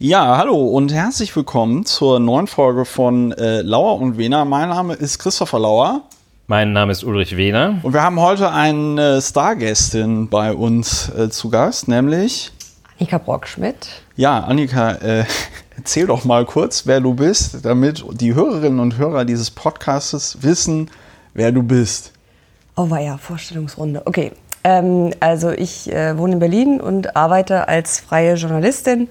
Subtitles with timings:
[0.00, 4.44] Ja, hallo und herzlich willkommen zur neuen Folge von äh, Lauer und Wehner.
[4.44, 6.02] Mein Name ist Christopher Lauer.
[6.46, 7.80] Mein Name ist Ulrich Wehner.
[7.82, 12.52] Und wir haben heute eine Stargästin bei uns äh, zu Gast, nämlich
[12.96, 13.88] Annika Brockschmidt.
[14.14, 15.24] Ja, Annika, äh,
[15.76, 20.92] erzähl doch mal kurz, wer du bist, damit die Hörerinnen und Hörer dieses Podcasts wissen,
[21.34, 22.12] wer du bist.
[22.76, 24.02] Oh, war ja, Vorstellungsrunde.
[24.04, 24.30] Okay,
[24.62, 29.08] ähm, also ich äh, wohne in Berlin und arbeite als freie Journalistin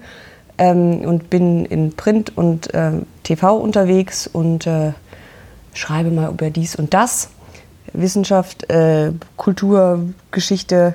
[0.58, 4.92] ähm, und bin in Print und äh, TV unterwegs und äh,
[5.74, 7.30] schreibe mal über dies und das.
[7.92, 10.94] Wissenschaft, äh, Kultur, Geschichte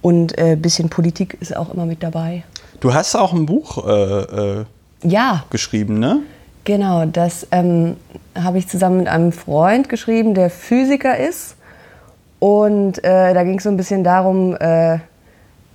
[0.00, 2.44] und ein äh, bisschen Politik ist auch immer mit dabei.
[2.80, 4.64] Du hast auch ein Buch äh,
[5.02, 5.44] ja.
[5.50, 6.20] geschrieben, ne?
[6.64, 7.96] Genau, das ähm,
[8.34, 11.56] habe ich zusammen mit einem Freund geschrieben, der Physiker ist.
[12.38, 14.98] Und äh, da ging es so ein bisschen darum, äh,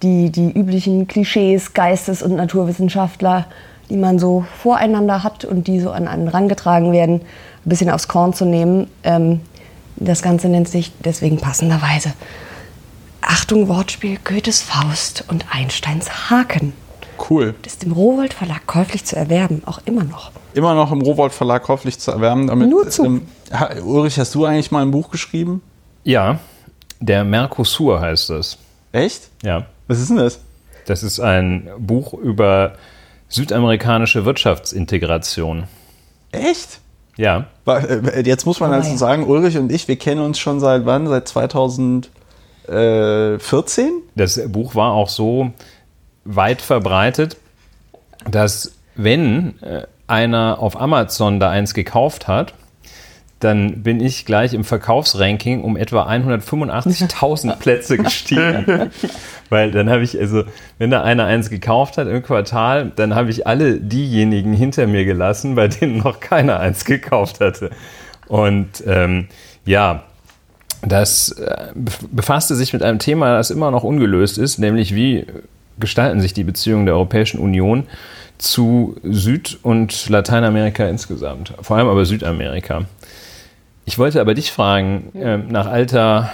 [0.06, 3.48] die, die üblichen Klischees, Geistes- und Naturwissenschaftler,
[3.90, 8.08] die man so voreinander hat und die so an einen rangetragen werden, ein bisschen aufs
[8.08, 8.88] Korn zu nehmen.
[9.04, 9.42] Ähm,
[9.96, 12.14] das Ganze nennt sich deswegen passenderweise
[13.22, 16.74] Achtung, Wortspiel, Goethes Faust und Einsteins Haken.
[17.30, 17.56] Cool.
[17.64, 20.32] Das ist im Rowold Verlag käuflich zu erwerben, auch immer noch.
[20.54, 22.48] Immer noch im Rowold Verlag käuflich zu erwerben.
[22.48, 23.06] Damit, Nur zu.
[23.06, 23.22] Ähm,
[23.84, 25.64] Ulrich, hast du eigentlich mal ein Buch geschrieben?
[26.04, 26.40] Ja,
[27.00, 28.58] der Mercosur heißt es.
[28.92, 29.30] Echt?
[29.42, 29.66] Ja.
[29.88, 30.40] Was ist denn das?
[30.86, 32.74] Das ist ein Buch über
[33.28, 35.64] südamerikanische Wirtschaftsintegration.
[36.32, 36.80] Echt?
[37.18, 37.46] Ja.
[37.66, 38.98] Äh, jetzt muss man oh, dazu ja.
[38.98, 41.08] sagen, Ulrich und ich, wir kennen uns schon seit wann?
[41.08, 43.92] Seit 2014?
[44.16, 45.52] Das Buch war auch so
[46.24, 47.38] weit verbreitet,
[48.30, 52.54] dass wenn äh, einer auf Amazon da eins gekauft hat,
[53.46, 58.90] dann bin ich gleich im Verkaufsranking um etwa 185.000 Plätze gestiegen.
[59.50, 60.44] Weil dann habe ich, also,
[60.80, 65.06] wenn da einer eins gekauft hat im Quartal, dann habe ich alle diejenigen hinter mir
[65.06, 67.70] gelassen, bei denen noch keiner eins gekauft hatte.
[68.28, 69.28] Und ähm,
[69.64, 70.04] ja,
[70.82, 71.68] das äh,
[72.12, 75.28] befasste sich mit einem Thema, das immer noch ungelöst ist, nämlich wie
[75.80, 77.84] gestalten sich die Beziehungen der Europäischen Union
[78.40, 82.86] zu Süd- und Lateinamerika insgesamt, vor allem aber Südamerika.
[83.86, 86.32] Ich wollte aber dich fragen, äh, nach Alter,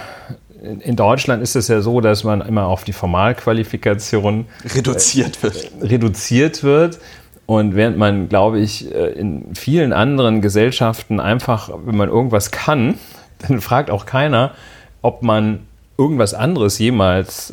[0.62, 5.70] in Deutschland ist es ja so, dass man immer auf die Formalqualifikation reduziert wird.
[5.80, 6.98] Äh, reduziert wird.
[7.44, 12.94] Und während man, glaube ich, äh, in vielen anderen Gesellschaften einfach, wenn man irgendwas kann,
[13.46, 14.52] dann fragt auch keiner,
[15.02, 15.66] ob man
[15.98, 17.52] irgendwas anderes jemals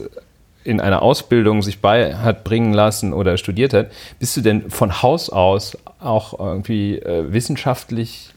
[0.63, 3.91] in einer Ausbildung sich bei hat bringen lassen oder studiert hat.
[4.19, 8.29] Bist du denn von Haus aus auch irgendwie äh, wissenschaftlich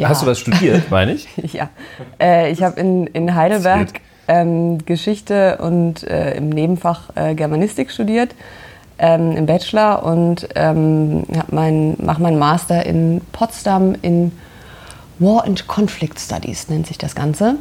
[0.00, 0.08] ja.
[0.08, 1.28] Hast du was studiert, meine ich?
[1.52, 1.68] ja.
[2.20, 8.34] Äh, ich habe in, in Heidelberg ähm, Geschichte und äh, im Nebenfach äh, Germanistik studiert,
[8.98, 14.32] ähm, im Bachelor und ähm, mein, mache meinen Master in Potsdam in
[15.18, 17.56] War and Conflict Studies, nennt sich das Ganze.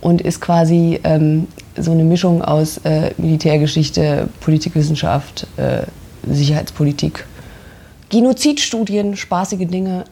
[0.00, 5.82] Und ist quasi ähm, so eine Mischung aus äh, Militärgeschichte, Politikwissenschaft, äh,
[6.24, 7.26] Sicherheitspolitik,
[8.08, 10.04] Genozidstudien, spaßige Dinge.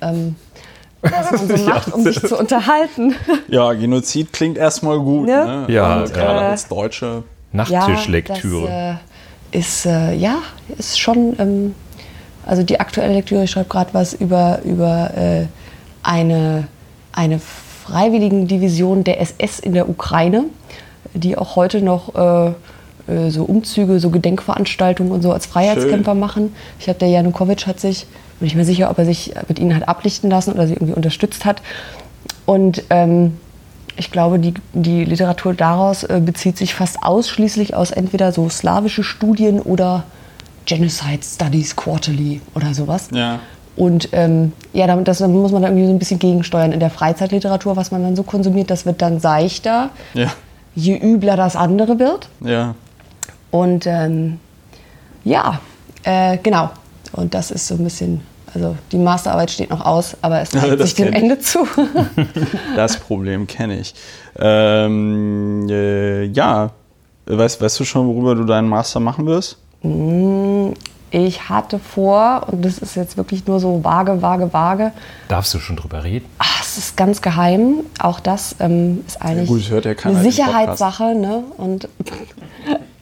[1.11, 3.15] Was man so macht, um sich zu unterhalten.
[3.49, 5.29] Ja, Genozid klingt erstmal gut.
[5.29, 5.65] Ja, ne?
[5.69, 7.25] ja Und, gerade äh, als Deutsche.
[7.53, 8.69] Nachttischlektüre.
[8.69, 10.39] Ja, äh, ist, äh, ja,
[10.77, 11.75] ist schon, ähm,
[12.45, 15.47] also die aktuelle Lektüre, ich schreibe gerade was über, über äh,
[16.03, 16.69] eine,
[17.13, 17.41] eine
[17.85, 20.45] Freiwilligendivision der SS in der Ukraine,
[21.15, 22.53] die auch heute noch äh,
[23.13, 26.21] äh, so Umzüge, so Gedenkveranstaltungen und so als Freiheitskämpfer Schön.
[26.21, 26.57] machen.
[26.79, 28.07] Ich habe der Janukowitsch hat sich
[28.39, 30.95] bin ich mir sicher, ob er sich mit ihnen hat ablichten lassen oder sie irgendwie
[30.95, 31.63] unterstützt hat.
[32.45, 33.39] Und ähm,
[33.97, 39.03] ich glaube, die, die Literatur daraus äh, bezieht sich fast ausschließlich aus entweder so slawische
[39.03, 40.05] Studien oder
[40.67, 43.09] Genocide Studies Quarterly oder sowas.
[43.13, 43.41] Ja.
[43.77, 46.73] Und ähm, ja, damit, das muss man dann irgendwie so ein bisschen gegensteuern.
[46.73, 50.33] In der Freizeitliteratur, was man dann so konsumiert, das wird dann seichter, ja.
[50.75, 52.29] je übler das andere wird.
[52.41, 52.75] Ja.
[53.51, 54.41] Und ähm,
[55.25, 55.61] ja,
[56.05, 56.71] äh, genau.
[57.17, 58.21] Und das ist so ein bisschen,
[58.53, 61.67] also die Masterarbeit steht noch aus, aber es neigt sich dem Ende zu.
[62.77, 63.95] das Problem kenne ich.
[64.39, 66.71] Ähm, äh, ja,
[67.27, 69.59] weißt, weißt du schon, worüber du deinen Master machen wirst?
[69.83, 70.73] Mm,
[71.11, 74.93] ich hatte vor, und das ist jetzt wirklich nur so vage, vage, vage.
[75.29, 76.27] Darfst du schon drüber reden?
[76.39, 77.81] Ach, es ist ganz geheim.
[78.01, 81.15] Auch das ähm, ist eigentlich ja, gut, ja eine Sicherheitssache.
[81.15, 81.45] Ne?
[81.57, 81.89] Und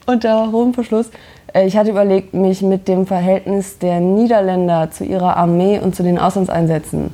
[0.07, 1.11] unter hohem Verschluss.
[1.53, 6.03] Äh, ich hatte überlegt, mich mit dem Verhältnis der Niederländer zu ihrer Armee und zu
[6.03, 7.11] den Auslandseinsätzen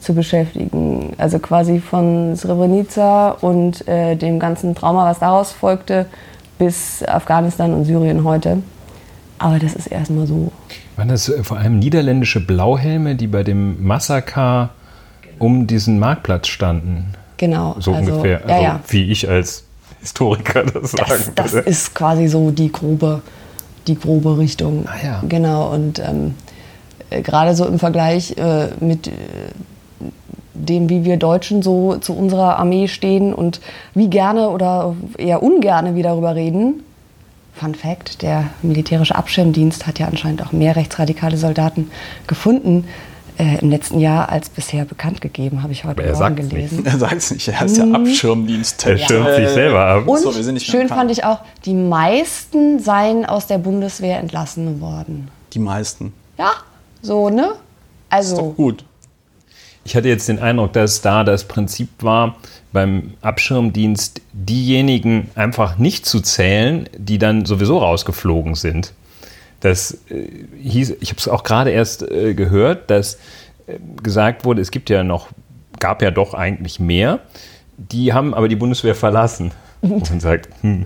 [0.00, 1.14] zu beschäftigen.
[1.16, 6.06] Also quasi von Srebrenica und äh, dem ganzen Trauma, was daraus folgte,
[6.58, 8.58] bis Afghanistan und Syrien heute.
[9.38, 10.52] Aber das ist erstmal so.
[10.96, 14.70] Waren das äh, vor allem niederländische Blauhelme, die bei dem Massaker
[15.38, 17.14] um diesen Marktplatz standen?
[17.38, 17.76] Genau.
[17.80, 18.40] So also, ungefähr.
[18.46, 18.80] Ja, Also, ja.
[18.88, 19.64] Wie ich als
[20.04, 21.68] Historiker das sagen Das, das würde.
[21.70, 23.22] ist quasi so die grobe,
[23.86, 24.86] die grobe Richtung.
[24.86, 25.22] Ah, ja.
[25.26, 25.72] Genau.
[25.72, 26.34] Und ähm,
[27.08, 29.12] äh, gerade so im Vergleich äh, mit äh,
[30.52, 33.60] dem, wie wir Deutschen so zu unserer Armee stehen und
[33.94, 36.82] wie gerne oder eher ungerne wir darüber reden.
[37.54, 41.90] Fun Fact: Der militärische Abschirmdienst hat ja anscheinend auch mehr rechtsradikale Soldaten
[42.26, 42.84] gefunden
[43.38, 46.86] äh, im letzten Jahr als bisher bekannt gegeben, habe ich heute er Morgen gelesen.
[46.86, 48.86] Er sagt es nicht, er ist ja Abschirmdienst.
[48.86, 50.06] Er schirmt sich selber ab.
[50.06, 53.58] Und So, wir sind nicht mehr schön fand ich auch, die meisten seien aus der
[53.58, 55.28] Bundeswehr entlassen worden.
[55.52, 56.12] Die meisten.
[56.38, 56.52] Ja,
[57.02, 57.54] so, ne?
[58.08, 58.84] Also, Doch gut.
[59.84, 62.36] Ich hatte jetzt den Eindruck, dass da das Prinzip war,
[62.72, 68.92] beim Abschirmdienst diejenigen einfach nicht zu zählen, die dann sowieso rausgeflogen sind.
[69.64, 70.28] Das äh,
[70.62, 73.14] hieß, ich habe es auch gerade erst äh, gehört, dass
[73.66, 75.28] äh, gesagt wurde, es gibt ja noch,
[75.80, 77.20] gab ja doch eigentlich mehr.
[77.78, 79.52] Die haben aber die Bundeswehr verlassen.
[79.80, 80.84] Und man sagt, hm,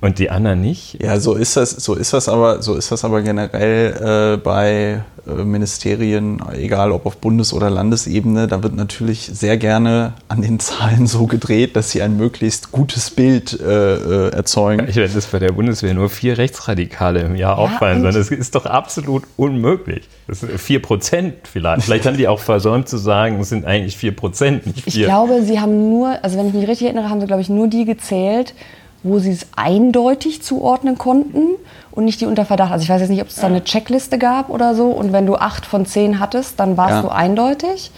[0.00, 1.02] und die anderen nicht.
[1.02, 5.02] Ja, so ist das, so ist das aber, so ist das aber generell äh, bei
[5.26, 10.60] äh, Ministerien, egal ob auf Bundes- oder Landesebene, da wird natürlich sehr gerne an den
[10.60, 14.86] Zahlen so gedreht, dass sie ein möglichst gutes Bild äh, äh, erzeugen.
[14.88, 18.30] Ich werde, dass bei der Bundeswehr nur vier Rechtsradikale im Jahr auffallen, und- sondern das
[18.30, 20.08] ist doch absolut unmöglich.
[20.28, 21.82] Das sind vier Prozent vielleicht.
[21.86, 25.06] Vielleicht haben die auch versäumt zu sagen, es sind eigentlich vier Prozent, nicht ich vier.
[25.06, 27.66] glaube, sie haben nur, also wenn ich mich richtig erinnere, haben sie, glaube ich, nur
[27.68, 28.54] die gezählt,
[29.02, 31.46] wo sie es eindeutig zuordnen konnten
[31.92, 32.72] und nicht die unter Verdacht.
[32.72, 34.88] Also ich weiß jetzt nicht, ob es da eine Checkliste gab oder so.
[34.88, 37.02] Und wenn du acht von zehn hattest, dann warst Ja.
[37.02, 37.90] du eindeutig.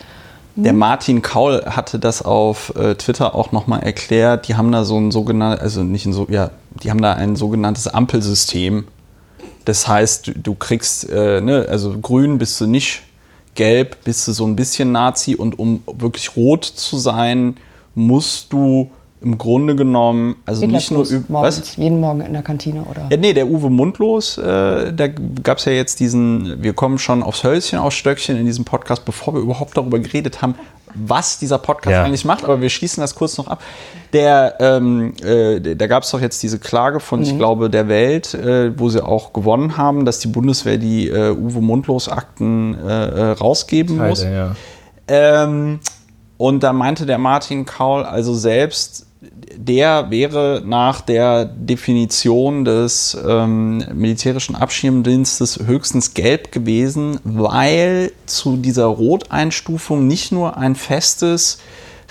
[0.56, 4.48] Der Martin Kaul hatte das auf äh, Twitter auch nochmal erklärt.
[4.48, 6.50] Die haben da so ein sogenanntes, also nicht ein so, ja,
[6.82, 8.86] die haben da ein sogenanntes Ampelsystem.
[9.64, 13.02] Das heißt, du, du kriegst, äh, ne, also grün bist du nicht,
[13.54, 17.56] gelb bist du so ein bisschen Nazi und um wirklich rot zu sein,
[17.94, 18.90] musst du
[19.22, 23.06] im Grunde genommen, also nicht nur morgens, jeden Morgen in der Kantine oder.
[23.10, 25.08] ja, nee, der Uwe Mundlos, äh, da
[25.42, 29.04] gab es ja jetzt diesen, wir kommen schon aufs Hölzchen, aufs Stöckchen in diesem Podcast,
[29.04, 30.54] bevor wir überhaupt darüber geredet haben,
[30.94, 32.02] was dieser Podcast Ja.
[32.04, 33.62] eigentlich macht, aber wir schließen das kurz noch ab.
[34.12, 37.26] Der, ähm, äh, da gab es doch jetzt diese Klage von, Mhm.
[37.26, 41.30] ich glaube, der Welt, äh, wo sie auch gewonnen haben, dass die Bundeswehr die äh,
[41.30, 44.24] Uwe Mundlos-Akten äh, äh, rausgeben muss.
[44.24, 44.56] Alter, ja.
[45.08, 45.80] Ähm,
[46.38, 49.06] und da meinte der Martin Kaul, also selbst
[49.56, 58.86] der wäre nach der Definition des ähm, militärischen Abschirmdienstes höchstens gelb gewesen, weil zu dieser
[58.86, 61.58] Roteinstufung nicht nur ein festes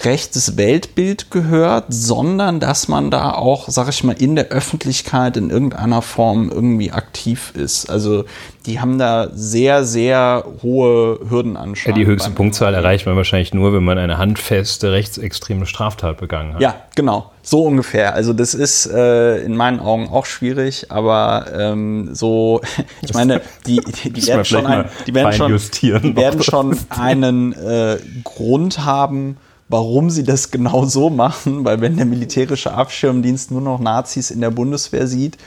[0.06, 5.50] rechtes Weltbild gehört, sondern dass man da auch, sag ich mal, in der Öffentlichkeit in
[5.50, 7.90] irgendeiner Form irgendwie aktiv ist.
[7.90, 8.26] Also
[8.66, 11.98] die haben da sehr, sehr hohe Hürden Ja, anscheinend.
[11.98, 16.62] die höchste Punktzahl erreicht man wahrscheinlich nur, wenn man eine handfeste rechtsextreme Straftat begangen hat.
[16.62, 17.32] Ja, genau.
[17.42, 18.14] So ungefähr.
[18.14, 22.62] Also das ist äh, in meinen Augen auch schwierig, aber ähm, so,
[23.02, 27.54] ich meine, die, die, die werden schon, ein, die werden schon, die werden schon einen
[27.54, 29.38] äh, Grund haben,
[29.70, 34.42] warum sie das genau so machen, weil wenn der militärische Abschirmdienst nur noch Nazis in
[34.42, 35.38] der Bundeswehr sieht,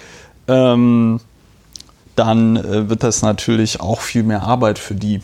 [0.49, 1.21] ähm,
[2.17, 5.21] dann äh, wird das natürlich auch viel mehr Arbeit für die.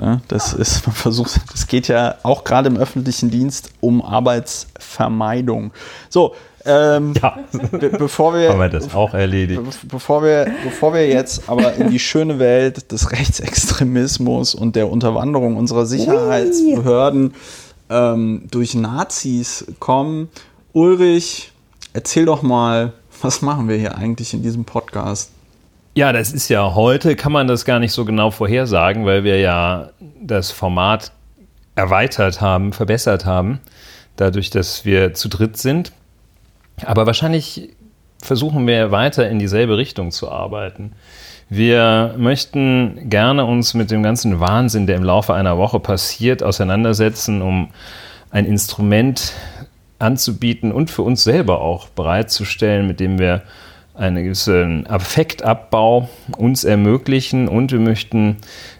[0.00, 5.72] Ja, das ist, man versucht, das geht ja auch gerade im öffentlichen Dienst um Arbeitsvermeidung.
[6.10, 6.34] So,
[6.66, 7.38] ähm, Ja.
[7.70, 9.62] be bevor wir, Haben wir das auch erledigt.
[9.62, 14.90] be bevor wir, bevor wir jetzt aber in die schöne Welt des Rechtsextremismus und der
[14.90, 17.32] Unterwanderung unserer Sicherheitsbehörden
[17.90, 20.28] ähm, durch Nazis kommen,
[20.72, 21.52] Ulrich,
[21.92, 25.30] erzähl doch mal, was machen wir hier eigentlich in diesem Podcast?
[25.94, 29.40] Ja, das ist ja heute, kann man das gar nicht so genau vorhersagen, weil wir
[29.40, 29.90] ja
[30.20, 31.12] das Format
[31.74, 33.60] erweitert haben, verbessert haben,
[34.16, 35.92] dadurch, dass wir zu dritt sind.
[36.84, 37.70] Aber wahrscheinlich
[38.22, 40.92] versuchen wir weiter in dieselbe Richtung zu arbeiten.
[41.48, 47.40] Wir möchten gerne uns mit dem ganzen Wahnsinn, der im Laufe einer Woche passiert, auseinandersetzen,
[47.40, 47.70] um
[48.30, 49.32] ein Instrument
[50.00, 53.42] anzubieten und für uns selber auch bereitzustellen, mit dem wir
[53.94, 57.46] einen gewissen Affektabbau uns ermöglichen.
[57.46, 58.38] Und wir möchten,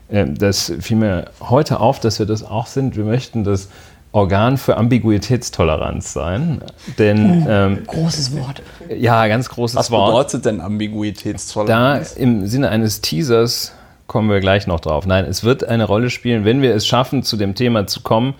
[0.08, 3.70] äh, das fiel mir heute auf, dass wir das auch sind, wir möchten das
[4.16, 6.62] Organ für Ambiguitätstoleranz sein,
[6.98, 8.62] denn ähm, Großes Wort.
[8.88, 10.10] ja, ganz großes Was Wort.
[10.10, 12.12] bedeutet denn Da Ambiguitätstoleranz?
[12.14, 13.72] im Sinne eines Teasers
[14.06, 15.04] kommen wir gleich noch drauf.
[15.06, 18.34] Nein, es wird eine Rolle spielen, wenn wir es schaffen, zu dem Thema zu kommen,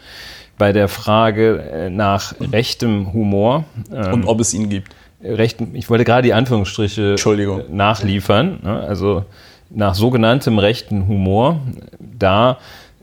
[0.56, 3.64] bei der Frage äh, nach rechtem Humor.
[3.92, 4.92] Ähm, Und ob es ihn gibt.
[5.22, 7.64] rechten, ich wollte gerade die Anführungsstriche Entschuldigung.
[7.70, 8.80] nachliefern, ne?
[8.80, 9.26] also
[9.68, 11.60] nach sogenanntem rechten Humor,
[11.98, 12.56] da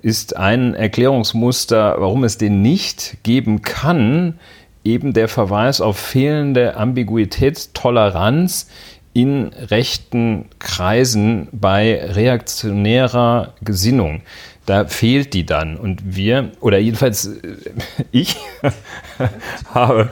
[0.04, 4.38] ist ein Erklärungsmuster, warum es den nicht geben kann,
[4.84, 8.68] eben der Verweis auf fehlende Ambiguitätstoleranz
[9.14, 14.24] in rechten Kreisen bei reaktionärer Gesinnung.
[14.66, 15.76] Da fehlt die dann.
[15.76, 17.58] Und wir, oder jedenfalls äh,
[18.12, 18.38] ich,
[19.74, 20.10] habe,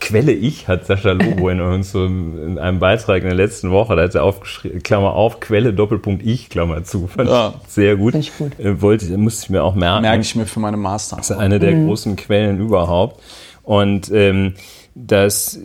[0.00, 3.96] Quelle ich, hat Sascha Lobo in, uns so in einem Beitrag in der letzten Woche,
[3.96, 7.06] da hat er aufgeschrieben, Klammer auf, Quelle, Doppelpunkt ich, Klammer zu.
[7.06, 7.54] Fand Ja.
[7.62, 8.12] ich sehr gut.
[8.12, 8.58] Find ich gut.
[8.58, 10.02] Äh, Wollte, musste ich mir auch merken.
[10.02, 11.16] Merke ich mir für meine Master.
[11.16, 13.22] Das ist eine der großen Quellen überhaupt.
[13.62, 14.54] Und ähm,
[14.94, 15.58] dass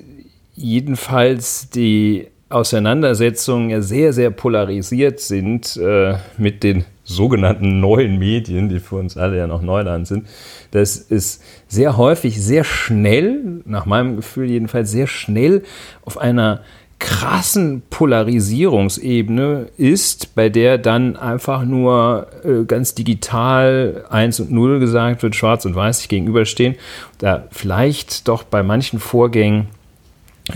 [0.56, 8.80] jedenfalls die Auseinandersetzungen ja sehr, sehr polarisiert sind äh, mit den sogenannten neuen Medien, die
[8.80, 10.28] für uns alle ja noch Neuland sind,
[10.72, 15.64] dass es sehr häufig sehr schnell, nach meinem Gefühl jedenfalls sehr schnell
[16.06, 16.62] auf einer
[17.00, 25.24] krassen Polarisierungsebene ist, bei der dann einfach nur äh, ganz digital 1 und 0 gesagt
[25.24, 26.76] wird, schwarz und weiß sich gegenüberstehen.
[27.18, 29.68] Da vielleicht doch bei manchen Vorgängen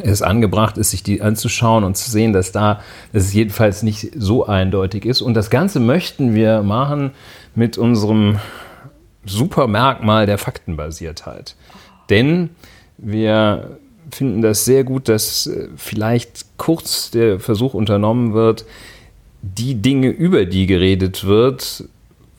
[0.01, 2.81] es angebracht ist, sich die anzuschauen und zu sehen, dass da
[3.12, 5.21] dass es jedenfalls nicht so eindeutig ist.
[5.21, 7.12] Und das Ganze möchten wir machen
[7.55, 8.39] mit unserem
[9.25, 11.55] Supermerkmal der Faktenbasiertheit.
[12.09, 12.50] Denn
[12.97, 13.77] wir
[14.12, 18.65] finden das sehr gut, dass äh, vielleicht kurz der Versuch unternommen wird,
[19.41, 21.85] die Dinge, über die geredet wird,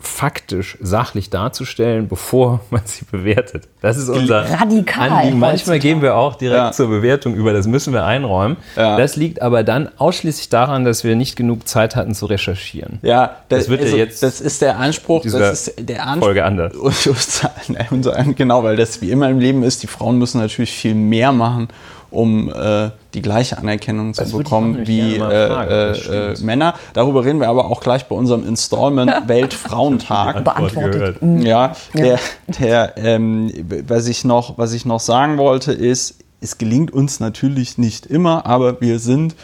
[0.06, 3.68] faktisch, sachlich darzustellen, bevor man sie bewertet.
[3.80, 5.38] Das ist unser Radikal Anliegen.
[5.38, 6.73] Manchmal gehen wir auch direkt Ja.
[6.73, 8.56] zur Bewertung über, das müssen wir einräumen.
[8.76, 8.96] Ja.
[8.96, 12.99] Das liegt aber dann ausschließlich daran, dass wir nicht genug Zeit hatten zu recherchieren.
[13.02, 16.26] Ja, das, Das wird ja also, jetzt das ist der Anspruch, das ist der Anspruch.
[16.26, 16.73] Folge anders.
[18.37, 21.68] Genau, weil das wie immer im Leben ist, die Frauen müssen natürlich viel mehr machen,
[22.14, 26.40] um äh, die gleiche Anerkennung zu Das bekommen wie äh, äh, äh.
[26.40, 26.75] Männer.
[26.92, 30.44] Darüber reden wir aber auch gleich bei unserem Installment Weltfrauentag.
[30.44, 31.18] Beantwortet.
[31.40, 32.18] Ja, der,
[32.59, 33.52] der ähm,
[33.87, 38.47] was, ich noch, was ich noch sagen wollte, ist, es gelingt uns natürlich nicht immer,
[38.47, 39.35] aber wir sind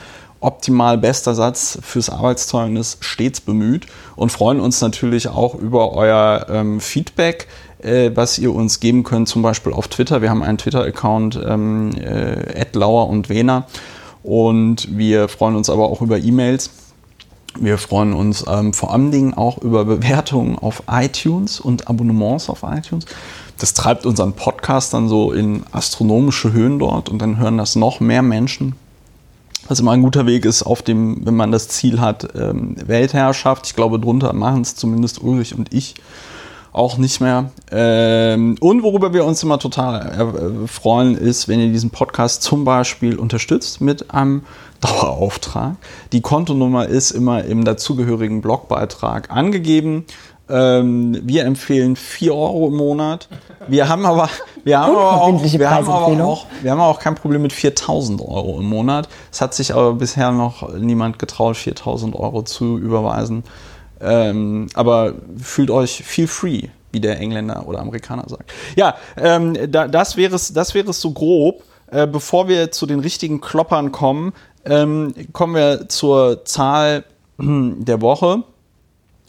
[0.41, 3.87] optimal bester Satz fürs Arbeitszeugnis stets bemüht
[4.17, 7.47] und freuen uns natürlich auch über euer ähm, Feedback,
[7.83, 10.23] äh, was ihr uns geben könnt, zum Beispiel auf Twitter.
[10.23, 13.67] Wir haben einen Twitter-Account, ähm, äh, Lauer und Wena.
[14.23, 16.71] Und wir freuen uns aber auch über E-Mails.
[17.59, 22.63] Wir freuen uns ähm, vor allen Dingen auch über Bewertungen auf iTunes und Abonnements auf
[22.63, 23.07] iTunes.
[23.59, 27.99] Das treibt unseren Podcast dann so in astronomische Höhen dort und dann hören das noch
[28.01, 28.77] mehr Menschen.
[29.69, 33.67] Was immer ein guter Weg ist, auf dem, wenn man das Ziel hat, ähm, Weltherrschaft.
[33.67, 35.97] Ich glaube, drunter machen es zumindest Ulrich und ich
[36.73, 37.51] auch nicht mehr.
[37.71, 42.65] Ähm, und worüber wir uns immer total äh, freuen, ist, wenn ihr diesen Podcast zum
[42.65, 44.43] Beispiel unterstützt mit einem
[44.81, 45.77] Dauerauftrag.
[46.13, 50.07] Die Kontonummer ist immer im dazugehörigen Blogbeitrag angegeben.
[50.49, 53.29] Ähm, wir empfehlen 4 Euro im Monat.
[53.69, 54.29] Wir haben aber,
[54.65, 58.21] wir haben aber, auch, wir haben aber auch, wir haben auch kein Problem mit 4000
[58.21, 59.09] Euro im Monat.
[59.31, 63.45] Es hat sich aber bisher noch niemand getraut, 4000 Euro zu überweisen.
[64.01, 68.53] Ähm, aber fühlt euch feel free, wie der Engländer oder Amerikaner sagt.
[68.77, 71.63] Ja, ähm, da, das wäre es, das wäre es so grob.
[71.91, 74.33] Äh, bevor wir zu den richtigen Kloppern kommen,
[74.65, 77.05] ähm, kommen wir zur Zahl
[77.39, 78.45] der Woche.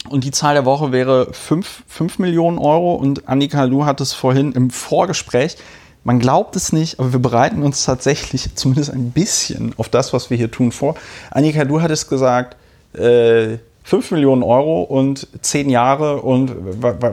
[0.08, 2.94] Und die Zahl der Woche wäre 5, 5 Millionen Euro.
[2.94, 5.56] Und Annika, du hattest vorhin im Vorgespräch,
[6.04, 10.30] man glaubt es nicht, aber wir bereiten uns tatsächlich zumindest ein bisschen auf das, was
[10.30, 10.96] wir hier tun, vor.
[11.30, 12.56] Annika, du hattest gesagt,
[12.94, 16.52] äh, 5 Millionen Euro und 10 Jahre und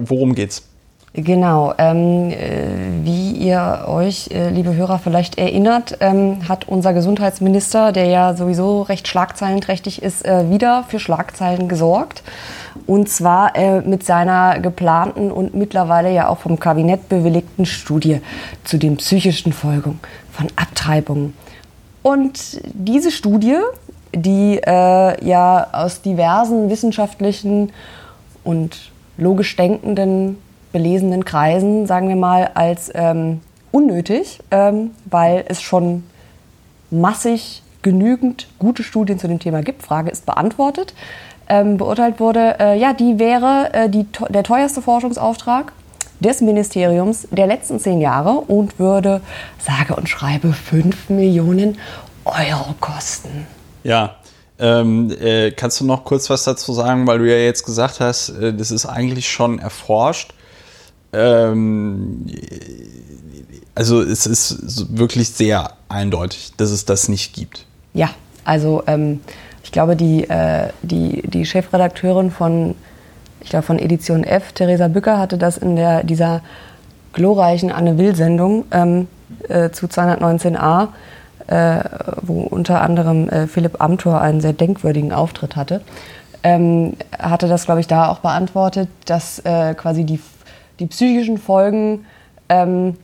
[0.10, 0.70] worum geht's?
[1.14, 1.74] Genau.
[1.80, 8.06] Ähm, äh, wie ihr euch, äh, liebe Hörer, vielleicht erinnert, ähm, hat unser Gesundheitsminister, der
[8.06, 12.22] ja sowieso recht schlagzeilenträchtig ist, äh, wieder für Schlagzeilen gesorgt.
[12.86, 18.22] Und zwar äh, mit seiner geplanten und mittlerweile ja auch vom Kabinett bewilligten Studie
[18.64, 20.00] zu den psychischen Folgen
[20.32, 21.34] von Abtreibungen.
[22.04, 23.58] Und diese Studie,
[24.22, 27.72] die äh, ja aus diversen wissenschaftlichen
[28.44, 30.38] und logisch denkenden,
[30.72, 36.04] belesenen Kreisen, sagen wir mal, als ähm, unnötig, ähm, weil es schon
[36.92, 39.84] massig genügend gute Studien zu dem Thema gibt.
[39.84, 40.94] Frage ist beantwortet.
[41.48, 45.72] Ähm, beurteilt wurde, äh, ja, die wäre äh, die, der teuerste Forschungsauftrag
[46.20, 49.22] des Ministeriums der letzten zehn Jahre und würde,
[49.58, 51.78] sage und schreibe, 5 Millionen
[52.26, 53.48] Euro kosten.
[53.90, 54.18] Ja,
[54.60, 58.30] ähm, äh, kannst du noch kurz was dazu sagen, weil du ja jetzt gesagt hast,
[58.30, 60.36] äh, das ist eigentlich schon erforscht.
[61.12, 62.28] Ähm,
[63.74, 67.66] Also es ist wirklich sehr eindeutig, dass es das nicht gibt.
[67.96, 68.10] Ja,
[68.44, 69.22] also ähm,
[69.64, 72.76] ich glaube, die, äh, die, die Chefredakteurin von,
[73.42, 76.44] ich glaube, von Edition F, Theresa Bücker, hatte das in der, dieser
[77.14, 79.08] glorreichen Anne Will-Sendung ähm,
[79.48, 80.90] äh, zu 219a,
[81.50, 81.80] äh,
[82.22, 85.82] wo unter anderem äh, Philipp Amthor einen sehr denkwürdigen Auftritt hatte,
[86.44, 90.20] ähm, hatte das, glaube ich, da auch beantwortet, dass äh, quasi die,
[90.80, 92.06] die psychischen Folgen
[92.50, 92.96] ähm,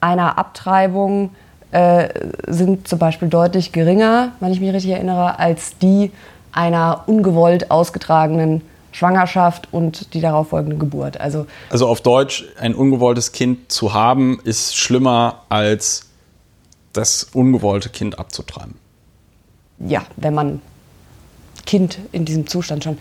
[0.00, 1.30] einer Abtreibung
[1.70, 2.08] äh,
[2.48, 6.10] sind zum Beispiel deutlich geringer, wenn ich mich richtig erinnere, als die
[6.50, 11.20] einer ungewollt ausgetragenen Schwangerschaft und die darauf folgende Geburt.
[11.20, 16.11] Also, also auf Deutsch, ein ungewolltes Kind zu haben, ist schlimmer als
[16.92, 18.74] das ungewollte Kind abzutreiben.
[19.78, 20.60] Ja, wenn man
[21.64, 22.98] Kind in diesem Zustand schon.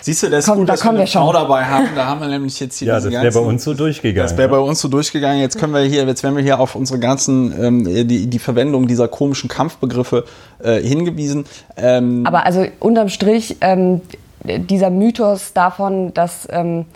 [0.00, 1.88] Siehst du, das ist gut, da dass wir eine Frau dabei haben.
[1.96, 4.28] Da haben wir nämlich jetzt hier Ja, das wäre bei uns so durchgegangen.
[4.28, 5.40] Das wäre bei uns so durchgegangen.
[5.40, 8.86] Jetzt können wir hier, jetzt werden wir hier auf unsere ganzen, ähm, die, die Verwendung
[8.86, 10.24] dieser komischen Kampfbegriffe
[10.62, 11.46] äh, hingewiesen.
[11.76, 14.02] Ähm, Aber also unterm Strich, ähm,
[14.44, 16.86] dieser Mythos davon, dass ähm,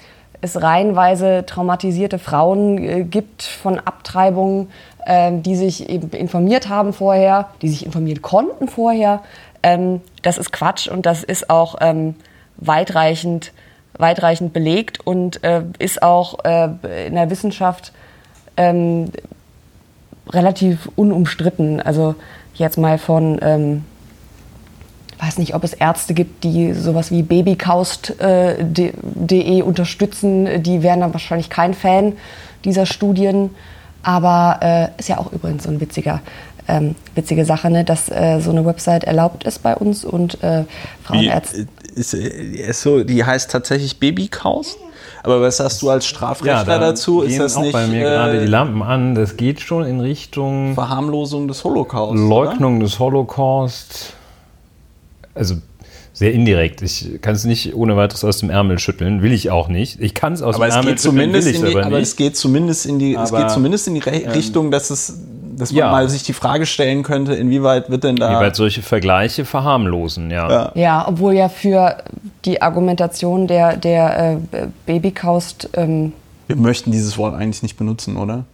[0.40, 4.68] es reihenweise traumatisierte Frauen äh, gibt von Abtreibungen,
[5.06, 9.22] äh, die sich eben informiert haben vorher, die sich informieren konnten vorher,
[9.64, 12.14] ähm, das ist Quatsch und das ist auch ähm,
[12.58, 13.52] weitreichend,
[13.96, 17.92] weitreichend belegt und äh, ist auch äh, in der Wissenschaft
[18.56, 19.10] ähm,
[20.30, 21.80] relativ unumstritten.
[21.80, 22.14] Also
[22.54, 23.84] jetzt mal von, ähm,
[25.18, 28.92] weiß nicht, ob es Ärzte gibt, die sowas wie babykaust.de
[29.30, 30.62] äh, unterstützen.
[30.62, 32.12] Die wären dann wahrscheinlich kein Fan
[32.64, 33.50] dieser Studien.
[34.04, 36.20] Aber äh, ist ja auch übrigens so ein witziger
[36.68, 40.64] ähm, witzige Sache, ne, dass äh, so eine Website erlaubt ist bei uns und äh,
[41.02, 41.62] Frauenärzte.
[41.62, 44.76] Äh, ist, ist so, die heißt tatsächlich Babykaus?
[45.22, 47.22] Aber was sagst du als Strafrechtler ja, da dazu?
[47.22, 49.14] Ist das auch nicht bei mir äh, gerade die Lampen an?
[49.14, 52.14] Das geht schon in Richtung Verharmlosung des Holocaust.
[52.14, 52.84] Leugnung oder?
[52.84, 54.12] des Holocaust.
[55.34, 55.56] Also
[56.14, 56.80] sehr indirekt.
[56.80, 60.00] Ich kann es nicht ohne weiteres aus dem Ärmel schütteln, will ich auch nicht.
[60.00, 62.86] Ich kann es aus aber dem Ärmel schütteln, will ich aber, aber es geht zumindest
[62.86, 65.18] in die, aber, es geht zumindest in die ähm, Richtung, dass es
[65.56, 65.90] dass man ja.
[65.90, 68.32] mal sich die Frage stellen könnte, inwieweit wird denn da.
[68.32, 70.50] Inwieweit solche Vergleiche verharmlosen, ja.
[70.50, 72.02] Ja, ja obwohl ja für
[72.44, 75.70] die Argumentation der, der äh, Babykaust.
[75.74, 76.12] Ähm,
[76.46, 78.44] Wir möchten dieses Wort eigentlich nicht benutzen, oder?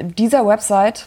[0.00, 1.06] Dieser Website.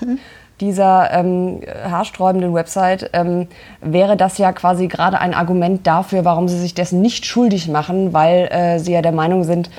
[0.60, 3.46] dieser ähm, haarsträubenden Website ähm,
[3.82, 8.12] wäre das ja quasi gerade ein Argument dafür, warum sie sich dessen nicht schuldig machen,
[8.12, 9.70] weil äh, sie ja der Meinung sind,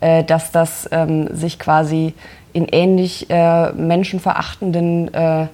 [0.00, 2.12] äh, dass das ähm, sich quasi
[2.52, 5.46] in ähnlich äh, menschenverachtenden äh,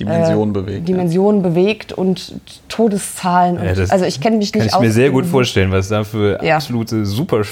[0.00, 0.88] Dimensionen äh, bewegt.
[0.88, 1.48] Dimensionen ja.
[1.48, 2.34] bewegt und
[2.68, 3.58] Todeszahlen.
[3.58, 4.72] Und, ja, also ich kenne mich nicht aus.
[4.72, 6.56] Kann ich mir sehr gut vorstellen, was da für ja.
[6.56, 7.44] absolute super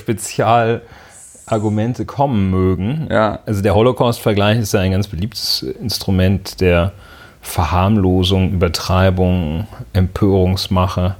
[1.48, 3.08] Spezialargumente kommen mögen.
[3.10, 3.40] Ja.
[3.46, 6.92] Also der Holocaust-Vergleich ist ja ein ganz beliebtes Instrument der
[7.40, 11.16] Verharmlosung, Übertreibung, Empörungsmache.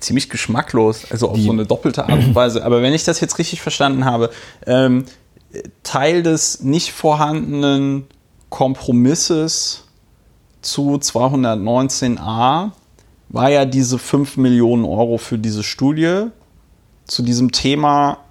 [0.00, 2.64] Ziemlich geschmacklos, also auf Die, so eine doppelte Art und Weise.
[2.64, 4.30] Aber wenn ich das jetzt richtig verstanden habe,
[4.66, 5.04] ähm,
[5.84, 8.06] Teil des nicht vorhandenen
[8.50, 9.84] Kompromisses
[10.62, 12.72] zu 219a
[13.28, 16.26] war ja diese 5 Millionen Euro für diese Studie
[17.06, 18.23] zu diesem Thema,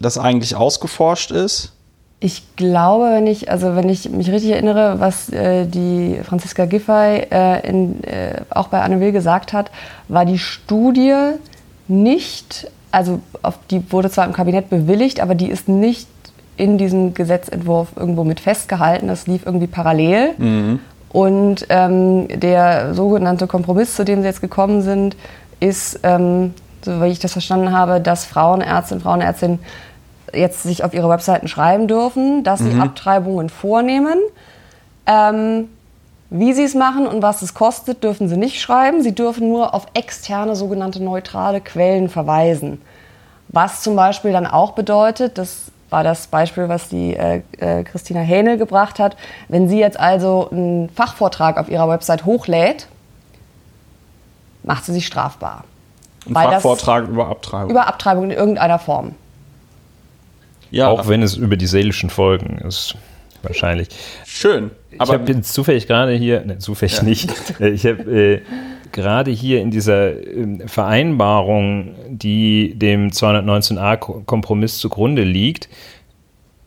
[0.00, 1.72] das eigentlich ausgeforscht ist.
[2.20, 7.26] Ich glaube, wenn ich, also wenn ich mich richtig erinnere, was äh, die Franziska Giffey
[7.30, 9.70] äh, in, äh, auch bei Anne Will gesagt hat,
[10.08, 11.14] war die Studie
[11.86, 16.08] nicht, also auf, die wurde zwar im Kabinett bewilligt, aber die ist nicht
[16.56, 19.06] in diesem Gesetzentwurf irgendwo mit festgehalten.
[19.06, 20.34] Das lief irgendwie parallel.
[20.38, 20.80] Mhm.
[21.10, 25.16] Und ähm, der sogenannte Kompromiss, zu dem sie jetzt gekommen sind,
[25.60, 26.52] ist, ähm,
[26.84, 29.58] so wie ich das verstanden habe, dass Frauenärztinnen und Frauenärztinnen
[30.34, 32.80] jetzt sich auf ihre Webseiten schreiben dürfen, dass sie mhm.
[32.80, 34.18] Abtreibungen vornehmen.
[35.06, 35.68] Ähm,
[36.30, 39.02] wie sie es machen und was es kostet, dürfen sie nicht schreiben.
[39.02, 42.82] Sie dürfen nur auf externe sogenannte neutrale Quellen verweisen.
[43.48, 48.20] Was zum Beispiel dann auch bedeutet, dass war das Beispiel, was die äh, äh, Christina
[48.20, 49.16] Hähnel gebracht hat.
[49.48, 52.88] Wenn sie jetzt also einen Fachvortrag auf ihrer Website hochlädt,
[54.62, 55.64] macht sie sich strafbar.
[56.26, 57.70] Ein Fachvortrag über Abtreibung.
[57.70, 59.14] Über Abtreibung in irgendeiner Form.
[60.70, 60.88] Ja.
[60.88, 62.96] Auch wenn es über die seelischen Folgen ist,
[63.42, 63.88] wahrscheinlich.
[64.26, 64.70] Schön.
[64.90, 67.02] ich habe jetzt zufällig gerade hier, ne, zufällig ja.
[67.04, 68.40] nicht, äh, ich habe äh,
[68.92, 75.68] gerade hier in dieser ähm, Vereinbarung, die dem 219a-Kompromiss zugrunde liegt,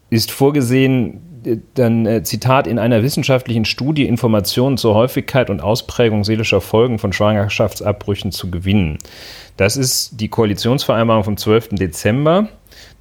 [0.09, 6.23] ist vorgesehen, äh, dann äh, Zitat, in einer wissenschaftlichen Studie Informationen zur Häufigkeit und Ausprägung
[6.23, 8.97] seelischer Folgen von Schwangerschaftsabbrüchen zu gewinnen.
[9.57, 11.69] Das ist die Koalitionsvereinbarung vom 12.
[11.69, 12.47] Dezember.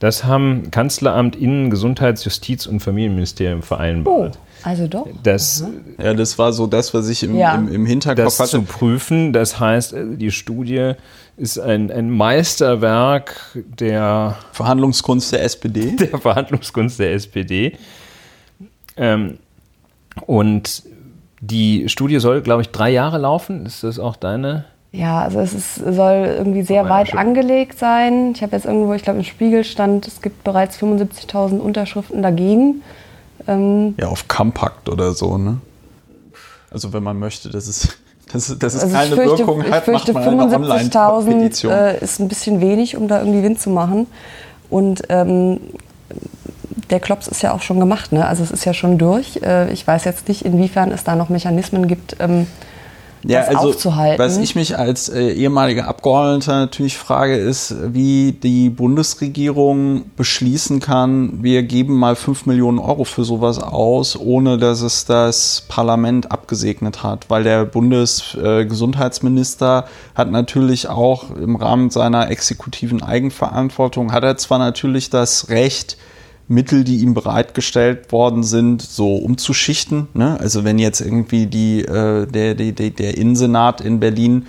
[0.01, 4.37] Das haben Kanzleramt, Innen-, Gesundheits-, Justiz- und Familienministerium vereinbart.
[4.37, 5.07] Oh, also doch.
[5.23, 5.65] Das,
[6.03, 7.55] Ja, das war so das, was ich im, Ja.
[7.55, 8.51] im, im Hinterkopf das hatte.
[8.51, 10.93] zu prüfen, das heißt, äh, die Studie
[11.37, 15.97] ist ein, ein Meisterwerk der Verhandlungskunst der SPD.
[15.99, 17.77] der Verhandlungskunst der SPD.
[18.97, 19.39] Ähm,
[20.27, 20.83] und
[21.43, 23.65] die Studie soll, glaube ich, drei Jahre laufen.
[23.67, 24.65] Ist das auch deine?
[24.93, 27.19] Ja, also es ist, soll irgendwie sehr weit schon.
[27.19, 28.33] angelegt sein.
[28.35, 32.83] Ich habe jetzt irgendwo, ich glaube im Spiegel stand, es gibt bereits 75.000 Unterschriften dagegen.
[33.47, 35.59] Ähm, Ja, auf Compact oder so, ne?
[36.73, 37.89] Also wenn man möchte, dass es,
[38.33, 40.97] dass, dass es also keine ich fürchte, Wirkung ich hat, fürchte macht man eine 75.000
[40.97, 41.73] Online-Petition.
[41.73, 44.09] äh, ist ein bisschen wenig, um da irgendwie Wind zu machen.
[44.71, 45.61] Und ähm,
[46.91, 48.27] der Klops ist ja auch schon gemacht, ne?
[48.27, 49.41] Also es ist ja schon durch.
[49.43, 52.49] Äh, ich weiß jetzt nicht, inwiefern es da noch Mechanismen gibt, ähm,
[53.25, 54.19] ja, das aufzuhalten.
[54.19, 61.43] Was ich mich als äh, ehemaliger Abgeordneter natürlich frage, ist, wie die Bundesregierung beschließen kann,
[61.43, 67.03] wir geben mal 5 Millionen Euro für sowas aus, ohne dass es das Parlament abgesegnet
[67.03, 67.27] hat.
[67.29, 74.59] Weil der Bundesgesundheitsminister äh, hat natürlich auch im Rahmen seiner exekutiven Eigenverantwortung, hat er zwar
[74.59, 75.97] natürlich das Recht,
[76.51, 80.09] Mittel, die ihm bereitgestellt worden sind, so umzuschichten.
[80.15, 80.37] Ne?
[80.41, 84.47] Also wenn jetzt irgendwie die, äh, der, der, der, Innensenat in Berlin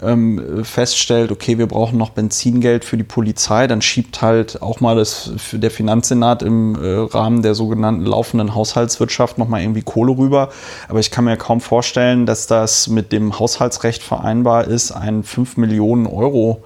[0.00, 4.96] ähm, feststellt, okay, wir brauchen noch Benzingeld für die Polizei, dann schiebt halt auch mal
[4.96, 10.48] das, der Finanzsenat im äh, Rahmen der sogenannten laufenden Haushaltswirtschaft nochmal irgendwie Kohle rüber.
[10.88, 15.58] Aber ich kann mir kaum vorstellen, dass das mit dem Haushaltsrecht vereinbar ist, ein 5
[15.58, 16.64] Millionen Euro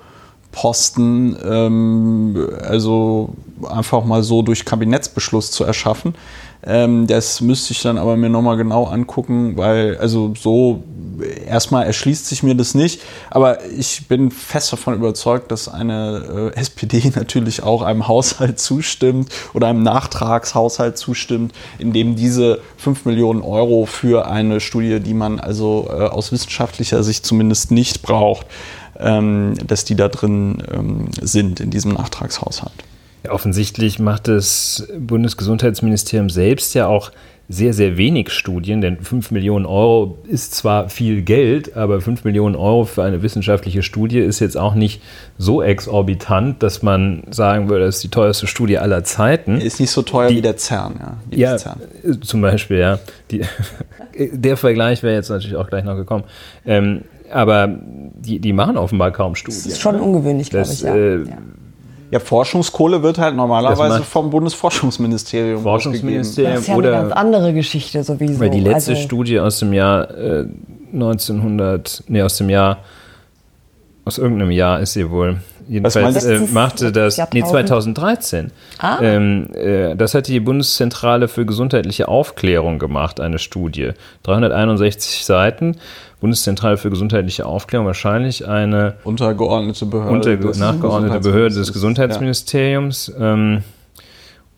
[0.58, 3.30] Posten, ähm, also
[3.70, 6.16] einfach mal so durch Kabinettsbeschluss zu erschaffen.
[6.66, 10.82] Ähm, das müsste ich dann aber mir nochmal genau angucken, weil also so
[11.46, 16.58] erstmal erschließt sich mir das nicht, aber ich bin fest davon überzeugt, dass eine äh,
[16.58, 23.42] SPD natürlich auch einem Haushalt zustimmt oder einem Nachtragshaushalt zustimmt, in dem diese 5 Millionen
[23.42, 28.46] Euro für eine Studie, die man also äh, aus wissenschaftlicher Sicht zumindest nicht braucht,
[28.98, 32.72] dass die da drin ähm, sind in diesem Nachtragshaushalt.
[33.24, 37.10] Ja, offensichtlich macht das Bundesgesundheitsministerium selbst ja auch
[37.50, 42.54] sehr, sehr wenig Studien, denn 5 Millionen Euro ist zwar viel Geld, aber 5 Millionen
[42.54, 45.00] Euro für eine wissenschaftliche Studie ist jetzt auch nicht
[45.38, 49.60] so exorbitant, dass man sagen würde, das ist die teuerste Studie aller Zeiten.
[49.62, 51.16] Ist nicht so teuer Die- wie der CERN, ja.
[51.30, 51.80] Wie Ja, CERN.
[52.20, 52.98] zum Beispiel, ja.
[53.30, 53.40] Die,
[54.32, 56.24] der Vergleich wäre jetzt natürlich auch gleich noch gekommen.
[56.66, 59.62] Ähm, aber die, die machen offenbar kaum Studien.
[59.62, 60.82] das ist schon ungewöhnlich, glaube ich.
[60.82, 60.94] Ja.
[60.94, 61.38] äh, ja.
[62.10, 67.52] Ja, Forschungskohle wird halt normalerweise vom Bundesforschungsministerium Forschungsministerium Das ist ja oder eine ganz andere
[67.52, 68.40] Geschichte sowieso.
[68.40, 70.46] Weil die letzte also, Studie aus dem Jahr äh,
[70.92, 72.78] 1900, nee, aus dem Jahr,
[74.06, 75.38] aus irgendeinem Jahr ist sie wohl.
[75.68, 77.98] Jedenfalls äh, machte das, nee, Jahrtausend?
[77.98, 78.52] 2013.
[78.78, 78.98] Ah.
[79.02, 83.90] Ähm, äh, das hat die Bundeszentrale für gesundheitliche Aufklärung gemacht, eine Studie.
[84.22, 85.76] 361 Seiten.
[86.20, 90.12] Bundeszentrale für gesundheitliche Aufklärung, wahrscheinlich eine Untergeordnete Behörde.
[90.12, 93.06] unter, des nachgeordnete Behörde des Gesundheitsministeriums.
[93.06, 93.12] Gesundheitsministeriums.
[93.18, 93.62] Ähm,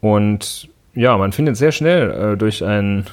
[0.01, 3.07] und ja, man findet sehr schnell äh, durch ein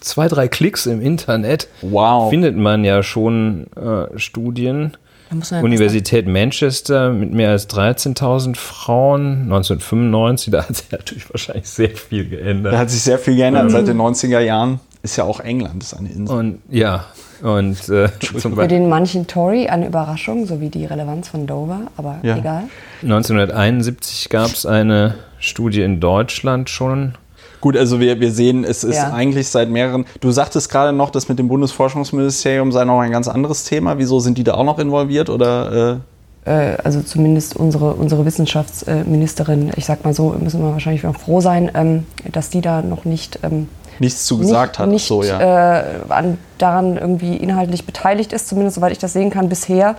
[0.00, 2.30] zwei, drei Klicks im Internet Wow.
[2.30, 4.92] findet man ja schon äh, Studien.
[5.30, 11.68] da ja Universität Manchester mit mehr als 13.000 Frauen 1995, da hat sich natürlich wahrscheinlich
[11.68, 12.76] sehr viel Da geändert.
[12.76, 14.80] hat sich sehr viel geändert seit den 90er Jahren.
[15.02, 16.36] Ist ja auch England, ist eine Insel.
[16.36, 17.04] Und ja,
[17.42, 18.08] und äh,
[18.40, 22.36] zum Für den manchen Tory eine Überraschung, so wie die Relevanz von Dover, aber Ja.
[22.36, 22.64] egal.
[23.02, 27.14] 1971 gab es eine Studie in Deutschland schon.
[27.60, 29.12] Gut, also wir, wir sehen, es ist Ja.
[29.12, 30.04] eigentlich seit mehreren.
[30.20, 33.98] Du sagtest gerade noch, das mit dem Bundesforschungsministerium sei noch ein ganz anderes Thema.
[33.98, 35.28] Wieso sind die da auch noch involviert?
[35.30, 35.98] Oder
[36.46, 41.16] äh, Äh, also zumindest unsere, unsere Wissenschaftsministerin, ich sag mal so, müssen wir wahrscheinlich auch
[41.16, 43.68] froh sein, ähm, dass die da noch nicht, ähm,
[44.00, 44.88] nichts zu gesagt nicht, hat?
[44.88, 45.80] nicht so, ja.
[45.80, 49.96] äh, an, daran irgendwie inhaltlich beteiligt ist, zumindest soweit ich das sehen kann bisher.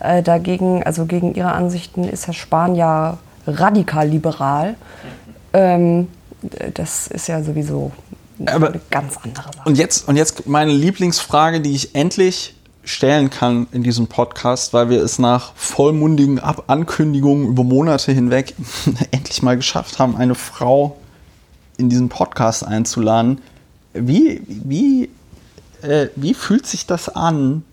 [0.00, 4.74] Äh, dagegen, also gegen ihre Ansichten ist Herr Spahn ja radikal liberal.
[5.52, 6.08] Ähm,
[6.74, 7.92] das ist ja sowieso
[8.46, 9.68] Aber- eine ganz andere Sache.
[9.68, 14.88] Und jetzt, und jetzt meine Lieblingsfrage, die ich endlich stellen kann in diesem Podcast, weil
[14.88, 18.54] wir es nach vollmundigen Ab Ankündigungen über Monate hinweg
[19.10, 20.96] endlich mal geschafft haben, eine Frau
[21.80, 23.40] in diesen Podcast einzuladen.
[23.92, 25.10] Wie, wie,
[25.82, 27.64] äh, wie fühlt sich das an?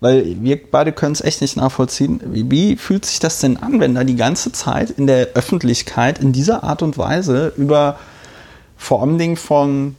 [0.00, 2.20] Weil wir beide können es echt nicht nachvollziehen.
[2.24, 6.18] Wie, wie fühlt sich das denn an, wenn da die ganze Zeit in der Öffentlichkeit
[6.18, 7.98] in dieser Art und Weise über
[8.76, 9.94] vor allem Dingen von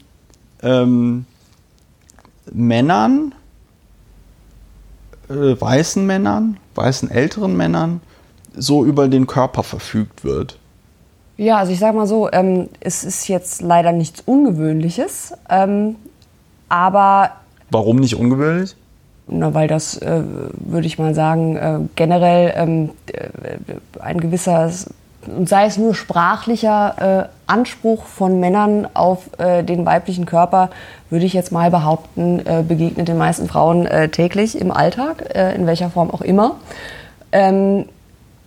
[0.62, 1.26] ähm,
[2.52, 3.34] Männern,
[5.30, 8.02] äh, weißen Männern, weißen älteren Männern,
[8.56, 10.58] so über den Körper verfügt wird.
[11.44, 15.98] Ja, also ich sage mal so, ähm, es ist jetzt leider nichts Ungewöhnliches, ähm,
[16.70, 17.32] aber
[17.70, 18.78] Warum nicht ungewöhnlich?
[19.28, 20.22] Na, weil das, äh,
[20.56, 23.28] würde ich mal sagen, äh, generell ähm, äh,
[24.00, 24.72] ein gewisser,
[25.28, 30.70] und sei es nur sprachlicher äh, Anspruch von Männern auf äh, den weiblichen Körper,
[31.10, 35.90] würde ich jetzt mal behaupten, äh, begegnet den meisten Frauen täglich im Alltag, in welcher
[35.90, 36.56] Form auch immer.
[37.34, 37.86] Ähm,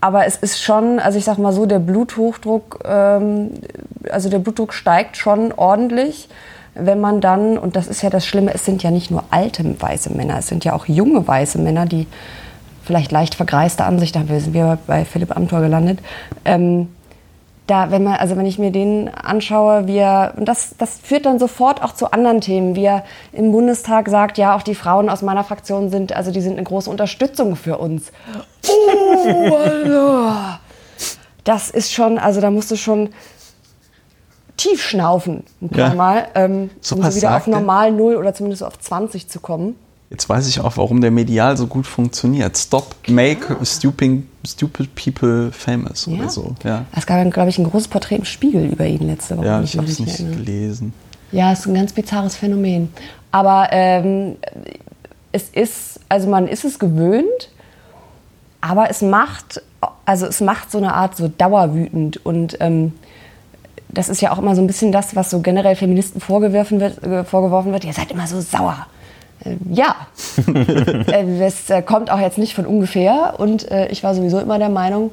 [0.07, 3.51] aber es ist schon, also ich sag mal so, der Bluthochdruck, ähm,
[4.11, 6.29] also der Blutdruck steigt schon ordentlich
[6.79, 9.65] wenn man dann, und das ist ja das Schlimme, es sind ja nicht nur alte
[9.81, 12.07] weiße Männer, es sind ja auch junge weiße Männer, die
[12.85, 14.29] vielleicht leicht vergreiste Ansicht haben.
[14.29, 15.99] Wir sind wir bei Philipp Amthor gelandet.
[16.45, 16.89] Ähm,
[17.67, 21.27] da, wenn man, also wenn ich mir den anschaue, wie er, und das, das führt
[21.27, 25.09] dann sofort auch zu anderen Themen, wie er im Bundestag sagt, ja, auch die Frauen
[25.09, 28.13] aus meiner Fraktion sind, also die sind eine große Unterstützung für uns.
[28.69, 30.61] Oh, Alter.
[31.45, 33.11] Das ist schon, also da musst du schon,
[34.57, 35.95] tief schnaufen ein paar Ja.
[35.95, 39.77] Mal, ähm, So um so wieder auf normal Null oder zumindest auf 20 zu kommen.
[40.11, 42.57] Jetzt weiß ich auch, warum der medial so gut funktioniert.
[42.57, 46.55] Stop, make stupid, stupid people famous oder so.
[46.63, 49.47] Ja, Es gab, glaube ich, ein großes Porträt im Spiegel über ihn letzte Woche.
[49.47, 50.93] ja ich habe es nicht gelesen.
[51.33, 52.91] Ja, es ist ein ganz bizarres Phänomen.
[53.33, 54.37] Aber ähm,
[55.33, 57.51] es ist, also man ist es gewöhnt,
[58.61, 59.61] aber es macht,
[60.05, 62.93] also es macht so eine Art so dauerwütend und ähm,
[63.89, 67.03] das ist ja auch immer so ein bisschen das, was so generell Feministen vorgeworfen wird,
[67.05, 67.85] äh, vorgeworfen wird.
[67.85, 68.87] Ihr seid immer so sauer.
[69.45, 69.95] Äh, ja,
[70.47, 74.59] äh, das äh, kommt auch jetzt nicht von ungefähr und äh, ich war sowieso immer
[74.59, 75.11] der Meinung,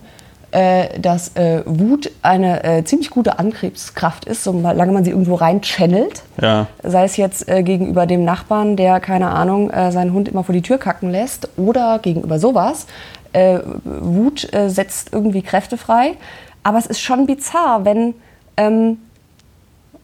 [0.53, 5.61] äh, dass äh, Wut eine äh, ziemlich gute Antriebskraft ist, solange man sie irgendwo rein
[5.61, 6.21] channelt.
[6.39, 6.67] Ja.
[6.83, 10.53] Sei es jetzt äh, gegenüber dem Nachbarn, der, keine Ahnung, äh, seinen Hund immer vor
[10.53, 12.85] die Tür kacken lässt oder gegenüber sowas.
[13.33, 16.13] Äh, Wut äh, setzt irgendwie Kräfte frei.
[16.61, 18.13] Aber es ist schon bizarr, wenn,
[18.55, 18.99] ähm,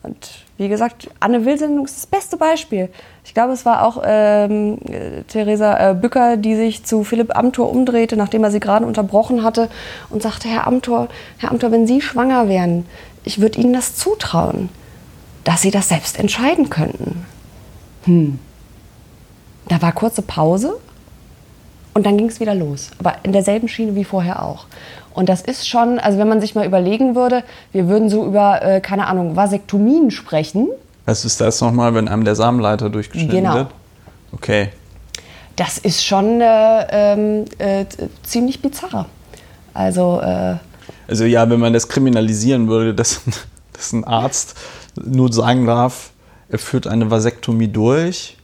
[0.02, 2.90] und wie gesagt, Anne Will-Sendung ist das beste Beispiel.
[3.24, 7.70] Ich glaube, es war auch ähm, äh, Theresa äh, Bücker, die sich zu Philipp Amthor
[7.70, 9.70] umdrehte, nachdem er sie gerade unterbrochen hatte
[10.10, 12.86] und sagte, Herr Amthor, Herr Amthor, wenn Sie schwanger wären,
[13.24, 14.70] ich würde Ihnen das zutrauen,
[15.44, 17.26] dass Sie das selbst entscheiden könnten.
[18.06, 18.40] Hm.
[19.68, 20.80] Da war kurze Pause
[21.94, 22.92] und dann ging es wieder los.
[23.00, 24.66] Aber in derselben Schiene wie vorher auch.
[25.14, 28.62] Und das ist schon, also wenn man sich mal überlegen würde, wir würden so über,
[28.62, 30.68] äh, keine Ahnung, Vasektomien sprechen.
[31.06, 33.54] Was ist das nochmal, wenn einem der Samenleiter durchgeschnitten Genau.
[33.56, 33.68] wird?
[34.32, 34.70] Okay.
[35.56, 37.86] Das ist schon äh, ähm, äh,
[38.24, 39.08] ziemlich bizarr.
[39.74, 40.56] Also, äh,
[41.08, 43.22] Also ja, wenn man das kriminalisieren würde, dass,
[43.74, 44.56] dass ein Arzt
[44.96, 46.12] nur sagen darf,
[46.50, 48.38] er führt eine Vasektomie durch,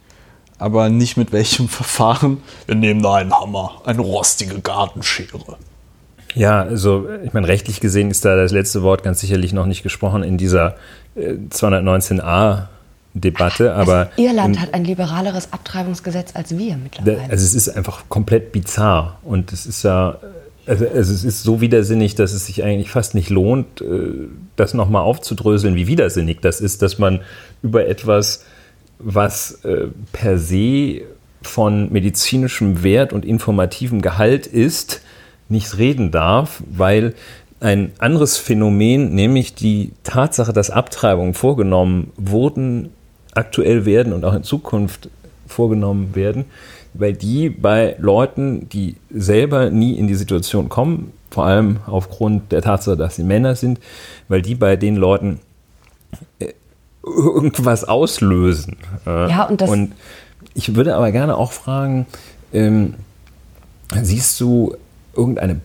[0.57, 2.41] aber nicht mit welchem Verfahren.
[2.65, 5.57] Wir nehmen da einen Hammer, eine rostige Gartenschere.
[6.35, 9.83] Ja, also ich meine, rechtlich gesehen ist da das letzte Wort ganz sicherlich noch nicht
[9.83, 10.75] gesprochen in dieser
[11.15, 12.63] äh, 219a
[13.13, 17.21] Debatte, aber Irland im- hat ein liberaleres Abtreibungsgesetz als wir mittlerweile.
[17.29, 20.17] Also es ist einfach komplett bizarr und es ist ja,
[20.67, 23.85] also, also es ist so widersinnig, dass es sich eigentlich fast nicht lohnt, äh,
[24.57, 27.21] das nochmal aufzudröseln, wie widersinnig das ist, dass man
[27.63, 28.43] über etwas,
[28.99, 31.01] was äh, per se
[31.41, 35.01] von medizinischem Wert und informativem Gehalt ist,
[35.49, 37.13] nicht reden darf, weil
[37.59, 42.89] ein anderes Phänomen, nämlich die Tatsache, dass Abtreibungen vorgenommen wurden,
[43.33, 45.09] aktuell werden und auch in Zukunft
[45.47, 46.45] vorgenommen werden,
[46.93, 52.61] weil die bei Leuten, die selber nie in die Situation kommen, vor allem aufgrund der
[52.61, 53.79] Tatsache, dass sie Männer sind,
[54.29, 55.39] weil die bei den Leuten
[56.39, 56.53] äh,
[57.03, 58.77] irgendwas auslösen.
[59.05, 59.93] Äh, Ja, und das- und
[60.53, 62.05] ich würde aber gerne auch fragen,
[62.53, 62.93] ähm,
[64.01, 64.75] siehst du
[65.15, 65.61] irgendeine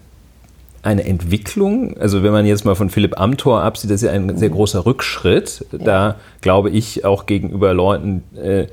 [0.82, 4.38] eine Entwicklung, also wenn man jetzt mal von Philipp Amthor absieht, das ist ja ein
[4.38, 5.66] sehr großer Rückschritt.
[5.72, 8.66] Da glaube ich auch gegenüber Leuten, äh,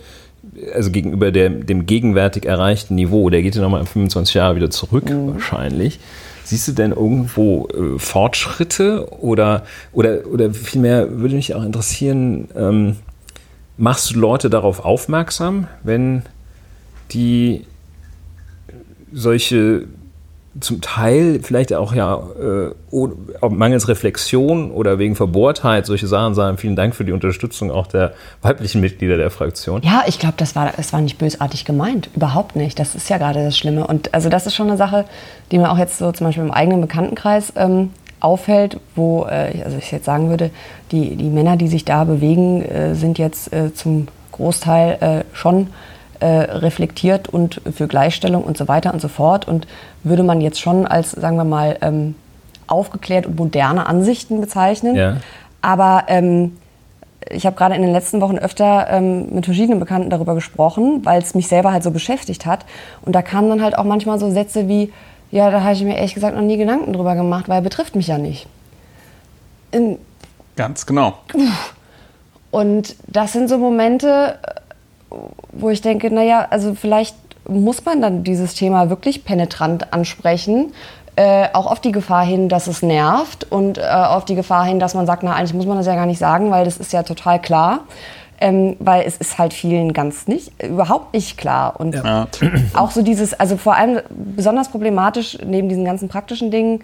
[0.74, 5.04] also gegenüber der, dem gegenwärtig erreichten Niveau, der geht ja nochmal 25 Jahre wieder zurück
[5.10, 6.00] wahrscheinlich.
[6.46, 12.96] Siehst du denn irgendwo äh, Fortschritte oder, oder, oder vielmehr würde mich auch interessieren, ähm,
[13.78, 16.22] machst du Leute darauf aufmerksam, wenn
[17.12, 17.66] die
[19.12, 19.88] solche
[20.60, 26.58] zum Teil vielleicht auch ja äh, mangels Reflexion oder wegen Verbohrtheit solche Sachen sagen.
[26.58, 29.82] Vielen Dank für die Unterstützung auch der weiblichen Mitglieder der Fraktion.
[29.84, 32.10] Ja, ich glaube, das war, das war nicht bösartig gemeint.
[32.16, 32.80] Überhaupt nicht.
[32.80, 33.86] Das ist ja gerade das Schlimme.
[33.88, 35.06] Und also das ist schon eine Sache,
[35.52, 39.78] die mir auch jetzt so zum Beispiel im eigenen Bekanntenkreis ähm, auffällt, wo, äh, also
[39.78, 40.50] ich jetzt sagen würde,
[40.92, 45.68] die, die Männer, die sich da bewegen, äh, sind jetzt äh, zum Großteil äh, schon
[46.20, 49.48] äh, reflektiert und für Gleichstellung und so weiter und so fort.
[49.48, 49.68] Und
[50.04, 52.16] würde man jetzt schon als, sagen wir mal, ähm,
[52.68, 54.96] aufgeklärt und moderne Ansichten bezeichnen.
[54.96, 55.18] Ja.
[55.62, 56.58] Aber ähm,
[57.30, 61.22] ich habe gerade in den letzten Wochen öfter ähm, mit verschiedenen Bekannten darüber gesprochen, weil
[61.22, 62.66] es mich selber halt so beschäftigt hat.
[63.04, 64.94] Und da kamen dann halt auch manchmal so Sätze wie,
[65.32, 67.96] ja, da habe ich mir ehrlich gesagt noch nie Gedanken drüber gemacht, weil er betrifft
[67.96, 68.48] mich ja nicht.
[69.72, 69.98] In,
[70.56, 71.18] Ganz genau.
[72.52, 74.40] und das sind so Momente,
[75.52, 77.16] wo ich denke, naja, also vielleicht
[77.48, 80.74] muss man dann dieses Thema wirklich penetrant ansprechen.
[81.16, 84.80] Äh, auch auf die Gefahr hin, dass es nervt und äh, auf die Gefahr hin,
[84.80, 86.94] dass man sagt, na eigentlich muss man das ja gar nicht sagen, weil das ist
[86.94, 87.80] ja total klar.
[88.40, 91.80] Ähm, weil es ist halt vielen ganz nicht, überhaupt nicht klar.
[91.80, 92.28] Und Ja.
[92.76, 96.82] auch so dieses, also vor allem besonders problematisch neben diesen ganzen praktischen Dingen,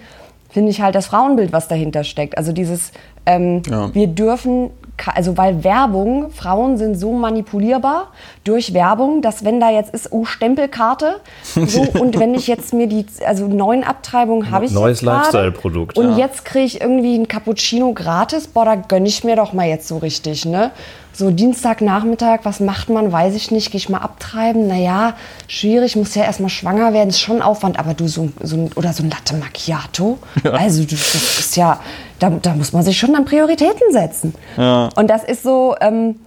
[0.50, 2.40] finde ich halt das Frauenbild, was dahinter steckt.
[2.40, 2.92] Also dieses,
[3.28, 3.94] ähm, Ja.
[3.94, 4.72] wir dürfen,
[5.14, 8.08] also weil Werbung, Frauen sind so manipulierbar
[8.44, 12.88] durch Werbung, dass wenn da jetzt ist, oh, Stempelkarte, so, und wenn ich jetzt mir
[12.88, 16.18] die, also neun Abtreibungen habe ich Neues Lifestyle-Produkt, Und ja.
[16.26, 19.88] jetzt kriege ich irgendwie ein Cappuccino gratis, boah, da gönne ich mir doch mal jetzt
[19.88, 20.72] so richtig, ne?
[21.16, 25.14] So Dienstagnachmittag, was macht man, weiß ich nicht, gehe ich mal abtreiben, naja,
[25.48, 28.94] schwierig, muss ja erstmal schwanger werden, ist schon Aufwand, aber du, so, ein- so oder
[28.94, 31.80] so ein Latte Macchiato, also du, das ist ja,
[32.24, 34.34] da, da muss man sich schon an Prioritäten setzen.
[34.56, 34.90] Ja.
[34.96, 36.20] Und das ist so, ähm,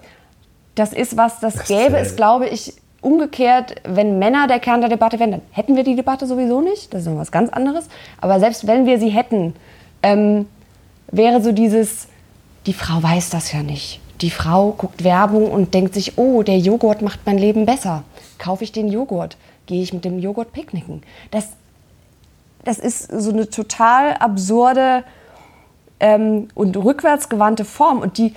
[0.74, 5.18] das ist was, das, gäbe es, glaube ich, umgekehrt, wenn Männer der Kern der Debatte
[5.18, 6.92] wären, dann hätten wir die Debatte sowieso nicht.
[6.92, 7.88] Das ist noch was ganz anderes.
[8.20, 9.54] Aber selbst wenn wir sie hätten,
[10.02, 10.46] ähm,
[11.10, 12.08] wäre so dieses,
[12.66, 14.00] die Frau weiß das ja nicht.
[14.20, 18.02] Die Frau guckt Werbung und denkt sich, oh, der Joghurt macht mein Leben besser.
[18.38, 19.38] Kaufe ich den Joghurt?
[19.66, 21.02] Gehe ich mit dem Joghurt picknicken?
[21.30, 21.48] Das,
[22.64, 25.04] das ist so eine total absurde
[26.00, 28.34] ähm, und rückwärtsgewandte Form und die,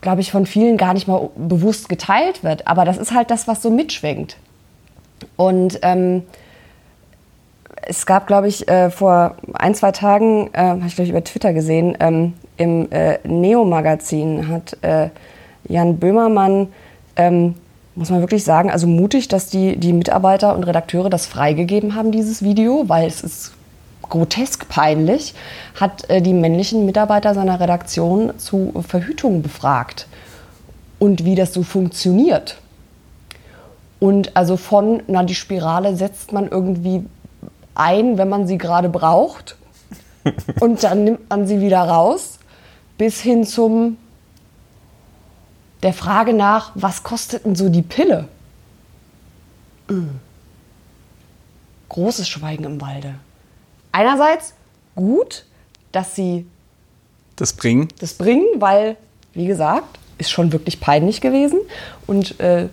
[0.00, 2.66] glaube ich, von vielen gar nicht mal bewusst geteilt wird.
[2.66, 4.36] Aber das ist halt das, was so mitschwingt.
[5.36, 6.22] Und ähm,
[7.88, 11.24] es gab, glaube ich, äh, vor ein, zwei Tagen, äh, habe ich, glaube ich, über
[11.24, 15.10] Twitter gesehen, ähm, im äh, Neo-Magazin hat äh,
[15.68, 16.68] Jan Böhmermann,
[17.16, 17.54] ähm,
[17.94, 22.12] muss man wirklich sagen, also mutig, dass die, die Mitarbeiter und Redakteure das freigegeben haben,
[22.12, 23.52] dieses Video, weil es ist
[24.08, 25.34] grotesk peinlich,
[25.78, 30.06] hat äh, die männlichen Mitarbeiter seiner Redaktion zu Verhütung befragt
[30.98, 32.58] und wie das so funktioniert.
[33.98, 37.04] Und also von, na, die Spirale setzt man irgendwie
[37.74, 39.56] ein, wenn man sie gerade braucht.
[40.60, 42.38] und dann nimmt man sie wieder raus,
[42.98, 43.96] bis hin zum
[45.82, 48.28] der Frage nach, was kostet denn so die Pille?
[49.88, 49.94] Äh.
[51.88, 53.14] Großes Schweigen im Walde.
[53.96, 54.52] Einerseits
[54.94, 55.44] gut,
[55.90, 56.44] dass sie
[57.36, 57.88] Das bringen.
[57.98, 58.96] das bringen, weil,
[59.32, 61.60] wie gesagt, ist schon wirklich peinlich gewesen
[62.06, 62.68] und äh,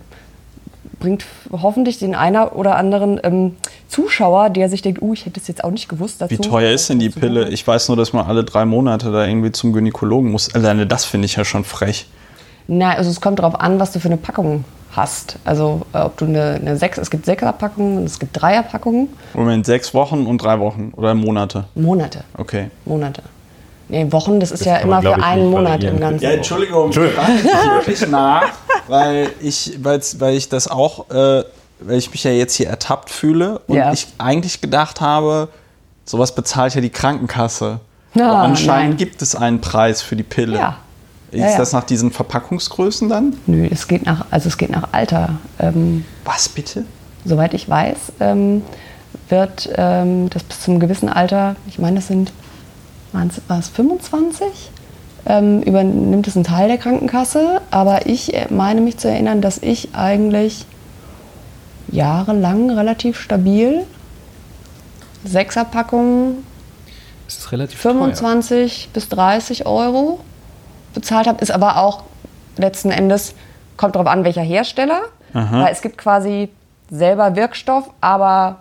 [1.00, 3.56] bringt hoffentlich den einer oder anderen ähm,
[3.88, 6.20] Zuschauer, der sich denkt, uh, ich hätte es jetzt auch nicht gewusst.
[6.20, 7.48] Dazu, Wie teuer ist denn die Pille?
[7.48, 10.54] Ich weiß nur, dass man alle drei Monate da irgendwie zum Gynäkologen muss.
[10.54, 12.06] Alleine das finde ich ja schon frech.
[12.68, 15.38] Na, also es kommt darauf an, was du für eine Packung hast.
[15.46, 19.10] Also äh, ob du eine, eine sechs, es gibt Sechserpackungen und es gibt Dreierpackungen.
[19.34, 21.66] Moment, sechs Wochen und drei Wochen oder Monate.
[21.76, 22.24] Monate.
[22.38, 22.70] Okay.
[22.86, 23.22] Monate.
[23.90, 26.24] Nee, Wochen, das ist Das ja immer für ich, einen Monat im Ganzen.
[26.24, 28.44] Ja, Entschuldigung, ich frage jetzt wirklich nach,
[28.88, 31.44] weil ich, weil ich das auch, äh,
[31.80, 33.92] weil ich mich ja jetzt hier ertappt fühle und Ja.
[33.92, 35.50] ich eigentlich gedacht habe,
[36.06, 37.80] sowas bezahlt ja die Krankenkasse.
[38.16, 38.98] Aber anscheinend nein.
[38.98, 40.58] gibt es einen Preis für die Pille.
[40.58, 40.78] Ja.
[41.34, 41.58] Ist Ja, ja.
[41.58, 43.36] das nach diesen Verpackungsgrößen dann?
[43.48, 45.36] Nö, es geht nach, also es geht nach Alter.
[45.60, 46.86] Ähm, Was bitte?
[47.26, 48.62] soweit ich weiß, ähm,
[49.30, 52.34] wird ähm, das bis zum gewissen Alter, ich meine, das sind,
[53.48, 54.46] war es 25?
[55.26, 59.58] Ähm, übernimmt es einen Teil der Krankenkasse, aber ich äh, meine mich zu erinnern, dass
[59.60, 60.66] ich eigentlich
[61.90, 63.86] jahrelang relativ stabil
[65.24, 66.44] Sechserpackungen
[67.26, 70.20] Das ist relativ 25 bis 30 Euro
[70.94, 72.04] bezahlt habe, ist aber auch
[72.58, 73.34] letzten Endes,
[73.78, 75.02] kommt darauf an, welcher Hersteller.
[75.34, 76.50] Weil es gibt quasi
[76.92, 78.58] selber Wirkstoff, aber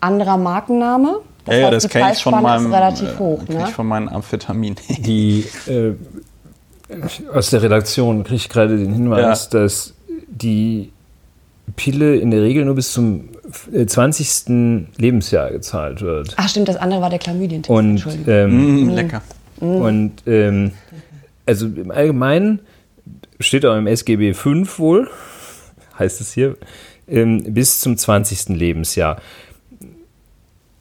[0.00, 1.20] anderer Markenname.
[1.46, 3.40] ja, ja, heißt, das die kenne ich von Preisspanne meinem, ist relativ äh, hoch.
[3.46, 3.64] kenn Ne?
[3.68, 4.74] ich von meinen Amphetamin.
[4.98, 5.92] Die, äh,
[7.32, 9.94] aus der Redaktion kriege ich gerade den Hinweis, dass
[10.26, 10.90] die
[11.76, 13.28] Pille in der Regel nur bis zum
[13.72, 14.88] äh, 20.
[14.98, 16.34] Lebensjahr gezahlt wird.
[16.36, 17.62] Ach stimmt, das andere war der Chlamydien.
[17.68, 19.22] Und, ähm, Mm, lecker.
[19.60, 20.72] und ähm,
[21.46, 22.60] also im Allgemeinen
[23.40, 25.08] steht auch im SGB 5 wohl,
[25.98, 26.56] heißt es hier,
[27.08, 28.50] ähm, bis zum 20.
[28.50, 29.16] Lebensjahr.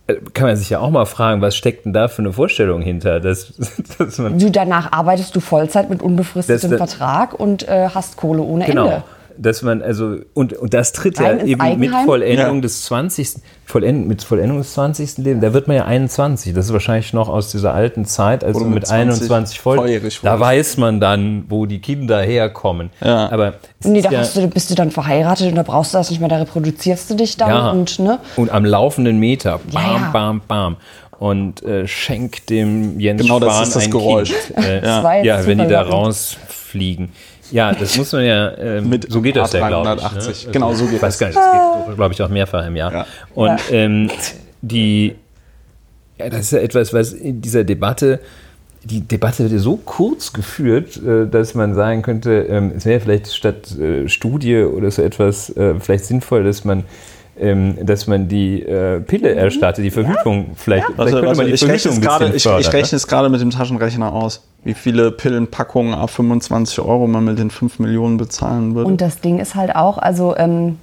[0.07, 2.81] Äh, Kann man sich ja auch mal fragen, was steckt denn da für eine Vorstellung
[2.81, 3.19] hinter?
[3.19, 3.53] Dass,
[3.97, 8.17] dass man du, danach arbeitest du Vollzeit mit unbefristetem Das- das- Vertrag und äh, hast
[8.17, 8.85] Kohle ohne Genau.
[8.85, 9.03] Ende.
[9.41, 12.05] Dass man also und, und das tritt Rein ja eben mit Eigenheim?
[12.05, 12.61] Vollendung Ja.
[12.61, 13.35] des 20.
[13.65, 15.17] Vollend, mit Vollendung des 20.
[15.19, 16.53] Lebens, da wird man ja 21.
[16.53, 19.77] Das ist wahrscheinlich noch aus dieser alten Zeit, als man mit mit 20 21 voll.
[19.77, 22.89] volljährig Da weiß man dann, wo die Kinder herkommen.
[23.03, 23.31] Ja.
[23.31, 26.09] Aber Nee, da ja, hast du, bist du dann verheiratet und da brauchst du das
[26.09, 28.19] nicht mehr, da reproduzierst du dich dann ja, und ne?
[28.35, 30.09] und am laufenden Meter, bam, Ja, ja.
[30.11, 30.77] bam, bam.
[31.17, 34.33] Und äh, schenkt dem Jens Genau, das Spahn ist das ein Geräusch.
[34.47, 34.57] Kind.
[34.65, 37.09] Äh, Das jetzt ja, wenn die da rausfliegen.
[37.51, 40.01] Ja, das muss man ja, ähm, Mit so geht das ja, glaube ich.
[40.01, 40.45] 380.
[40.47, 40.51] Ne?
[40.53, 41.19] Genau, so geht ich weiß das.
[41.19, 42.93] gar nicht, das geht, glaube ich, auch mehrfach im Jahr.
[42.93, 43.05] Ja.
[43.35, 43.57] Und Ja.
[43.71, 44.09] Ähm,
[44.61, 45.15] die,
[46.17, 48.19] ja, das ist ja etwas, was in dieser Debatte,
[48.83, 52.99] die Debatte wird ja so kurz geführt, äh, dass man sagen könnte, ähm, es wäre
[52.99, 56.83] vielleicht statt äh, Studie oder so etwas äh, vielleicht sinnvoll, dass man
[57.39, 60.85] ähm, dass man die äh, Pille erstattet, die Verhütung vielleicht.
[60.85, 62.73] vielleicht Warte, könnte warte, man die ich rechne Verhütung es ein gerade, ich, ich ne?
[62.73, 67.39] rechne es gerade mit dem Taschenrechner aus, wie viele Pillenpackungen ab 25 Euro man mit
[67.39, 68.87] den 5 Millionen bezahlen würde.
[68.87, 70.77] Und das Ding ist halt auch, also ähm,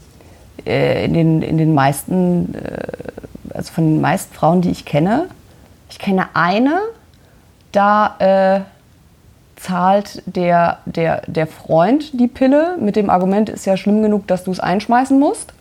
[0.67, 5.27] äh, in, den, in den meisten, äh, also von den meisten Frauen, die ich kenne,
[5.91, 6.81] ich kenne eine,
[7.73, 8.61] da äh,
[9.61, 14.45] zahlt der, der, der Freund die Pille mit dem Argument, ist ja schlimm genug, dass
[14.45, 15.53] du es einschmeißen musst.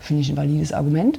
[0.00, 1.18] Finde ich ein valides Argument.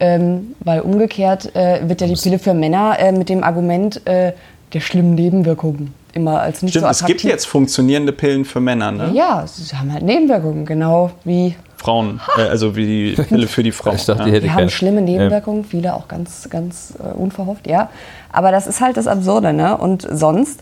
[0.00, 4.32] Ähm, weil umgekehrt äh, wird ja die Pille für Männer äh, mit dem Argument äh,
[4.72, 7.22] der schlimmen Nebenwirkungen immer als nicht Stimmt, so es attraktiv.
[7.22, 9.10] gibt jetzt funktionierende Pillen für Männer, ne?
[9.14, 11.56] Ja, sie haben halt Nebenwirkungen, genau wie.
[11.76, 13.96] Frauen, äh, also wie die Pille für die Frauen.
[13.96, 14.26] Ich dachte, ja.
[14.26, 17.90] die hätte Die haben schlimme Nebenwirkungen, viele auch ganz, ganz äh, unverhofft, ja.
[18.32, 19.76] Aber das ist halt das Absurde, ne?
[19.76, 20.60] Und sonst,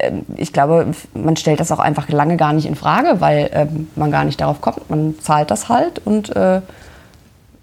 [0.00, 3.88] ähm, ich glaube, man stellt das auch einfach lange gar nicht in Frage, weil ähm,
[3.96, 4.90] man gar nicht darauf kommt.
[4.90, 6.60] Man zahlt das halt und äh,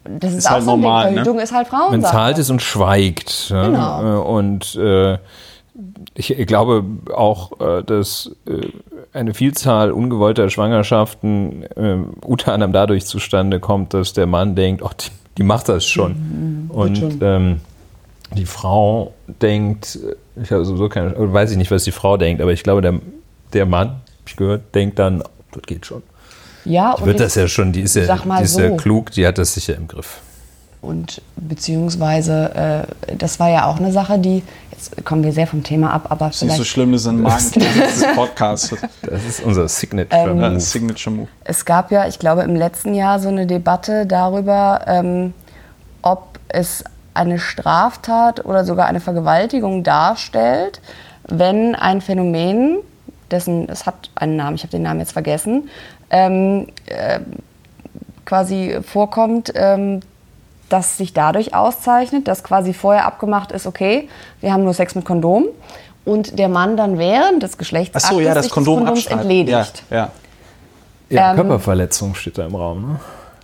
[0.05, 1.15] das ist, Ist auch halt so ein normal, Ding.
[1.15, 1.23] ne?
[1.23, 1.97] Verhütung ist halt Frauensache.
[2.01, 3.49] Man zahlt es und schweigt.
[3.49, 3.65] ja.
[3.67, 4.01] Genau.
[4.01, 5.17] Äh, Und äh,
[6.15, 8.67] ich glaube auch, äh, dass äh,
[9.13, 14.89] eine Vielzahl ungewollter Schwangerschaften äh, unter anderem dadurch zustande kommt, dass der Mann denkt, oh,
[14.99, 16.69] die, die macht das schon.
[16.69, 17.19] Und schon.
[17.21, 17.61] Ähm,
[18.35, 19.97] die Frau denkt,
[20.41, 22.99] ich habe sowieso keine, weiß ich nicht, was die Frau denkt, aber ich glaube, der,
[23.53, 26.03] der Mann, ich gehört, denkt dann, oh, das geht schon.
[26.65, 28.75] Ja, Die und wird das ja schon, die ist ja, die ist ja so.
[28.75, 30.19] klug, die hat das sicher im Griff.
[30.81, 34.43] Und beziehungsweise, äh, das war ja auch eine Sache, die,
[34.79, 37.21] jetzt kommen wir sehr vom Thema ab, aber Ist nicht so vielleicht, schlimm, das sind
[37.21, 38.75] Marketing des Podcasts.
[39.01, 40.59] Das ist unser Signature Ja, Move.
[40.59, 41.27] Signature Move.
[41.43, 45.33] es gab ja, ich glaube, im letzten Jahr so eine Debatte darüber, ähm,
[46.01, 50.81] ob es eine Straftat oder sogar eine Vergewaltigung darstellt,
[51.27, 52.77] wenn ein Phänomen,
[53.29, 55.69] dessen, es hat einen Namen, ich habe den Namen jetzt vergessen,
[56.09, 57.19] ähm, äh,
[58.25, 59.99] quasi vorkommt, ähm,
[60.69, 64.07] das sich dadurch auszeichnet, dass quasi vorher abgemacht ist, okay,
[64.41, 65.45] wir haben nur Sex mit Kondom
[66.05, 69.83] und der Mann dann während des Geschlechtsaktes Achso, ja, das sich Kondom des Kondoms entledigt.
[69.89, 70.11] Ja, ja.
[71.09, 72.81] Ja, Ähm, Körperverletzung steht da im Raum.
[72.81, 72.99] Ne?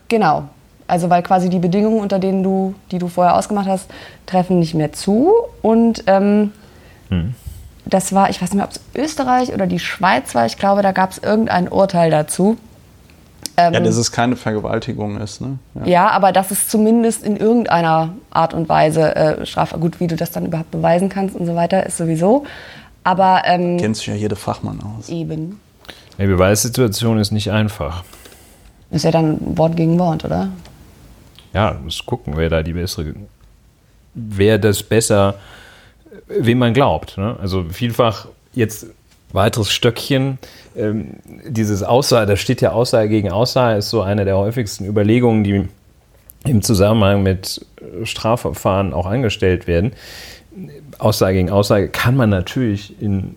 [0.07, 0.43] Genau.
[0.87, 3.89] Also weil quasi die Bedingungen, unter denen du, die du vorher ausgemacht hast,
[4.27, 5.33] treffen nicht mehr zu.
[5.63, 6.51] Und ähm,
[7.85, 10.45] das war, ich weiß nicht mehr, ob es Österreich oder die Schweiz war.
[10.45, 12.57] Ich glaube, da gab es irgendein Urteil dazu.
[13.57, 15.41] Ähm, ja, dass es keine Vergewaltigung ist.
[15.41, 15.59] Ne?
[15.75, 15.85] Ja.
[15.85, 19.73] ja, aber dass es zumindest in irgendeiner Art und Weise äh, straf.
[19.79, 22.45] Gut, wie du das dann überhaupt beweisen kannst und so weiter, ist sowieso.
[23.03, 25.09] Aber ähm, Kennt sich ja jede Fachmann aus.
[25.09, 25.59] eben.
[26.17, 28.03] Die Beweissituation ist nicht einfach.
[28.91, 30.49] Ist ja dann Wort gegen Wort, oder?
[31.53, 33.13] Ja, du musst gucken, wer da die bessere,
[34.13, 35.35] wer das besser,
[36.27, 37.17] wem man glaubt.
[37.17, 37.35] Ne?
[37.41, 38.87] Also vielfach jetzt
[39.31, 40.37] weiteres Stöckchen,
[40.75, 41.15] ähm,
[41.47, 45.67] dieses Aussage, da steht ja Aussage gegen Aussage, ist so eine der häufigsten Überlegungen, die
[46.45, 47.65] im Zusammenhang mit
[48.03, 49.93] Strafverfahren auch angestellt werden.
[50.99, 53.35] Aussage gegen Aussage kann man natürlich in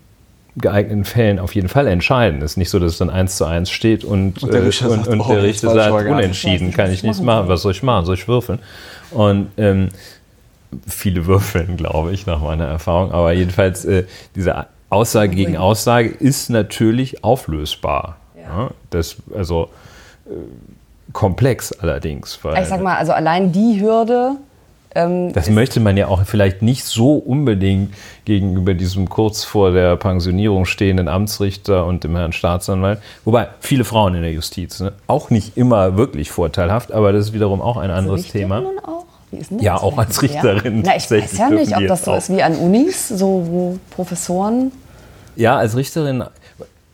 [0.56, 2.42] geeigneten Fällen auf jeden Fall entscheiden.
[2.42, 4.64] Es ist nicht so, dass es dann eins zu eins steht und, Und der äh,
[4.64, 7.48] Richter und, sagt, und oh, der das Richter sagt, unentschieden, kann ich ich nichts machen.
[7.48, 8.06] Was soll ich machen?
[8.06, 8.58] Soll ich würfeln?
[9.10, 9.88] Und ähm,
[10.86, 13.12] viele würfeln, glaube ich, nach meiner Erfahrung.
[13.12, 18.16] Aber jedenfalls, äh, diese Aussage gegen Aussage ist natürlich auflösbar.
[18.36, 18.70] Ja.
[18.90, 19.68] Das, also
[20.26, 20.32] äh,
[21.12, 22.38] komplex allerdings.
[22.58, 24.36] Ich sag mal, also allein die Hürde.
[24.94, 29.96] Ähm, das möchte man ja auch vielleicht nicht so unbedingt gegenüber diesem kurz vor der
[29.96, 33.00] Pensionierung stehenden Amtsrichter und dem Herrn Staatsanwalt.
[33.24, 34.92] Wobei viele Frauen in der Justiz, ne?
[35.06, 38.58] auch nicht immer wirklich vorteilhaft, aber das ist wiederum auch ein anderes Thema.
[38.58, 39.07] Richterinnen Auch?
[39.30, 40.22] Wie ist denn das Ja, auch als?
[40.22, 42.18] Richterin Na, ich weiß ja nicht, ob das so auch.
[42.18, 44.72] ist wie an Unis, so wo Professoren.
[45.36, 46.24] Ja, als Richterin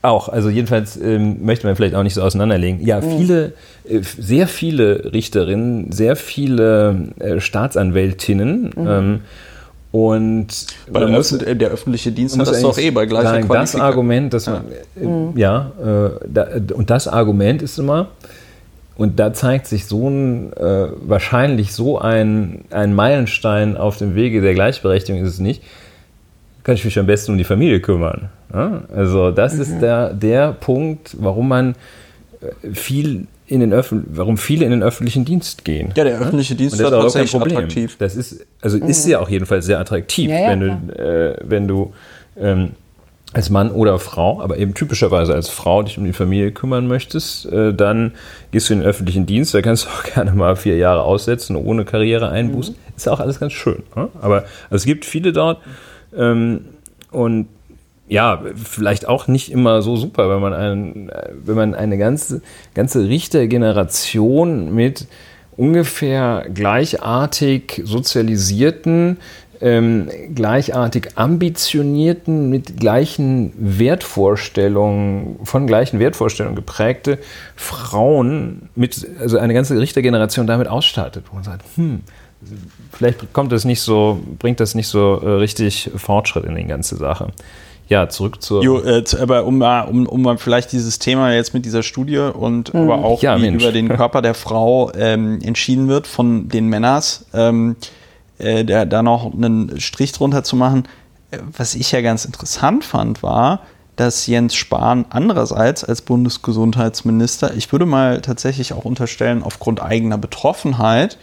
[0.02, 0.28] auch.
[0.28, 2.84] Also jedenfalls ähm, möchte man vielleicht auch nicht so auseinanderlegen.
[2.84, 3.54] Ja, viele,
[3.88, 9.20] äh, sehr viele Richterinnen, sehr viele äh, Staatsanwältinnen ähm,
[9.92, 10.48] Und
[10.90, 13.46] Weil muss- öffn- der öffentliche Dienst hat muss das doch eh bei gleicher sagen, Das
[13.46, 13.82] Qualifikation.
[13.82, 14.64] Argument, dass man,
[15.00, 18.08] äh, ja, äh, da, und das Argument ist immer,
[18.96, 24.40] und da zeigt sich so ein, äh, wahrscheinlich so ein, ein Meilenstein auf dem Wege
[24.40, 25.62] der Gleichberechtigung ist es nicht,
[26.62, 28.30] kann ich mich am besten um die Familie kümmern.
[28.52, 28.82] Ja?
[28.94, 31.74] Also das ist der, der Punkt, warum man
[32.40, 35.92] äh, viel in den Öffn warum viele in den öffentlichen Dienst gehen.
[35.96, 37.56] Ja, der öffentliche Dienst ist auch kein Problem.
[37.58, 37.96] attraktiv.
[37.98, 41.68] Das ist, also ist ja auch jedenfalls sehr attraktiv, Ja, ja, wenn du, äh, wenn
[41.68, 41.92] du
[42.40, 42.70] ähm,
[43.34, 47.46] als Mann oder Frau, aber eben typischerweise als Frau dich um die Familie kümmern möchtest,
[47.46, 48.12] äh, dann
[48.52, 51.56] gehst du in den öffentlichen Dienst, da kannst du auch gerne mal vier Jahre aussetzen,
[51.56, 52.76] ohne Karriere einbußen.
[52.96, 53.82] Ist ja auch alles ganz schön.
[53.96, 54.08] Ne?
[54.22, 55.58] Aber also es gibt viele dort
[56.16, 56.66] ähm,
[57.10, 57.48] und
[58.06, 61.10] ja, vielleicht auch nicht immer so super, wenn man, ein,
[61.44, 62.42] wenn man eine ganze,
[62.74, 65.06] ganze Richtergeneration mit
[65.56, 69.18] ungefähr gleichartig sozialisierten,
[69.64, 77.18] ähm, gleichartig ambitionierten, mit gleichen Wertvorstellungen, von gleichen Wertvorstellungen geprägte
[77.56, 82.00] Frauen, mit, also eine ganze Richtergeneration damit ausstattet, wo man sagt, hm,
[82.92, 86.96] vielleicht kommt das nicht so, bringt das nicht so äh, richtig Fortschritt in die ganze
[86.96, 87.28] Sache.
[87.88, 88.62] Ja, zurück zur.
[88.62, 92.74] Jo, äh, aber um um, um mal vielleicht dieses Thema jetzt mit dieser Studie und
[92.74, 93.62] aber auch Ja, wie Mensch.
[93.62, 97.76] über den Körper der Frau ähm, entschieden wird von den Männers, ähm,
[98.38, 100.84] äh, der, da noch einen Strich drunter zu machen.
[101.30, 103.60] Äh, Was ich ja ganz interessant fand, war,
[103.96, 111.18] dass Jens Spahn andererseits als Bundesgesundheitsminister, ich würde mal tatsächlich auch unterstellen, aufgrund eigener Betroffenheit,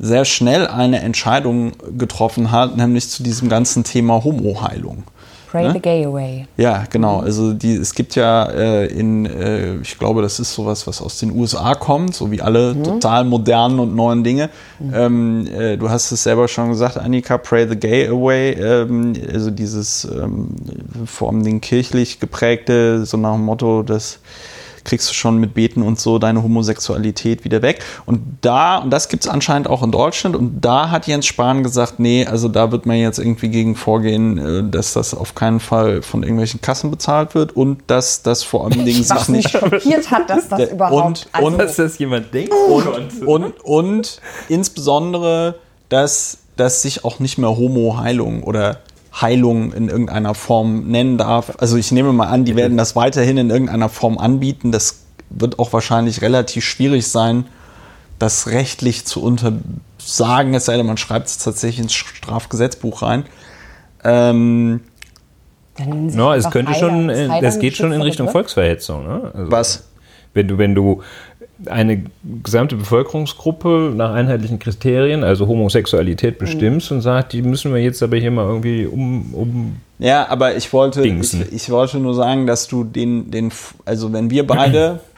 [0.00, 5.04] sehr schnell eine Entscheidung getroffen hat, nämlich zu diesem ganzen Thema Homoheilung.
[5.50, 5.72] Pray Ne?
[5.72, 6.46] the gay away.
[6.58, 7.20] Ja, genau.
[7.20, 11.18] Also die, es gibt ja äh, in, äh, ich glaube, das ist sowas, was aus
[11.18, 14.50] den USA kommt, so wie alle total modernen und neuen Dinge.
[14.92, 18.52] Ähm, äh, du hast es selber schon gesagt, Annika, pray the gay away.
[18.52, 20.48] Ähm, also dieses ähm,
[21.06, 24.18] vor allem den kirchlich geprägte, so nach dem Motto, das
[24.88, 27.84] kriegst du schon mit Beten und so deine Homosexualität wieder weg.
[28.06, 31.62] Und da, und das gibt es anscheinend auch in Deutschland, und da hat Jens Spahn
[31.62, 35.60] gesagt, nee, also da wird man jetzt irgendwie gegen vorgehen, äh, dass das auf keinen
[35.60, 39.44] Fall von irgendwelchen Kassen bezahlt wird und dass das vor allen Dingen sich Was mich
[39.44, 41.06] nicht schockiert hat, dass das überhaupt.
[41.06, 42.52] und- also, und- dass das jemand denkt.
[42.70, 45.56] und, und, und insbesondere,
[45.88, 48.78] dass das sich auch nicht mehr Homo-Heilung oder
[49.20, 51.52] Heilung in irgendeiner Form nennen darf.
[51.58, 54.72] Also ich nehme mal an, die werden das weiterhin in irgendeiner Form anbieten.
[54.72, 55.00] Das
[55.30, 57.46] wird auch wahrscheinlich relativ schwierig sein,
[58.18, 63.24] das rechtlich zu untersagen, es sei denn, man schreibt es tatsächlich ins Strafgesetzbuch rein.
[64.04, 64.80] Ähm,
[65.76, 66.80] dann nennen sie No, es einfach könnte Heiler.
[66.80, 68.28] schon, das geht schon in Richtung?
[68.28, 69.04] Volksverhetzung.
[69.04, 69.30] Ne?
[69.34, 69.84] Also, was?
[70.34, 71.02] Wenn du, wenn du
[71.66, 72.04] eine
[72.42, 78.16] gesamte Bevölkerungsgruppe nach einheitlichen Kriterien, also Homosexualität bestimmst und sagst, die müssen wir jetzt aber
[78.16, 82.68] hier mal irgendwie um, um Ja, aber ich wollte, ich, ich wollte nur sagen, dass
[82.68, 83.50] du den, den,
[83.84, 85.00] also wenn wir beide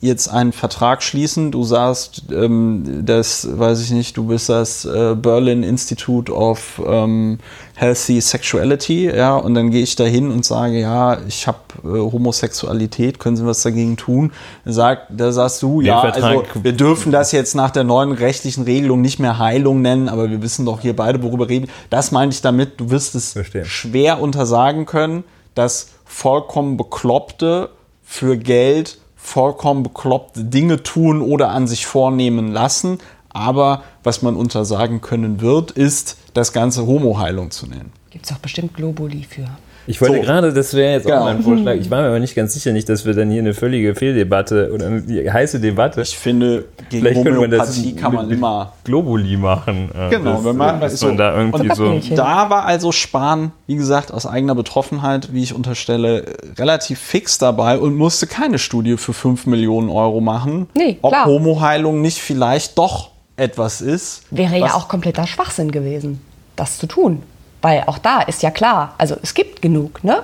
[0.00, 5.14] jetzt einen Vertrag schließen, du sagst, ähm, das, weiß ich nicht, du bist das äh,
[5.14, 7.38] Berlin Institute of ähm,
[7.74, 11.88] Healthy Sexuality, ja, und dann gehe ich da hin und sage, ja, ich habe äh,
[11.88, 14.32] Homosexualität, können Sie was dagegen tun?
[14.64, 19.02] Sag, da sagst du, ja, also wir dürfen das jetzt nach der neuen rechtlichen Regelung
[19.02, 21.68] nicht mehr Heilung nennen, aber wir wissen doch hier beide, worüber reden.
[21.90, 23.66] Das meinte ich damit, du wirst es Verstehe.
[23.66, 25.24] schwer untersagen können,
[25.54, 27.68] dass vollkommen Bekloppte
[28.02, 28.98] für Geld
[29.30, 32.98] vollkommen bekloppte Dinge tun oder an sich vornehmen lassen.
[33.28, 37.92] Aber was man untersagen können wird, ist, das Ganze Homoheilung zu nennen.
[38.10, 39.48] Gibt es doch bestimmt Globuli für.
[39.86, 40.20] Ich wollte So.
[40.22, 41.20] gerade, das wäre jetzt Genau.
[41.20, 41.74] auch mein Vorschlag.
[41.74, 44.70] Ich war mir aber nicht ganz sicher, nicht, dass wir dann hier eine völlige Fehldebatte
[44.72, 46.00] oder eine heiße Debatte.
[46.02, 49.90] Ich finde, gegen Vielleicht könnte man das kann man mit- immer Globuli machen.
[50.10, 51.10] Genau, das, wenn man- dass so.
[51.12, 52.14] da irgendwie Und- so.
[52.14, 56.24] Da war also Spahn, wie gesagt, aus eigener Betroffenheit, wie ich unterstelle,
[56.58, 61.26] relativ fix dabei und musste keine Studie für 5 Millionen Euro machen, Nee, ob klar.
[61.26, 64.22] Homoheilung nicht vielleicht doch etwas ist.
[64.30, 66.20] Wäre ja auch kompletter Schwachsinn gewesen,
[66.56, 67.22] das zu tun.
[67.62, 70.22] Weil auch da ist ja klar, also es gibt genug, ne?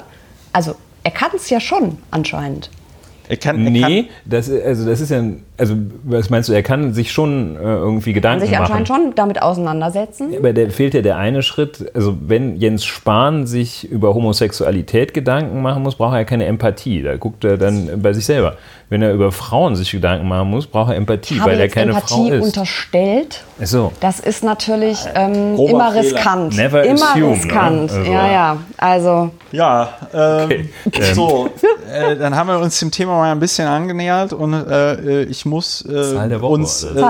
[0.52, 2.70] Also er kann es ja schon anscheinend.
[3.28, 6.52] Er kann, er Nee, das, ist- also das ist ja, ein- also was meinst du,
[6.52, 8.62] er kann sich schon äh, irgendwie Kann Gedanken sich machen.
[8.62, 10.34] anscheinend schon damit auseinandersetzen.
[10.36, 11.90] Aber der fehlt ja der eine Schritt.
[11.94, 17.02] Also wenn Jens Spahn sich über Homosexualität Gedanken machen muss, braucht er ja keine Empathie.
[17.02, 18.56] Da guckt er dann bei sich selber.
[18.88, 22.14] Wenn er über Frauen sich Gedanken machen muss, braucht er Empathie, weil er keine Empathie
[22.14, 22.44] Frau ist.
[22.44, 23.42] unterstellt.
[23.60, 23.92] Ach so.
[24.00, 26.02] Das ist natürlich ähm, Grober immer Fehler.
[26.04, 26.56] riskant.
[26.56, 27.32] Never immer assume, ne?
[27.32, 27.90] riskant.
[27.92, 28.56] Also- Ja, ja.
[28.76, 30.68] Also Ja, ähm, Okay.
[31.00, 31.48] Ähm, so.
[31.92, 35.82] äh, dann haben wir uns dem Thema mal ein bisschen angenähert und äh, ich muss
[35.88, 37.00] äh, uns äh, selbst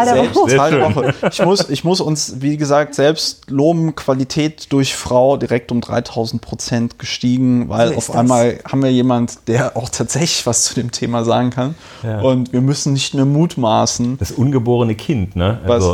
[0.72, 1.14] der Woche.
[1.32, 6.40] Ich muss, ich muss uns, wie gesagt, selbst loben, Qualität durch Frau direkt um 3000
[6.40, 8.16] Prozent gestiegen, weil So auf das.
[8.16, 11.74] einmal haben wir jemand, der auch tatsächlich was zu dem Thema sagen kann
[12.04, 12.20] Ja.
[12.20, 15.58] und wir müssen nicht mehr mutmaßen, Das ungeborene Kind, ne?
[15.66, 15.84] Was?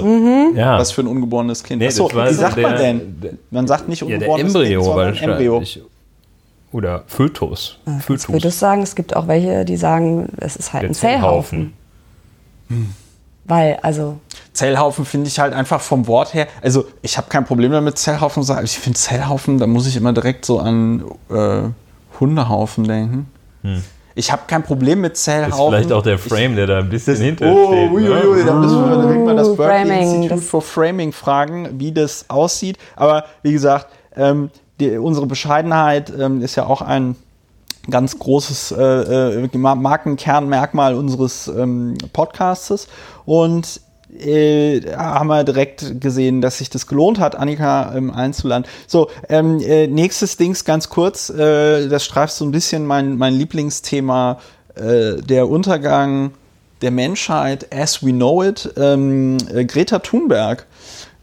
[0.55, 0.78] Ja.
[0.78, 1.80] was für ein ungeborenes Kind.
[1.80, 3.20] Nee, Achso, wie so sagt man der- denn?
[3.22, 5.61] der- Man sagt nicht ja, der ungeborenes Embryo, Kind, sondern weil Embryo.
[5.62, 5.80] ich,
[6.72, 7.78] oder Fötus.
[7.99, 8.28] Ich Fötus.
[8.32, 11.74] würde sagen, es gibt auch welche, die sagen, es ist halt Der ein Zellhaufen.
[13.44, 14.18] Weil, also,
[14.52, 18.42] Zellhaufen finde ich halt einfach vom Wort her, also ich habe kein Problem damit Zellhaufen
[18.42, 21.62] zu sagen, ich finde Zellhaufen, da muss ich immer direkt so an äh,
[22.20, 23.26] Hundehaufen denken.
[24.14, 25.14] Ich habe kein Problem mit Hm.
[25.14, 25.72] Ist Zellhaufen.
[25.74, 27.90] vielleicht auch der Frame, der da ein bisschen hinter Oh, steht.
[27.90, 28.44] uiuiui, ne?
[28.44, 32.26] da müssen wir direkt mal das Berkeley Framing, Institute das- for Framing fragen, wie das
[32.28, 32.76] aussieht.
[32.96, 37.16] Aber wie gesagt, ähm, die, unsere Bescheidenheit ähm, ist ja auch ein
[37.91, 42.89] ganz großes äh, äh, Ma- Markenkernmerkmal unseres ähm, Podcastes.
[43.24, 43.80] Und
[44.18, 48.66] äh, haben wir direkt gesehen, dass sich das gelohnt hat, Annika ähm, einzuladen.
[48.87, 53.35] So, ähm, äh, nächstes Dings ganz kurz, äh, das streift so ein bisschen mein, mein
[53.35, 54.39] Lieblingsthema,
[54.74, 56.33] äh, der Untergang
[56.83, 58.72] der Menschheit as we know it.
[58.76, 60.66] Ähm, äh, Greta Thunberg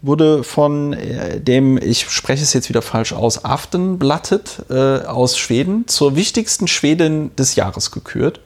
[0.02, 5.86] wurde von äh, dem, ich spreche es jetzt wieder falsch aus, Aftenblattet äh, aus Schweden
[5.88, 8.40] zur wichtigsten Schwedin des Jahres gekürt.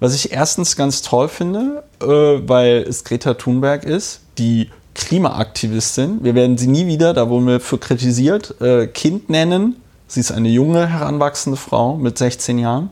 [0.00, 6.24] Was ich erstens ganz toll finde, äh, weil es Greta Thunberg ist, die Klimaaktivistin.
[6.24, 9.76] Wir werden sie nie wieder, da wurden wir für kritisiert, äh, Kind nennen.
[10.08, 12.90] Sie ist eine junge, heranwachsende Frau mit 16 Jahren.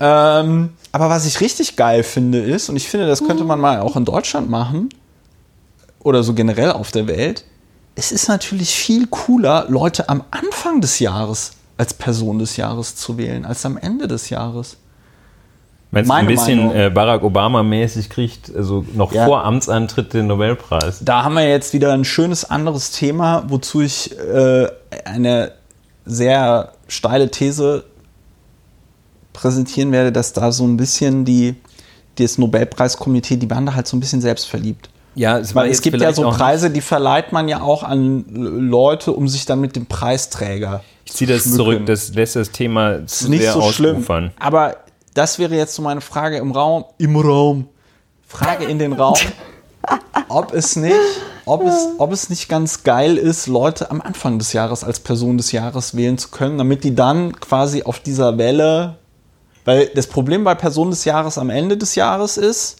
[0.00, 3.80] Ähm, aber was ich richtig geil finde ist, und ich finde, das könnte man mal
[3.80, 4.88] auch in Deutschland machen,
[6.06, 7.44] oder so generell auf der Welt,
[7.96, 13.18] es ist natürlich viel cooler, Leute am Anfang des Jahres als Person des Jahres zu
[13.18, 14.76] wählen, als am Ende des Jahres.
[15.90, 16.74] Meinst du, ein bisschen Meinung.
[16.76, 19.26] äh, Barack Obama-mäßig kriegt, also noch Ja.
[19.26, 21.00] vor Amtsantritt den Nobelpreis?
[21.02, 24.68] Da haben wir jetzt wieder ein schönes anderes Thema, wozu ich äh,
[25.04, 25.52] eine
[26.04, 27.84] sehr steile These
[29.32, 31.56] präsentieren werde, dass da so ein bisschen die,
[32.18, 34.88] das Nobelpreiskomitee, die da halt so ein bisschen selbstverliebt.
[35.16, 39.12] Ja, es Weil es gibt ja so Preise, die verleiht man ja auch an Leute,
[39.12, 41.56] um sich dann mit dem Preisträger Ich ziehe das schmücken.
[41.56, 44.04] zurück, das lässt das Thema ist zu nicht sehr so schlimm.
[44.38, 44.76] Aber
[45.14, 46.84] das wäre jetzt so meine Frage im Raum.
[46.98, 47.66] Im Raum.
[48.28, 49.16] Frage in den Raum.
[50.28, 50.94] Ob es nicht,
[51.44, 55.36] ob es, ob es nicht ganz geil ist, Leute am Anfang des Jahres als Person
[55.36, 58.96] des Jahres wählen zu können, damit die dann quasi auf dieser Welle.
[59.64, 62.78] Weil das Problem bei Person des Jahres am Ende des Jahres ist,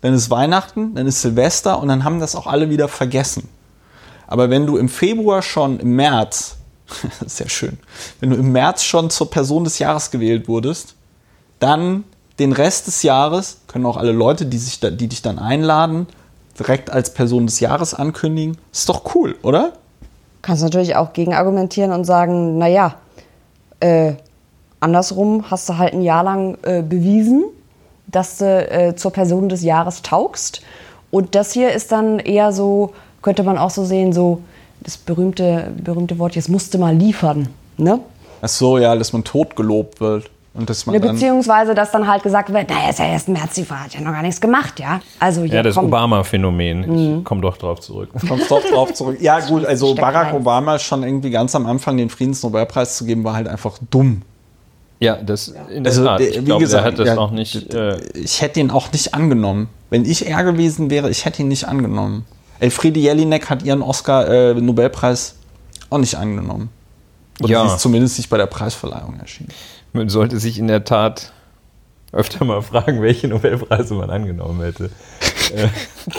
[0.00, 3.48] dann ist Weihnachten, dann ist Silvester und dann haben das auch alle wieder vergessen.
[4.26, 6.56] Aber wenn du im Februar schon, im März,
[7.38, 7.78] ja schön,
[8.20, 10.94] wenn du im März schon zur Person des Jahres gewählt wurdest,
[11.58, 12.04] dann
[12.38, 16.06] den Rest des Jahres können auch alle Leute, die, sich da, die dich dann einladen,
[16.58, 18.58] direkt als Person des Jahres ankündigen.
[18.72, 19.72] Ist doch cool, oder?
[20.42, 22.94] kannst natürlich auch gegen argumentieren und sagen, naja,
[23.80, 24.14] äh,
[24.80, 27.44] andersrum hast du halt ein Jahr lang äh, bewiesen,
[28.08, 30.62] dass du äh, zur Person des Jahres taugst.
[31.10, 32.92] Und das hier ist dann eher so,
[33.22, 34.42] könnte man auch so sehen, so
[34.80, 37.48] das berühmte, berühmte Wort, jetzt musste mal liefern.
[37.76, 38.00] Ne?
[38.42, 40.30] Ach so, ja, dass man tot gelobt wird.
[40.54, 43.54] Und dass man Ja, beziehungsweise, dass dann halt gesagt wird, naja, ist ja erst März,
[43.54, 45.00] die Frau hat ja noch gar nichts gemacht, ja.
[45.20, 47.18] Also Ja, das Obama-Phänomen.
[47.18, 48.10] Ich komme doch drauf zurück.
[48.28, 49.18] kommt doch drauf zurück.
[49.20, 50.36] Ja, gut, also Steck Barack rein.
[50.36, 54.22] Obama schon irgendwie ganz am Anfang den Friedensnobelpreis zu geben, war halt einfach dumm.
[55.00, 56.20] Ja, das in der Also, Tat.
[56.20, 57.72] der- Ich wie glaube, gesagt, hat das ja, auch nicht.
[57.72, 59.68] Äh, Ich hätte ihn auch nicht angenommen.
[59.90, 62.26] Wenn ich er gewesen wäre, ich hätte ihn nicht angenommen.
[62.60, 65.36] Elfriede Jelinek hat ihren Oscar-Nobelpreis
[65.90, 66.70] auch nicht angenommen.
[67.40, 67.68] Oder Ja.
[67.68, 69.50] sie ist zumindest nicht bei der Preisverleihung erschienen.
[69.92, 71.32] man sollte sich in der Tat
[72.12, 74.90] öfter mal fragen, welche Nobelpreise man angenommen hätte.
[75.54, 75.68] Äh,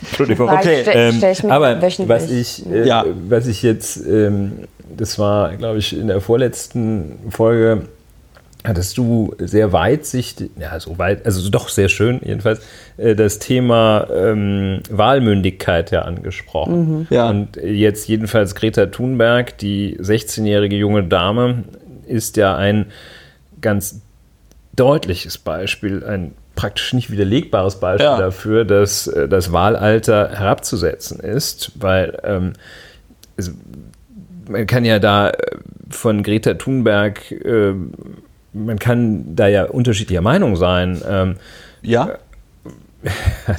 [0.00, 0.48] Entschuldigung.
[0.48, 3.04] Okay, Ähm, aber was ich, äh, Ja.
[3.28, 7.88] was ich jetzt, ähm, das war, glaube ich, in der vorletzten Folge,
[8.64, 12.60] hattest du sehr weitsichtig, ja, so weit, also doch sehr schön jedenfalls,
[12.98, 17.06] äh, das Thema ähm, Wahlmündigkeit ja angesprochen.
[17.10, 17.30] Ja.
[17.30, 21.64] Und jetzt jedenfalls Greta Thunberg, die 16-jährige junge Dame,
[22.06, 22.86] ist ja ein
[23.60, 24.00] ganz
[24.76, 28.18] deutliches Beispiel, ein praktisch nicht widerlegbares Beispiel Ja.
[28.18, 32.52] dafür, dass äh, das Wahlalter herabzusetzen ist, weil ähm,
[33.36, 33.52] es,
[34.48, 35.56] man kann ja da äh,
[35.88, 37.72] von Greta Thunberg, äh,
[38.52, 41.00] man kann da ja unterschiedlicher Meinung sein.
[41.08, 41.36] Ähm,
[41.82, 42.18] Ja?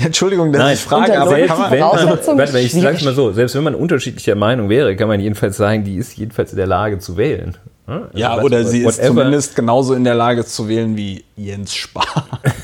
[0.03, 3.13] Entschuldigung, dass Nein, ich frage, aber Not kann man, wenn man, mal, ich sag's mal
[3.15, 6.57] so, selbst wenn man unterschiedlicher Meinung wäre, kann man jedenfalls sagen, die ist jedenfalls in
[6.57, 7.57] der Lage zu wählen.
[7.87, 8.03] Ne?
[8.03, 9.07] Also Ja, was- oder sie ist whatever.
[9.07, 12.05] zumindest genauso in der Lage zu wählen wie Jens Spahn.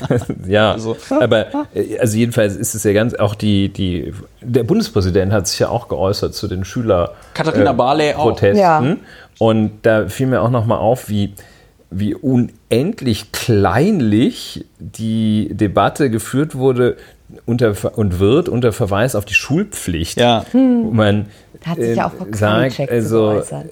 [0.46, 5.32] Ja, Also- aber äh, also jedenfalls ist es ja ganz auch die, die der Bundespräsident
[5.32, 8.22] hat sich ja auch geäußert zu den Schüler Katharina Barley auch.
[8.22, 8.96] Protesten Ja.
[9.38, 11.34] und da fiel mir auch noch mal auf, wie
[11.90, 16.96] wie unendlich kleinlich die Debatte geführt wurde
[17.46, 20.18] unter, und wird unter Verweis auf die Schulpflicht.
[20.18, 20.44] Ja.
[20.52, 21.26] Wo man
[21.64, 23.66] Da hat sich ja auch Frau äh, sagt, also, so geäußert.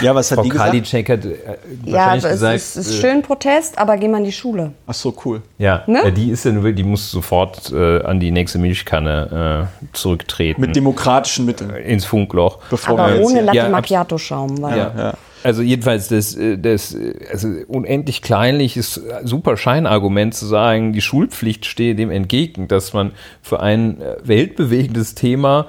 [0.00, 0.70] Ja, was hat Frau die gesagt?
[0.70, 1.36] Karliczek hat äh,
[1.84, 4.32] Ja, wahrscheinlich gesagt, es ist, es ist äh, schön Protest, aber geh mal in die
[4.32, 4.72] Schule.
[4.86, 5.42] Ach so, cool.
[5.58, 6.00] Ja, Ne?
[6.04, 10.60] ja, die ist ja nur, die muss sofort äh, an die nächste Milchkanne äh, zurücktreten.
[10.60, 11.70] Mit demokratischen Mitteln.
[11.70, 12.58] ins Funkloch.
[12.70, 14.56] Bevor Aber ohne Latte Ja, Macchiato-Schaum.
[14.62, 14.76] Ja.
[14.76, 15.14] Ja.
[15.44, 21.00] Also jedenfalls das, äh, das äh, also unendlich kleinlich ist super Scheinargument zu sagen, die
[21.00, 23.12] Schulpflicht stehe dem entgegen, dass man
[23.42, 25.66] für ein äh, weltbewegendes Thema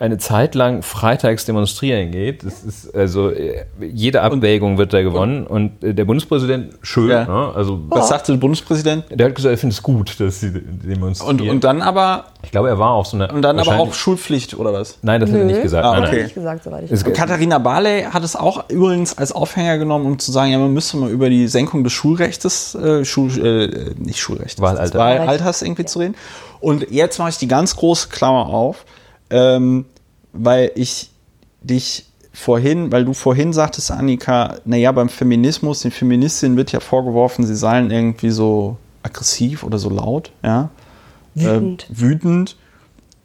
[0.00, 2.44] eine Zeit lang freitags demonstrieren geht.
[2.44, 3.32] Das ist also
[3.80, 7.24] jede Abwägung wird da gewonnen und äh, der Bundespräsident schön, Ja.
[7.24, 7.52] ne?
[7.56, 9.06] also Was sagte der Bundespräsident?
[9.10, 11.40] der hat gesagt, er findet es gut, dass sie demonstrieren.
[11.40, 13.92] Und, und dann aber ich glaube, er war auch so eine und dann aber auch
[13.92, 14.98] Schulpflicht oder was?
[15.02, 15.84] Nein, das hat er nicht gesagt.
[15.84, 16.22] Ah, Nein, Hat nein.
[16.22, 17.12] nicht gesagt, soweit ich Es- weiß.
[17.14, 20.96] Katharina Barley hat es auch übrigens als Aufhänger genommen, um zu sagen, ja, man müsste
[20.96, 24.98] mal über die Senkung des Schulrechtes, äh, Schul, äh, nicht Schulrecht, Wahlalter.
[24.98, 26.14] Wahlalters irgendwie zu reden.
[26.60, 28.84] Und jetzt mache ich die ganz große Klammer auf,
[29.30, 29.84] ähm,
[30.32, 31.10] weil ich
[31.60, 37.46] dich vorhin, weil du vorhin sagtest, Annika, naja, beim Feminismus, den Feministinnen wird ja vorgeworfen,
[37.46, 40.70] sie seien irgendwie so aggressiv oder so laut, ja.
[41.34, 41.86] Wütend.
[41.88, 42.56] Ähm, wütend.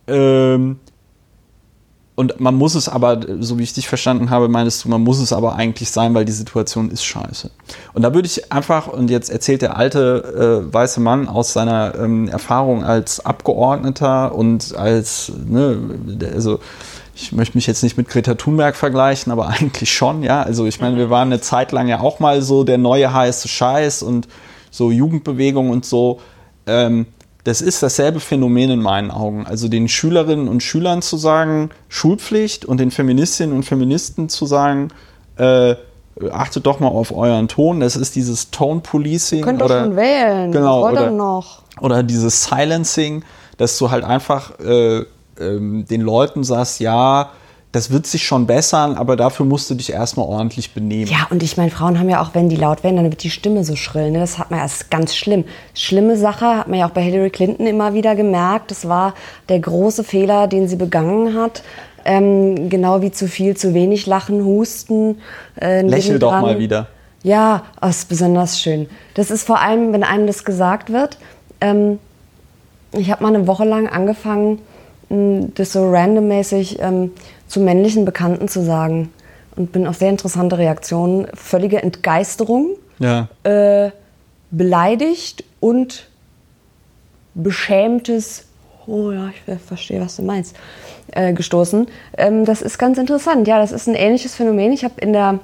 [0.07, 0.79] Ähm,
[2.15, 5.19] und man muss es aber, so wie ich dich verstanden habe, meinst du, man muss
[5.19, 7.49] es aber eigentlich sein, weil die Situation ist scheiße.
[7.93, 11.95] Und da würde ich einfach, und jetzt erzählt der alte äh, weiße Mann aus seiner
[11.95, 15.77] ähm, Erfahrung als Abgeordneter und als, ne,
[16.33, 16.59] also
[17.15, 20.43] ich möchte mich jetzt nicht mit Greta Thunberg vergleichen, aber eigentlich schon, ja.
[20.43, 23.47] Also ich meine, wir waren eine Zeit lang ja auch mal so der neue heiße
[23.47, 24.27] Scheiß und
[24.69, 26.19] so Jugendbewegung und so.
[26.67, 27.07] Ähm,
[27.43, 29.45] das ist dasselbe Phänomen in meinen Augen.
[29.45, 34.89] Also den Schülerinnen und Schülern zu sagen, Schulpflicht und den Feministinnen und Feministen zu sagen,
[35.37, 35.75] äh,
[36.31, 37.79] achtet doch mal auf euren Ton.
[37.79, 40.51] Das ist dieses Tone Policing Könnt doch oder, schon wählen.
[40.51, 41.63] Genau, ihr oder- noch?
[41.81, 43.23] oder dieses Silencing,
[43.57, 45.03] dass du halt einfach äh,
[45.39, 47.31] ähm, den Leuten sagst, ja,
[47.73, 51.09] das wird sich schon bessern, aber dafür musst du dich erstmal ordentlich benehmen.
[51.09, 53.31] Ja, und ich meine, Frauen haben ja auch, wenn die laut werden, dann wird die
[53.31, 54.11] Stimme so schrill.
[54.11, 54.19] Ne?
[54.19, 55.43] Das hat man ja, das ist ganz schlimm.
[55.73, 58.69] Schlimme Sache hat man ja auch bei Hillary Clinton immer wieder gemerkt.
[58.69, 59.15] Das war
[59.49, 61.63] der große Fehler, den sie begangen hat.
[62.05, 65.17] Ähm, genau wie zu viel, zu wenig lachen, husten.
[65.59, 66.89] Äh, Lächel doch mal wieder.
[67.23, 68.87] Ja, oh, ist besonders schön.
[69.15, 71.17] Das ist vor allem, wenn einem das gesagt wird.
[71.59, 71.97] Ähm,
[72.91, 74.59] ich habe mal eine Woche lang angefangen,
[75.09, 77.11] das so randommäßig ähm,
[77.53, 79.13] zu männlichen Bekannten zu sagen.
[79.55, 81.27] Und bin auf sehr interessante Reaktionen.
[81.35, 83.27] Völlige Entgeisterung, Ja.
[83.43, 83.91] äh,
[84.49, 86.07] beleidigt und
[87.35, 88.45] beschämtes,
[88.87, 90.55] oh ja, ich ver- verstehe, was du meinst,
[91.11, 91.87] äh, gestoßen.
[92.17, 93.47] Ähm, das ist ganz interessant.
[93.47, 94.71] Ja, das ist ein ähnliches Phänomen.
[94.71, 95.39] Ich habe in der,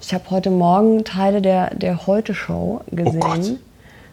[0.00, 3.16] ich habe heute Morgen Teile der, der Heute-Show gesehen.
[3.16, 3.52] Oh Gott.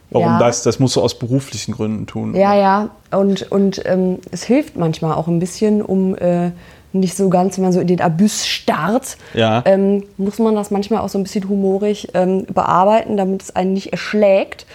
[0.10, 0.40] Warum Ja.
[0.40, 0.62] das?
[0.64, 2.36] Das musst du aus beruflichen Gründen tun.
[2.36, 2.90] Ja, ja.
[3.12, 6.52] Und, und ähm, es hilft manchmal auch ein bisschen, um äh,
[6.94, 9.62] nicht so ganz, wenn man so in den Abyss starrt, Ja.
[9.66, 13.74] ähm, muss man das manchmal auch so ein bisschen humorig ähm, bearbeiten, damit es einen
[13.74, 14.66] nicht erschlägt.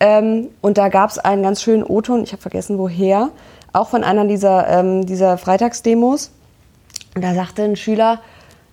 [0.00, 3.30] Ähm, und da gab es einen ganz schönen O-Ton, ich habe vergessen woher,
[3.72, 6.30] auch von einer dieser, ähm, dieser Freitagsdemos.
[7.14, 8.20] Und da sagte ein Schüler,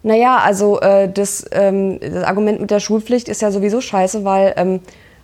[0.03, 4.53] naja, also äh, das, ähm, das Argument mit der Schulpflicht ist ja sowieso scheiße, weil
[4.55, 4.79] ähm,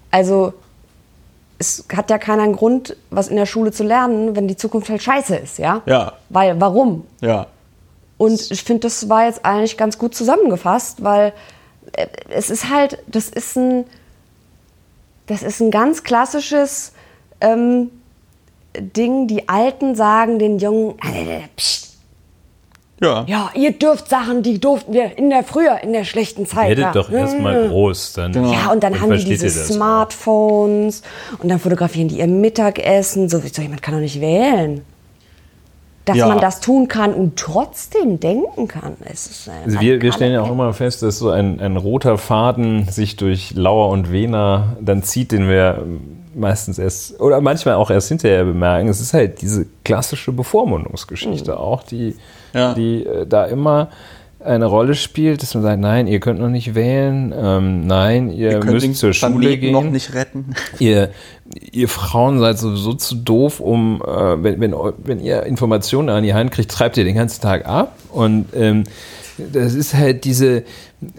[0.09, 0.53] also
[1.59, 4.89] es hat ja keiner einen Grund, was in der Schule zu lernen, wenn die Zukunft
[4.89, 5.83] halt scheiße ist, ja?
[5.85, 6.13] Ja.
[6.29, 7.05] Weil, warum?
[7.21, 7.45] Ja.
[8.21, 11.33] Und ich finde, das war jetzt eigentlich ganz gut zusammengefasst, weil
[11.93, 13.85] äh, es ist halt, das ist ein,
[15.25, 16.93] das ist ein ganz klassisches
[17.39, 17.89] ähm,
[18.77, 19.25] Ding.
[19.25, 21.97] Die Alten sagen den Jungen, äh, pst,
[23.01, 23.25] Ja.
[23.27, 26.67] ja, ihr dürft Sachen, die durften wir in der früher, in der schlechten Zeit.
[26.67, 26.91] Werdet ja.
[26.91, 29.49] doch erstmal groß, dann, Ja, und dann haben die diese.
[29.49, 31.01] Smartphones
[31.39, 33.29] und dann fotografieren die ihr Mittagessen.
[33.29, 34.85] So, so jemand kann doch nicht wählen.
[36.05, 36.27] Dass Ja.
[36.27, 38.93] man das tun kann und trotzdem denken kann.
[39.05, 42.17] Es ist Also wir, wir stellen ja auch immer fest, dass so ein, ein roter
[42.17, 45.83] Faden sich durch Lauer und Wena dann zieht, den wir
[46.33, 48.87] meistens erst oder manchmal auch erst hinterher bemerken.
[48.89, 52.15] Es ist halt diese klassische Bevormundungsgeschichte auch, die,
[52.53, 52.73] Ja.
[52.73, 53.89] die äh, da immer
[54.43, 58.51] eine Rolle spielt, dass man sagt, nein, ihr könnt noch nicht wählen, ähm, nein, ihr,
[58.51, 60.55] Ihr könnt müsst zur Schule Planeten gehen noch nicht retten.
[60.79, 61.11] ihr,
[61.71, 66.33] ihr Frauen seid sowieso zu doof, um, äh, wenn, wenn, wenn ihr Informationen an die
[66.33, 67.95] Hand kriegt, treibt ihr den ganzen Tag ab.
[68.11, 68.83] Und ähm,
[69.37, 70.63] das ist halt diese,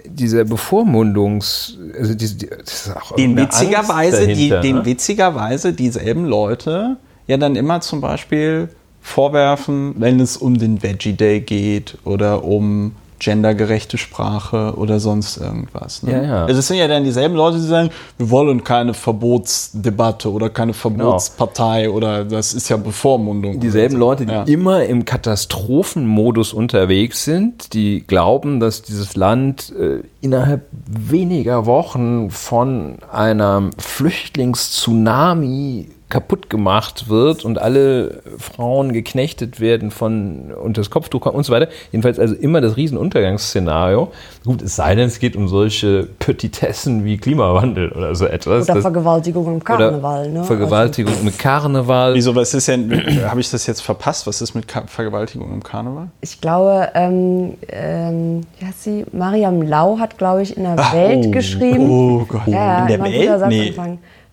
[0.05, 4.85] dieser Bevormundungs, also diese, das ist auch den witzigerweise, Angst die, dahinter, den ne?
[4.85, 6.97] witzigerweise dieselben Leute
[7.27, 8.69] ja dann immer zum Beispiel
[9.01, 12.93] vorwerfen, wenn es um den Veggie Day geht oder um
[13.23, 16.03] gendergerechte Sprache oder sonst irgendwas.
[16.03, 16.13] Ne?
[16.13, 16.45] Ja, ja.
[16.47, 20.75] Also es sind ja dann dieselben Leute, die sagen, wir wollen keine Verbotsdebatte oder keine
[20.75, 23.61] Verbotspartei oder das ist ja Bevormundung.
[23.61, 24.43] Dieselben Leute, die Ja.
[24.43, 32.97] immer im Katastrophenmodus unterwegs sind, die glauben, dass dieses Land äh, innerhalb weniger Wochen von
[33.13, 41.45] einem Flüchtlingstsunami kaputt gemacht wird und alle Frauen geknechtet werden von unter das Kopftuch und
[41.45, 41.69] so weiter.
[41.91, 44.13] Jedenfalls also immer das Riesenuntergangsszenario.
[44.45, 48.65] Gut, es sei denn, es geht um solche Petitessen wie Klimawandel oder so etwas.
[48.65, 50.29] Oder Das- Vergewaltigung im Karneval.
[50.29, 50.45] ne?
[50.45, 52.15] Vergewaltigung mit Karneval.
[52.15, 52.93] Wieso, was ist denn,
[53.27, 54.27] habe ich das jetzt verpasst?
[54.27, 56.09] Was ist mit Ka Vergewaltigung im Karneval?
[56.21, 59.07] Ich glaube, ähm, ähm, wie heißt sie?
[59.13, 61.91] Mariam Lau hat, glaube ich, in der Welt oh, geschrieben.
[61.91, 62.43] oh Gott.
[62.49, 63.79] Ja, In der Welt?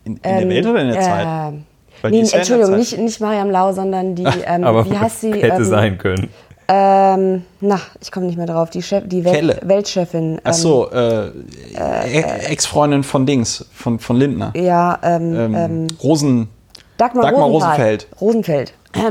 [0.03, 1.53] In, in der Welt oder in der äh, Zeit?
[2.01, 5.33] Weil Nee, Entschuldigung, nicht, nicht Mariam Lau, sondern die, ähm, Aber wie heißt sie?
[5.33, 6.29] hätte ähm, sein können.
[6.71, 8.69] Ähm, na, ich komme nicht mehr drauf.
[8.69, 9.25] Die, Chef, die.
[9.25, 10.33] Welt, Weltchefin.
[10.33, 12.21] Ähm, Ach so, äh, E-
[12.51, 14.53] Ex-Freundin von Dings, von, von Lindner.
[14.55, 16.47] Ja, ähm, Ähm, ähm, Rosen.
[16.97, 17.47] Dagmar, Dagmar.
[17.47, 18.07] Rosenfeld.
[18.21, 18.73] Rosenfeld.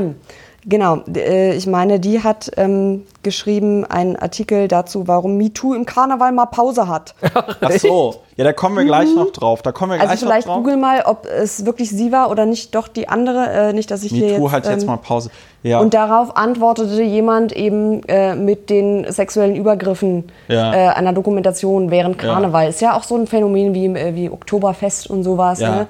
[0.65, 6.33] Genau, äh, ich meine, die hat ähm, geschrieben einen Artikel dazu, warum MeToo im Karneval
[6.33, 7.15] mal Pause hat.
[7.61, 9.61] Ach so, ja, da kommen wir gleich noch drauf.
[9.61, 10.63] Da kommen wir Also gleich vielleicht noch drauf.
[10.63, 13.47] google mal, ob es wirklich sie war oder nicht doch die andere.
[13.69, 15.29] Äh, nicht, dass ich hier MeToo jetzt, hat jetzt ähm, mal Pause.
[15.63, 15.79] Ja.
[15.79, 20.73] Und darauf antwortete jemand eben äh, mit den sexuellen Übergriffen Ja.
[20.73, 22.33] äh, einer Dokumentation während Ja.
[22.33, 22.67] Karneval.
[22.67, 25.59] Ist ja auch so ein Phänomen wie, äh, wie Oktoberfest und sowas.
[25.61, 25.69] Ja.
[25.75, 25.87] Ne?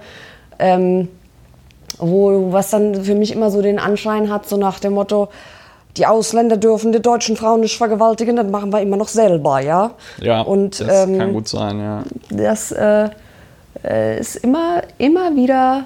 [0.59, 1.07] Ähm,
[1.99, 5.29] wo, was dann für mich immer so den Anschein hat, so nach dem Motto,
[5.97, 9.91] die Ausländer dürfen die deutschen Frauen nicht vergewaltigen, das machen wir immer noch selber, ja.
[10.19, 12.03] ja, und das ähm, kann gut sein, ja.
[12.29, 13.09] das äh,
[13.83, 15.85] äh, ist immer, immer wieder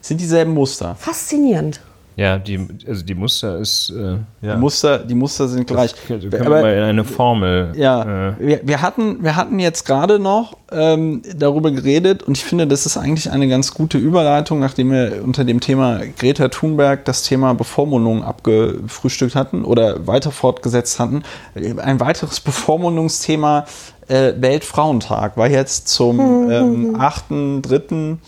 [0.00, 0.94] Sind dieselben Muster.
[0.98, 1.80] faszinierend.
[2.16, 3.90] Ja, die, also die Muster ist.
[3.90, 4.54] Äh, ja.
[4.54, 5.94] Die Muster, die Muster sind gleich.
[6.06, 7.72] können wir mal in eine Formel.
[7.74, 12.44] Ja, Äh, wir, wir, hatten, wir hatten jetzt gerade noch ähm, darüber geredet und ich
[12.44, 17.04] finde, das ist eigentlich eine ganz gute Überleitung, nachdem wir unter dem Thema Greta Thunberg
[17.04, 21.22] das Thema Bevormundung abgefrühstückt hatten oder weiter fortgesetzt hatten.
[21.54, 23.64] Ein weiteres Bevormundungsthema
[24.08, 26.18] äh, Weltfrauentag war jetzt zum
[26.50, 28.18] ähm, 8.3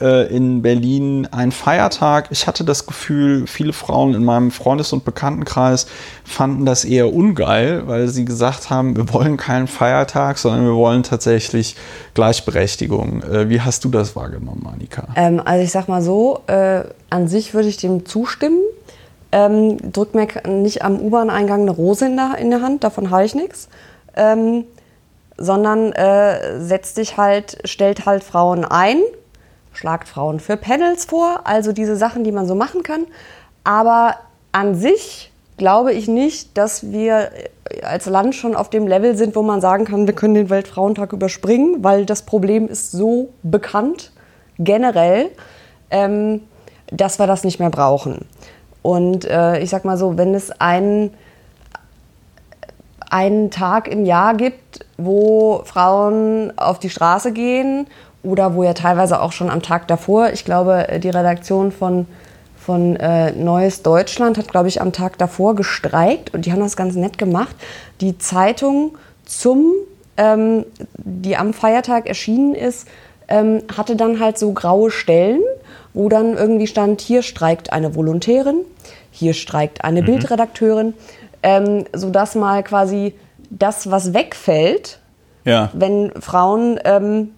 [0.00, 2.28] äh, in Berlin ein Feiertag.
[2.30, 5.86] Ich hatte das Gefühl, viele Frauen in meinem Freundes- und Bekanntenkreis
[6.24, 11.02] fanden das eher ungeil, weil sie gesagt haben, wir wollen keinen Feiertag, sondern wir wollen
[11.02, 11.76] tatsächlich
[12.14, 13.22] Gleichberechtigung.
[13.22, 15.08] Äh, wie hast du das wahrgenommen, Annika?
[15.16, 18.60] Ähm, also ich sag mal so, äh, an sich würde ich dem zustimmen.
[19.32, 23.24] Ähm, drückt mir nicht am U-Bahn-Eingang eine Rose in der, in der Hand, davon habe
[23.24, 23.68] ich nichts.
[24.14, 24.64] Ähm,
[25.38, 29.00] sondern äh, setzt dich halt, stellt halt Frauen ein,
[29.76, 33.06] schlagt Frauen für Panels vor, also diese Sachen, die man so machen kann.
[33.64, 34.16] Aber
[34.52, 37.30] an sich glaube ich nicht, dass wir
[37.82, 41.12] als Land schon auf dem Level sind, wo man sagen kann, wir können den Weltfrauentag
[41.12, 44.12] überspringen, weil das Problem ist so bekannt,
[44.58, 45.30] generell,
[45.90, 46.42] ähm,
[46.90, 48.26] dass wir das nicht mehr brauchen.
[48.82, 51.12] Und äh, ich sag mal so, wenn es einen,
[53.10, 57.88] einen Tag im Jahr gibt, wo Frauen auf die Straße gehen
[58.26, 62.06] oder wo ja teilweise auch schon am Tag davor, ich glaube, äh, die Redaktion von,
[62.58, 66.76] von äh, Neues Deutschland hat, glaube ich, am Tag davor gestreikt und die haben das
[66.76, 67.54] ganz nett gemacht.
[68.00, 69.72] Die Zeitung zum,
[70.16, 70.64] ähm,
[70.96, 72.88] die am Feiertag erschienen ist,
[73.28, 75.40] ähm, hatte dann halt so graue Stellen,
[75.94, 78.58] wo dann irgendwie stand, hier streikt eine Volontärin,
[79.10, 80.94] hier streikt eine Bildredakteurin,
[81.42, 83.14] ähm, sodass mal quasi
[83.50, 84.98] das, was wegfällt,
[85.44, 85.70] Ja.
[85.72, 87.30] wenn Frauen ähm,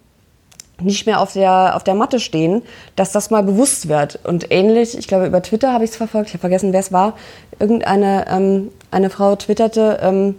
[0.81, 2.61] nicht mehr auf der, auf der Matte stehen,
[2.95, 4.19] dass das mal bewusst wird.
[4.23, 6.91] Und ähnlich, ich glaube, über Twitter habe ich es verfolgt, ich habe vergessen, wer es
[6.91, 7.13] war,
[7.59, 10.35] irgendeine ähm, eine Frau twitterte, ähm,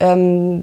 [0.00, 0.62] ähm,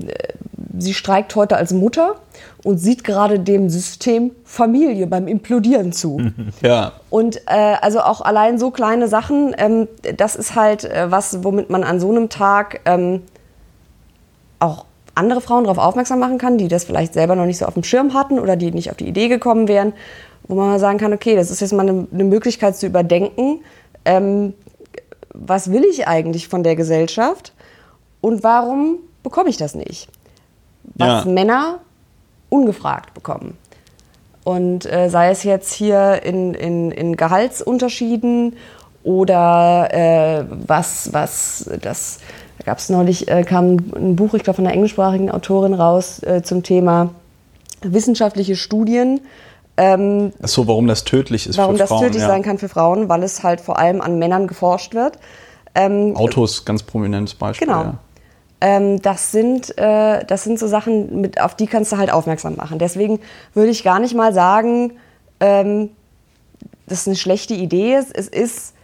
[0.77, 2.15] sie streikt heute als Mutter
[2.63, 6.21] und sieht gerade dem System Familie beim Implodieren zu.
[6.61, 6.93] Ja.
[7.09, 11.69] Und äh, also auch allein so kleine Sachen, ähm, das ist halt äh, was, womit
[11.69, 13.23] man an so einem Tag ähm,
[14.59, 14.85] auch
[15.15, 17.83] andere Frauen darauf aufmerksam machen kann, die das vielleicht selber noch nicht so auf dem
[17.83, 19.93] Schirm hatten oder die nicht auf die Idee gekommen wären,
[20.47, 23.59] wo man mal sagen kann, okay, das ist jetzt mal eine, eine Möglichkeit zu überdenken,
[24.05, 24.53] ähm,
[25.33, 27.53] was will ich eigentlich von der Gesellschaft
[28.19, 30.07] und warum bekomme ich das nicht?
[30.95, 31.31] Was Ja.
[31.31, 31.79] Männer
[32.49, 33.57] ungefragt bekommen.
[34.43, 38.57] Und äh, sei es jetzt hier in, in, in Gehaltsunterschieden
[39.03, 42.19] oder äh, was, was das
[42.61, 46.21] Da gab es neulich, äh, kam ein Buch, ich glaube, von einer englischsprachigen Autorin raus
[46.21, 47.09] äh, zum Thema
[47.81, 49.21] wissenschaftliche Studien.
[49.77, 52.03] Ähm, Ach so, warum das tödlich ist warum für das Frauen.
[52.03, 52.27] tödlich ja.
[52.27, 55.17] sein kann für Frauen, weil es halt vor allem an Männern geforscht wird.
[55.73, 57.65] Ähm, Autos, ganz prominentes Beispiel.
[57.65, 57.81] Genau.
[57.81, 57.93] Ja.
[58.61, 62.57] Ähm, das, sind, äh, das sind so Sachen, mit, auf die kannst du halt aufmerksam
[62.57, 62.77] machen.
[62.77, 63.21] Deswegen
[63.55, 64.93] würde ich gar nicht mal sagen,
[65.39, 65.89] ähm,
[66.85, 67.95] das ist eine schlechte Idee.
[67.95, 68.15] ist.
[68.15, 68.75] Es ist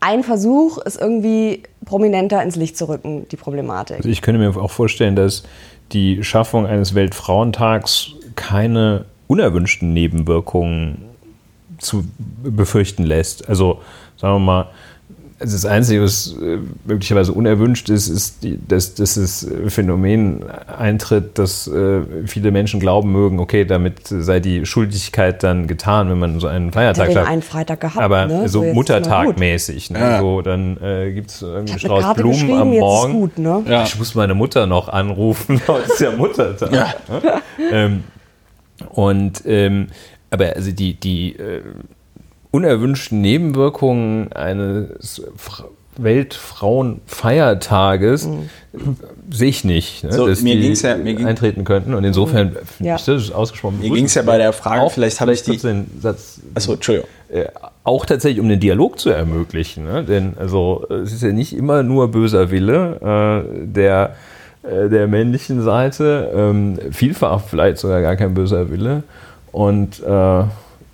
[0.00, 3.98] ein Versuch, es irgendwie prominenter ins Licht zu rücken, die Problematik.
[3.98, 5.44] Also ich könnte mir auch vorstellen, dass
[5.92, 11.02] die Schaffung eines Weltfrauentags keine unerwünschten Nebenwirkungen
[11.78, 12.04] zu
[12.42, 13.48] befürchten lässt.
[13.48, 13.80] Also
[14.16, 14.68] sagen wir mal,
[15.38, 21.38] also das Einzige, was äh, möglicherweise unerwünscht ist, ist, die, dass, dass das Phänomen eintritt,
[21.38, 26.40] dass äh, viele Menschen glauben mögen, okay, damit sei die Schuldigkeit dann getan, wenn man
[26.40, 27.28] so einen Ich habe Feiertag hat.
[27.28, 27.98] einen Freitag gehabt.
[28.02, 28.48] Aber ne?
[28.48, 28.74] so gut.
[28.74, 29.90] Muttertagmäßig.
[29.90, 29.98] Ne?
[29.98, 30.20] Ja.
[30.20, 33.12] So, dann äh, gibt es irgendwie einen Strauß Blumen am Morgen.
[33.12, 33.62] gut, ne?
[33.68, 33.84] Ja.
[33.84, 36.72] Ich muss meine Mutter noch anrufen, heute ist ja Muttertag.
[36.72, 36.94] Ja.
[37.72, 38.04] Ähm,
[38.88, 39.88] und ähm,
[40.30, 41.62] aber also die, die äh,
[42.50, 45.64] unerwünschten Nebenwirkungen eines Fra-
[45.98, 48.28] Weltfrauenfeiertages
[49.30, 51.94] sehe ich nicht, ne, So, dass mir die ja- mir ging- eintreten könnten.
[51.94, 52.96] Und insofern finde Ja.
[52.96, 55.42] ich das ist ausgesprochen Mir ging es ja bei der Frage, auch, vielleicht habe ich
[55.42, 55.56] die.
[55.56, 57.08] den Satz Achso, Entschuldigung.
[57.30, 57.46] äh,
[57.84, 59.84] auch tatsächlich um den Dialog zu ermöglichen.
[59.84, 60.04] Ne?
[60.04, 64.16] Denn also es ist ja nicht immer nur böser Wille äh, der,
[64.62, 69.02] äh, der männlichen Seite, ähm, vielfach vielleicht sogar gar kein böser Wille.
[69.52, 70.42] Und äh,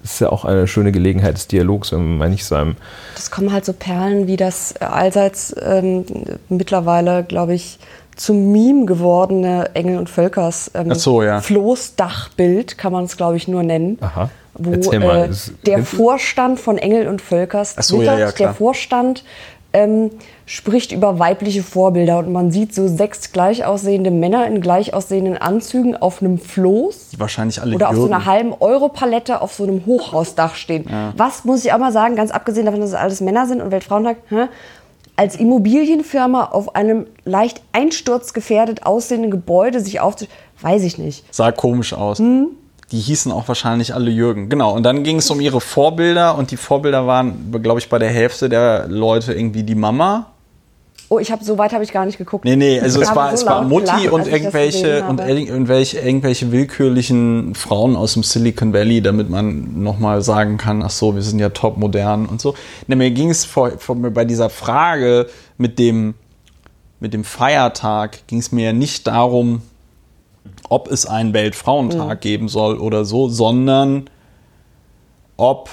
[0.02, 2.76] ist ja auch eine schöne Gelegenheit des Dialogs, wenn man nicht seinem
[3.14, 6.04] Das kommen halt so Perlen wie das äh, allseits ähm,
[6.48, 7.78] mittlerweile, glaube ich,
[8.16, 11.40] zum Meme gewordene Engel und Völkers ähm, so, ja.
[11.40, 13.98] Floßdachbild, kann man es, glaube ich, nur nennen.
[14.00, 14.30] Aha.
[14.54, 15.30] Wo äh,
[15.64, 18.52] der Vorstand von Engel und Völkers so, ja, ja, der.
[18.52, 19.24] Vorstand
[19.72, 20.10] ähm,
[20.46, 25.36] spricht über weibliche Vorbilder und man sieht so sechs gleich aussehende Männer in gleich aussehenden
[25.38, 28.14] Anzügen auf einem Floß wahrscheinlich alle oder auf so Jürgen.
[28.14, 30.86] einer halben Euro-Palette auf so einem Hochhausdach stehen.
[31.16, 33.70] Was muss ich auch mal sagen, ganz abgesehen davon, dass es alles Männer sind und
[33.70, 34.48] Weltfrauentag, hä?
[35.16, 40.26] als Immobilienfirma auf einem leicht einsturzgefährdet aussehenden Gebäude sich aufzu...
[40.60, 41.24] Weiß ich nicht.
[41.34, 42.18] Sah komisch aus.
[42.18, 42.50] Hm?
[42.92, 44.48] Die hießen auch wahrscheinlich alle Jürgen.
[44.48, 44.74] Genau.
[44.74, 48.10] Und dann ging es um ihre Vorbilder und die Vorbilder waren, glaube ich, bei der
[48.10, 50.26] Hälfte der Leute irgendwie die Mama.
[51.08, 52.44] Oh, ich habe so weit habe ich gar nicht geguckt.
[52.44, 55.98] Nee, nee, also Ich es war, so es war Mutti gelacht, und irgendwelche und irgendwelche,
[55.98, 61.20] irgendwelche willkürlichen Frauen aus dem Silicon Valley, damit man nochmal sagen kann, ach so, wir
[61.20, 62.54] sind ja top modern und so.
[62.86, 65.28] Nee, mir ging es bei dieser Frage
[65.58, 66.14] mit dem,
[66.98, 69.60] mit dem Feiertag, ging es mir ja nicht darum,
[70.68, 72.20] ob es einen Weltfrauentag Mhm.
[72.20, 74.08] geben soll oder so, sondern
[75.36, 75.70] ob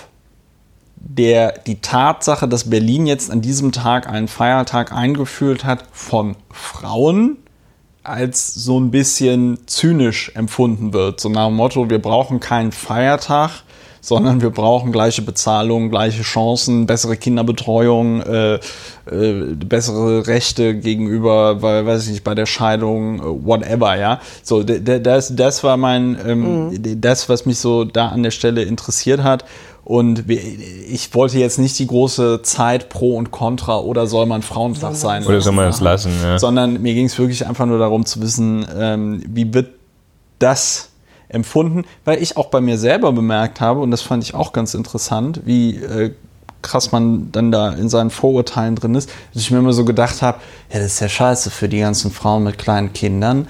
[0.96, 7.38] der, die Tatsache, dass Berlin jetzt an diesem Tag einen Feiertag eingeführt hat, von Frauen
[8.04, 11.20] als so ein bisschen zynisch empfunden wird.
[11.20, 13.64] So nach dem Motto, wir brauchen keinen Feiertag,
[14.02, 21.86] sondern wir brauchen gleiche Bezahlung, gleiche Chancen, bessere Kinderbetreuung, äh, äh, bessere Rechte gegenüber, weil,
[21.86, 24.20] weiß ich nicht, bei der Scheidung, äh, whatever, ja.
[24.44, 29.24] So, das, das war mein, ähm, das, was mich so da an der Stelle interessiert
[29.24, 29.46] hat.
[29.86, 34.94] Und ich wollte jetzt nicht die große Zeit pro und contra oder soll man Frauentag
[34.94, 35.26] sein.
[35.26, 36.12] Oder soll man das lassen?
[36.22, 36.38] Ja.
[36.38, 39.70] Sondern mir ging es wirklich einfach nur darum zu wissen, ähm, wie wird
[40.38, 40.90] das
[41.30, 44.74] empfunden, weil ich auch bei mir selber bemerkt habe, und das fand ich auch ganz
[44.74, 46.12] interessant, wie äh,
[46.62, 50.22] krass man dann da in seinen Vorurteilen drin ist, dass ich mir immer so gedacht
[50.22, 50.40] habe,
[50.72, 53.48] ja, das ist ja scheiße für die ganzen Frauen mit kleinen Kindern,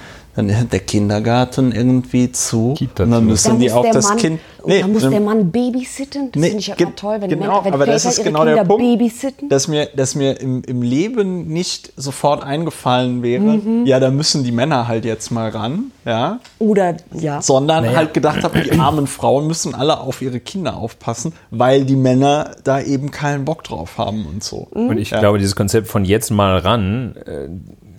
[0.47, 4.07] dann ist der Kindergarten irgendwie zu Kita und dann müssen Dann die auch der das
[4.09, 4.39] Mann, Kind...
[4.63, 6.31] und dann muss dann- der Mann babysitten.
[6.31, 8.55] Das Nee, finde ich ja toll, wenn, genau, Männer, wenn aber das ist genau der
[8.55, 9.49] Kinder Punkt, babysitten.
[9.49, 13.85] dass mir, dass mir im, im Leben nicht sofort eingefallen wäre, Mhm.
[13.85, 17.41] ja, da müssen die Männer halt jetzt mal ran, ja, Oder, ja.
[17.41, 21.95] sondern halt gedacht habe, die armen Frauen müssen alle auf ihre Kinder aufpassen, weil die
[21.95, 24.67] Männer da eben keinen Bock drauf haben und so.
[24.71, 25.19] Und ich Ja.
[25.19, 27.47] glaube, dieses Konzept von jetzt mal ran, äh,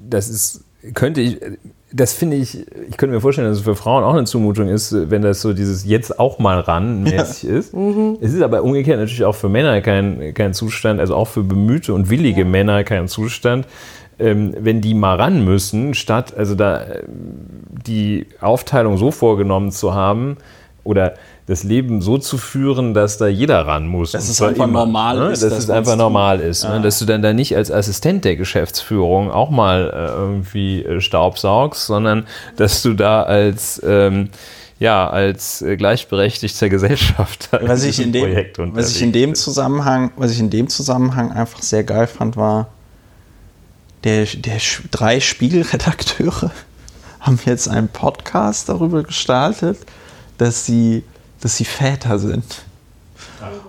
[0.08, 0.64] das ist,
[0.94, 1.38] könnte ich,
[1.92, 5.10] das finde ich, ich könnte mir vorstellen, dass es für Frauen auch eine Zumutung ist,
[5.10, 7.74] wenn das so dieses jetzt auch mal ran mäßig ist.
[8.20, 11.92] Es ist aber umgekehrt natürlich auch für Männer kein, kein Zustand, also auch für bemühte
[11.92, 13.66] und willige Männer kein Zustand,
[14.18, 19.94] ähm, wenn die mal ran müssen, statt also da äh, die Aufteilung so vorgenommen zu
[19.94, 20.36] haben
[20.84, 21.14] oder
[21.46, 24.12] das Leben so zu führen, dass da jeder ran muss.
[24.12, 25.32] Dass es einfach normal ne?
[25.32, 26.64] ist, Dass dass es einfach normal ist.
[26.64, 26.80] Ne?
[26.80, 31.86] Dass du dann da nicht als Assistent der Geschäftsführung auch mal äh, irgendwie äh, staubsaugst,
[31.86, 32.26] sondern
[32.56, 34.30] dass du da als ähm,
[34.80, 39.34] ja, als äh, gleichberechtigter Gesellschafter Was ich, in dem, Projekt was ich in unterwegs dem.
[39.34, 42.68] Zusammenhang, was ich in dem Zusammenhang einfach sehr geil fand, war,
[44.04, 44.56] der, der
[44.90, 46.50] drei Spiegelredakteure
[47.20, 49.78] haben jetzt einen Podcast darüber gestartet,
[50.40, 51.04] dass sie,
[51.40, 52.64] dass sie Väter sind.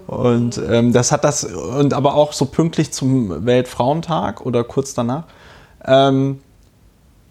[0.08, 5.26] Und ähm, das hat das, und aber auch so pünktlich zum Weltfrauentag oder kurz danach.
[5.86, 6.40] Ähm,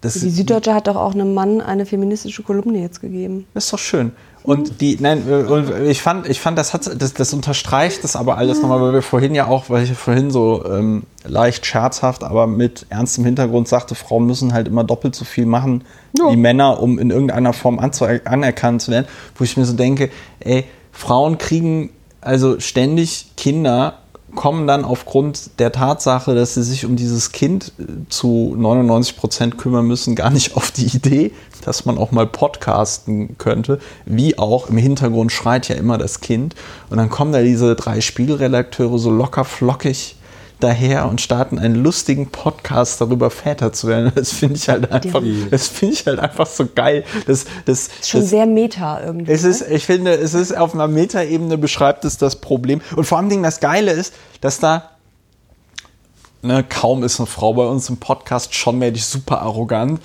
[0.03, 3.45] die Süddeutsche hat doch auch einem Mann eine feministische Kolumne jetzt gegeben.
[3.53, 4.11] Das ist doch schön.
[4.43, 8.37] Und die, nein, und ich fand, ich fand, das hat, das, das unterstreicht das aber
[8.37, 12.47] alles nochmal, weil wir vorhin ja auch, weil ich vorhin so ähm, leicht scherzhaft, aber
[12.47, 15.83] mit ernstem Hintergrund sagte, Frauen müssen halt immer doppelt so viel machen
[16.17, 16.31] ja.
[16.31, 19.07] wie Männer, um in irgendeiner Form anerkannt zu werden.
[19.35, 24.00] Wo ich mir so denke, ey, Frauen kriegen also ständig Kinder
[24.35, 29.57] kommen dann aufgrund der Tatsache, dass sie sich um dieses Kind äh, zu 99 Prozent
[29.57, 31.31] kümmern müssen, gar nicht auf die Idee,
[31.63, 33.79] dass man auch mal podcasten könnte.
[34.05, 36.55] Wie auch im Hintergrund schreit ja immer das Kind.
[36.89, 40.15] Und dann kommen da diese drei Spielredakteure so locker flockig
[40.63, 44.11] daher und starten einen lustigen Podcast darüber, Väter zu werden.
[44.15, 47.03] Das finde ich halt einfach, das finde ich halt einfach so geil.
[47.27, 49.31] Das, das, ist schon das, sehr meta irgendwie.
[49.31, 49.75] Es ist, ne?
[49.75, 52.81] ich finde, es ist auf einer Meta-Ebene beschreibt es das Problem.
[52.95, 54.91] Und vor allem das Geile ist, dass da
[56.43, 60.01] Ne, kaum ist eine Frau bei uns im Podcast, schon werde ich super arrogant,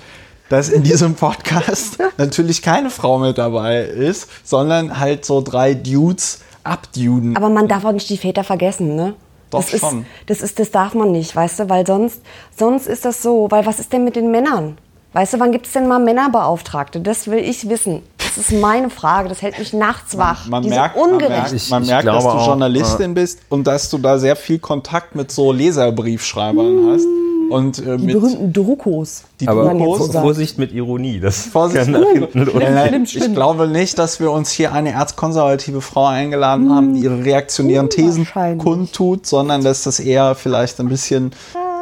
[0.49, 6.41] dass in diesem Podcast natürlich keine Frau mit dabei ist, sondern halt so drei Dudes
[6.63, 7.35] abduden.
[7.35, 9.15] Aber man darf auch nicht die Väter vergessen, ne?
[9.49, 9.99] Doch das schon.
[9.99, 12.21] Ist, das, ist, das darf man nicht, weißt du, weil sonst,
[12.55, 14.77] sonst ist das so, weil was ist denn mit den Männern?
[15.13, 16.99] Weißt du, wann gibt es denn mal Männerbeauftragte?
[16.99, 18.03] Das will ich wissen.
[18.17, 19.29] Das ist meine Frage.
[19.29, 20.47] Das hält mich nachts wach.
[20.47, 21.31] Man, man merkt, ungerecht.
[21.31, 24.59] man merkt, man merkt dass du auch, Journalistin bist und dass du da sehr viel
[24.59, 26.91] Kontakt mit so Leserbriefschreibern mmh.
[26.91, 27.07] hast.
[27.49, 29.23] Und, äh, die berühmten Druckos.
[29.39, 30.11] Die Aber Druckos.
[30.11, 31.19] Vorsicht mit Ironie.
[31.19, 33.23] Das Vorsicht kann nach hinten schlimm, schlimm, schlimm.
[33.23, 37.89] Ich glaube nicht, dass wir uns hier eine erzkonservative Frau eingeladen haben, die ihre reaktionären
[37.89, 38.27] Thesen
[38.57, 41.31] kundtut, sondern dass das eher vielleicht ein bisschen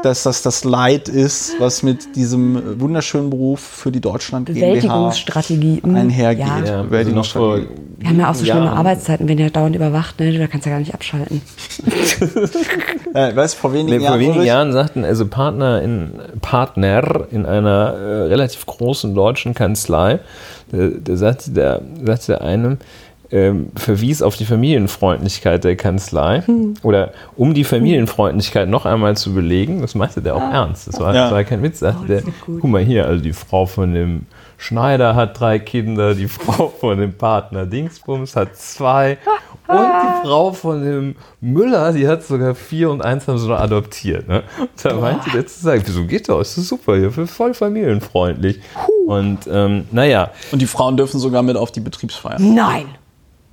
[0.06, 5.96] dass das das Leid ist, was mit diesem wunderschönen Beruf für die Deutschland Bewältigungsstrategie hm.
[5.96, 6.46] einhergeht.
[6.46, 6.64] Ja.
[6.64, 7.68] Ja, Bewältigungsstrategie.
[7.98, 10.38] Wir haben ja auch so schlimme Arbeitszeiten, wenn ihr dauernd überwacht, ne?
[10.38, 11.42] da kannst du ja gar nicht abschalten.
[13.16, 17.48] äh, weißt, vor wenigen, nee, Jahren, vor wenigen Jahren sagten also Partner in, Partner in
[17.48, 20.20] einer äh, relativ großen deutschen Kanzlei,
[20.72, 22.78] da, da sagte der, sagte der eine,
[23.32, 26.76] ähm, verwies auf die Familienfreundlichkeit der Kanzlei hm.
[26.84, 30.54] oder um die Familienfreundlichkeit noch einmal zu belegen, das meinte der auch ah.
[30.54, 31.24] ernst, das war, ja.
[31.24, 34.26] das war kein Witz, sagte oh, der, guck mal hier, also die Frau von dem
[34.58, 39.18] Schneider hat drei Kinder, die Frau von dem Partner Dingsbums hat zwei
[39.68, 43.60] und die Frau von dem Müller, die hat sogar vier und eins haben sie noch
[43.60, 44.28] adoptiert.
[44.28, 44.44] Ne?
[44.60, 46.38] Und da meinte der zu sagen, wieso geht das?
[46.38, 48.60] Das ist super hier, voll familienfreundlich.
[49.06, 50.32] Und ähm, naja.
[50.52, 52.40] Und die Frauen dürfen sogar mit auf die Betriebsfeier.
[52.40, 52.86] Nein.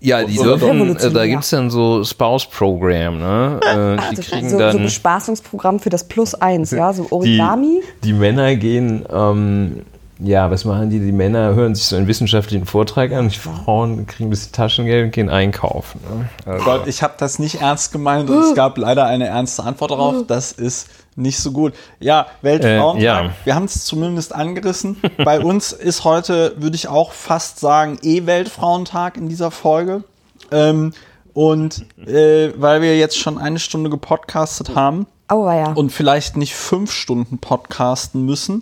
[0.04, 3.60] Ja, die dürfen, äh, da gibt es dann so Spouse-Programm, ne?
[3.62, 7.80] Äh, die also kriegen so, dann, so Bespaßungsprogramm für das Plus eins, ja, so Origami.
[8.02, 9.82] Die, die Männer gehen, ähm,
[10.18, 10.98] ja, was machen die?
[10.98, 15.06] Die Männer hören sich so einen wissenschaftlichen Vortrag an, die Frauen kriegen ein bisschen Taschengeld
[15.06, 16.00] und gehen einkaufen.
[16.08, 16.28] Ne?
[16.46, 16.64] Also.
[16.64, 20.26] Gott, ich habe das nicht ernst gemeint und es gab leider eine ernste Antwort darauf.
[20.26, 21.74] Das ist nicht so gut.
[22.00, 23.30] Ja, Weltfrauentag, äh, ja.
[23.44, 24.96] wir haben es zumindest angerissen.
[25.24, 30.04] Bei uns ist heute, würde ich auch fast sagen, eh Weltfrauentag in dieser Folge.
[30.50, 30.92] Ähm,
[31.34, 35.72] und äh, weil wir jetzt schon eine Stunde gepodcastet haben ja.
[35.72, 38.60] und vielleicht nicht fünf Stunden podcasten müssen,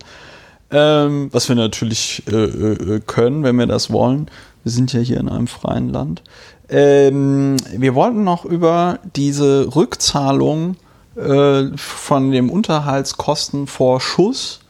[0.71, 4.31] ähm, was wir natürlich äh, äh, können, wenn wir das wollen.
[4.63, 6.23] Wir sind ja hier in einem freien Land.
[6.69, 10.90] Ähm, wir wollten noch über diese Rückzahlung äh,
[11.77, 14.61] von dem Unterhaltskostenvorschuss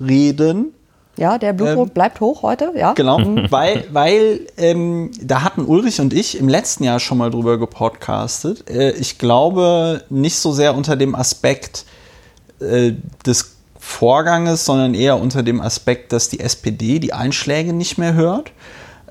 [0.00, 0.72] reden.
[1.16, 2.94] Ja, der Blutdruck ähm, bleibt hoch heute, ja.
[2.94, 3.18] Genau,
[3.50, 8.70] weil, weil ähm, da hatten Ulrich und ich im letzten Jahr schon mal drüber gepodcastet.
[8.70, 11.84] Äh, ich glaube nicht so sehr unter dem Aspekt
[12.60, 12.92] äh,
[13.26, 18.52] des Vorganges, sondern eher unter dem Aspekt, dass die SPD die Einschläge nicht mehr hört.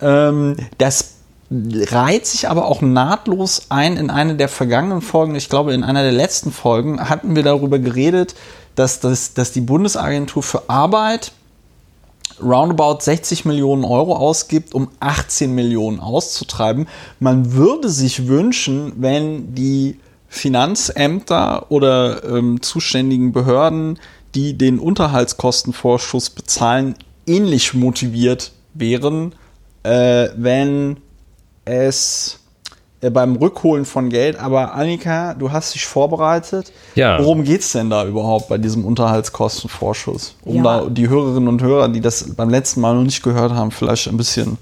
[0.01, 1.18] Ähm, das
[1.51, 5.35] reiht sich aber auch nahtlos ein in eine der vergangenen Folgen.
[5.35, 8.35] Ich glaube, in einer der letzten Folgen hatten wir darüber geredet,
[8.75, 11.31] dass, das, dass die Bundesagentur für Arbeit
[12.41, 16.87] roundabout 60 Millionen Euro ausgibt, um 18 Millionen auszutreiben.
[17.19, 19.99] Man würde sich wünschen, wenn die
[20.29, 23.99] Finanzämter oder ähm, zuständigen Behörden,
[24.35, 26.95] die den Unterhaltskostenvorschuss bezahlen,
[27.25, 29.33] ähnlich motiviert wären,
[29.83, 30.97] äh, wenn
[31.69, 32.39] es
[33.01, 34.37] äh, beim Rückholen von Geld.
[34.37, 36.71] Aber Annika, du hast dich vorbereitet.
[36.95, 37.19] Ja.
[37.19, 40.35] Worum geht es denn da überhaupt bei diesem Unterhaltskostenvorschuss?
[40.43, 40.63] Um ja.
[40.63, 44.07] da die Hörerinnen und Hörer, die das beim letzten Mal noch nicht gehört haben, vielleicht
[44.07, 44.57] ein bisschen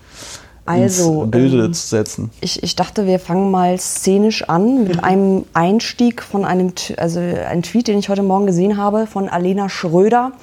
[0.65, 2.29] Also, ins Bilde ähm, zu setzen.
[2.41, 7.63] Ich, ich dachte, wir fangen mal szenisch an mit einem Einstieg von einem, also ein
[7.63, 10.33] Tweet, den ich heute Morgen gesehen habe, von Alena Schröder.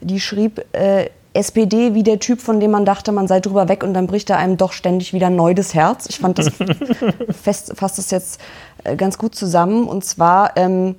[0.00, 3.82] Die schrieb, äh, SPD wie der Typ, von dem man dachte, man sei drüber weg
[3.82, 6.06] und dann bricht er einem doch ständig wieder neu das Herz.
[6.08, 6.50] Ich fand das
[7.42, 8.40] fest, fasst das jetzt
[8.84, 9.88] äh, ganz gut zusammen.
[9.88, 10.96] Und zwar ähm,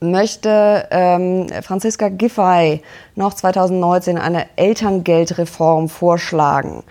[0.00, 2.82] möchte ähm, Franziska Giffey
[3.14, 6.84] noch 2019 eine Elterngeldreform vorschlagen.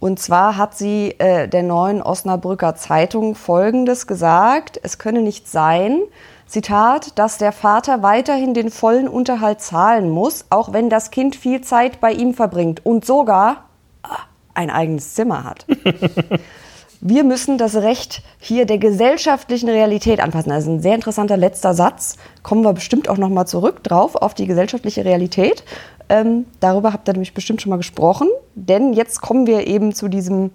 [0.00, 4.78] Und zwar hat sie äh, der neuen Osnabrücker Zeitung Folgendes gesagt.
[4.82, 6.00] Es könne nicht sein,
[6.48, 11.60] Zitat, dass der Vater weiterhin den vollen Unterhalt zahlen muss, auch wenn das Kind viel
[11.60, 13.66] Zeit bei ihm verbringt und sogar
[14.02, 14.16] ah,
[14.54, 15.66] ein eigenes Zimmer hat.
[17.00, 20.48] Wir müssen das Recht hier der gesellschaftlichen Realität anpassen.
[20.48, 22.16] Das ist ein sehr interessanter letzter Satz.
[22.42, 25.62] Kommen wir bestimmt auch noch mal zurück drauf auf die gesellschaftliche Realität.
[26.08, 30.08] Ähm, darüber habt ihr nämlich bestimmt schon mal gesprochen, denn jetzt kommen wir eben zu
[30.08, 30.50] diesem,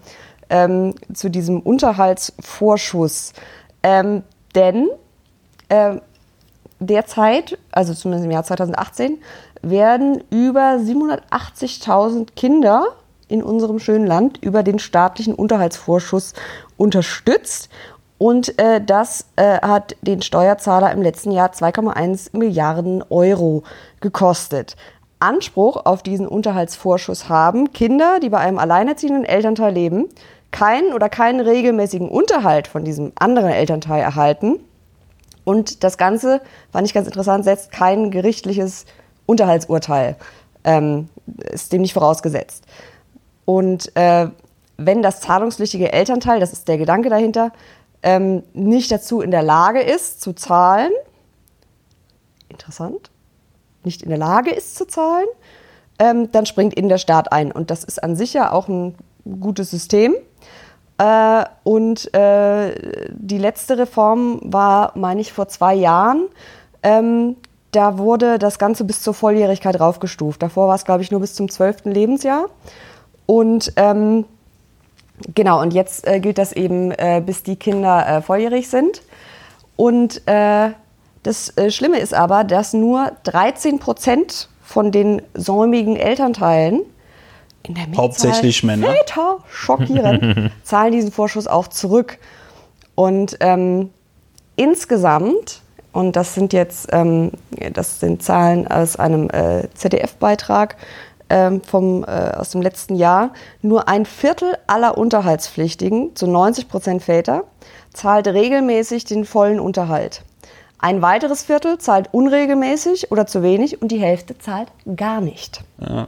[0.50, 3.32] ähm, zu diesem Unterhaltsvorschuss.
[3.82, 4.90] Ähm, denn
[5.74, 6.02] äh,
[6.80, 9.18] derzeit, also zumindest im Jahr 2018,
[9.62, 12.86] werden über 780.000 Kinder
[13.28, 16.34] in unserem schönen Land über den staatlichen Unterhaltsvorschuss
[16.78, 17.70] unterstützt.
[18.18, 23.64] Und äh, das äh, hat den Steuerzahler im letzten Jahr 2,1 Milliarden Euro
[24.02, 24.76] gekostet.
[25.20, 30.10] Anspruch auf diesen Unterhaltsvorschuss haben Kinder, die bei einem alleinerziehenden Elternteil leben,
[30.52, 34.60] keinen oder keinen regelmäßigen Unterhalt von diesem anderen Elternteil erhalten.
[35.44, 36.42] Und das Ganze,
[36.72, 38.86] fand ich ganz interessant, setzt kein gerichtliches
[39.26, 40.16] Unterhaltsurteil,
[40.64, 41.10] ähm,
[41.52, 42.66] ist dem nicht vorausgesetzt.
[43.46, 44.28] Und äh,
[44.78, 47.52] wenn das zahlungspflichtige Elternteil, das ist der Gedanke dahinter,
[48.02, 50.92] ähm, nicht dazu in der Lage ist zu zahlen,
[52.50, 53.10] interessant,
[53.84, 55.28] nicht in der Lage ist zu zahlen,
[56.00, 57.52] ähm, dann springt in der Staat ein.
[57.52, 58.96] Und das ist an sich ja auch ein
[59.40, 60.16] gutes System.
[61.04, 62.76] Äh, und äh,
[63.10, 66.30] die letzte Reform war, meine ich, vor zwei Jahren.
[66.82, 67.36] Ähm,
[67.72, 70.42] da wurde das Ganze bis zur Volljährigkeit raufgestuft.
[70.42, 72.46] Davor war es, glaube ich, nur bis zum zwölften Lebensjahr.
[73.26, 74.24] Und ähm,
[75.36, 79.02] genau, und jetzt äh, gilt das eben, äh, bis die Kinder äh, volljährig sind.
[79.76, 80.70] Und äh,
[81.24, 86.82] das äh, Schlimme ist aber, dass nur 13 Prozent von den säumigen Elternteilen
[87.64, 88.88] in der Mehrzahl Hauptsächlich Männer.
[88.88, 92.18] Väter, schockierend, zahlen diesen Vorschuss auch zurück.
[92.96, 93.90] Und ähm,
[94.56, 95.62] insgesamt,
[95.92, 97.32] und das sind jetzt ähm,
[97.74, 100.76] das sind Zahlen aus einem äh, ZDF-Beitrag
[101.30, 103.32] ähm, vom, äh, aus dem letzten Jahr,
[103.62, 107.46] nur ein Viertel aller Unterhaltspflichtigen, zu 90 Prozent Väter,
[107.94, 110.24] zahlt regelmäßig den vollen Unterhalt.
[110.80, 114.68] Ein weiteres Viertel zahlt unregelmäßig oder zu wenig und die Hälfte zahlt
[114.98, 115.64] gar nicht.
[115.80, 116.08] Ja.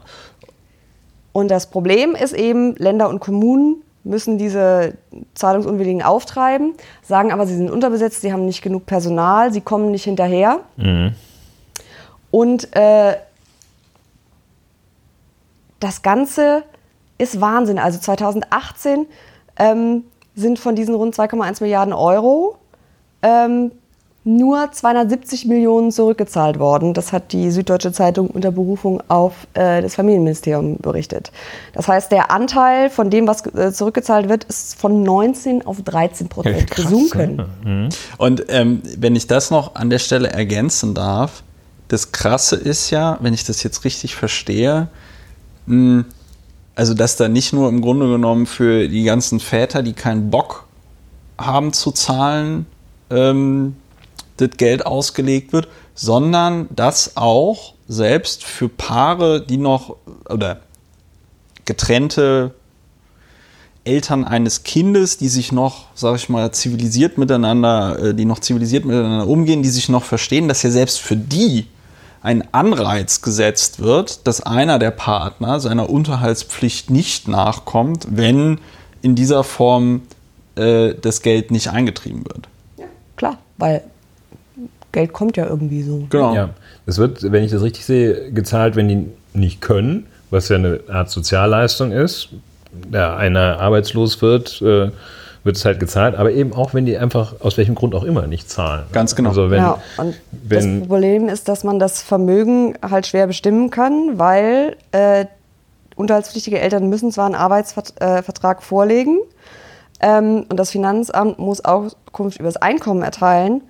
[1.36, 4.94] Und das Problem ist eben, Länder und Kommunen müssen diese
[5.34, 10.06] Zahlungsunwilligen auftreiben, sagen aber, sie sind unterbesetzt, sie haben nicht genug Personal, sie kommen nicht
[10.06, 10.62] hinterher.
[12.32, 13.18] Und äh,
[15.82, 16.64] das Ganze
[17.18, 17.80] ist Wahnsinn.
[17.80, 19.06] Also 2018
[19.60, 20.06] ähm,
[20.36, 22.56] sind von diesen rund 2,1 Milliarden Euro
[23.22, 23.74] ähm,
[24.26, 26.95] nur 270 Millionen zurückgezahlt worden.
[26.95, 31.31] Das hat die Süddeutsche Zeitung unter Berufung auf äh, das Familienministerium berichtet.
[31.73, 36.27] Das heißt, der Anteil von dem, was äh, zurückgezahlt wird, ist von 19 auf 13
[36.27, 37.43] Prozent Krass, gesunken.
[38.18, 41.43] Und ähm, wenn ich das noch an der Stelle ergänzen darf,
[41.88, 44.88] das Krasse ist ja, wenn ich das jetzt richtig verstehe,
[45.68, 46.06] mh,
[46.73, 50.65] also dass da nicht nur im Grunde genommen für die ganzen Väter, die keinen Bock
[51.38, 52.65] haben zu zahlen,
[53.11, 53.76] ähm,
[54.38, 59.95] das Geld ausgelegt wird, sondern dass auch selbst für Paare, die noch
[60.30, 60.60] oder
[61.66, 62.53] getrennte
[63.86, 68.84] Eltern eines Kindes, die sich noch, sage ich mal, zivilisiert miteinander, äh, die noch zivilisiert
[68.84, 71.68] miteinander umgehen, die sich noch verstehen, dass ja selbst für die
[72.22, 78.60] ein Anreiz gesetzt wird, dass einer der Partner seiner Unterhaltspflicht nicht nachkommt, wenn
[79.03, 80.02] in dieser Form
[80.56, 82.48] äh, das Geld nicht eingetrieben wird.
[83.16, 83.84] Klar, weil
[84.95, 86.07] Geld kommt ja irgendwie so.
[86.09, 86.34] Genau.
[86.34, 86.49] Ja,
[86.85, 90.80] das wird, wenn ich das richtig sehe, gezahlt, wenn die nicht können, was ja eine
[90.89, 92.30] Art Sozialleistung ist.
[92.91, 94.91] Da einer arbeitslos wird, äh,
[95.43, 98.26] wird es halt gezahlt, aber eben auch, wenn die einfach aus welchem Grund auch immer
[98.26, 98.84] nicht zahlen.
[98.91, 99.30] Ganz genau.
[99.30, 103.69] Also wenn, ja, und wenn- das Problem ist, dass man das Vermögen halt schwer bestimmen
[103.69, 105.26] kann, weil äh,
[105.95, 109.19] unterhaltspflichtige Eltern müssen zwar einen Arbeitsvertrag vorlegen
[110.01, 113.61] ähm, und das Finanzamt muss Auskunft über das Einkommen erteilen,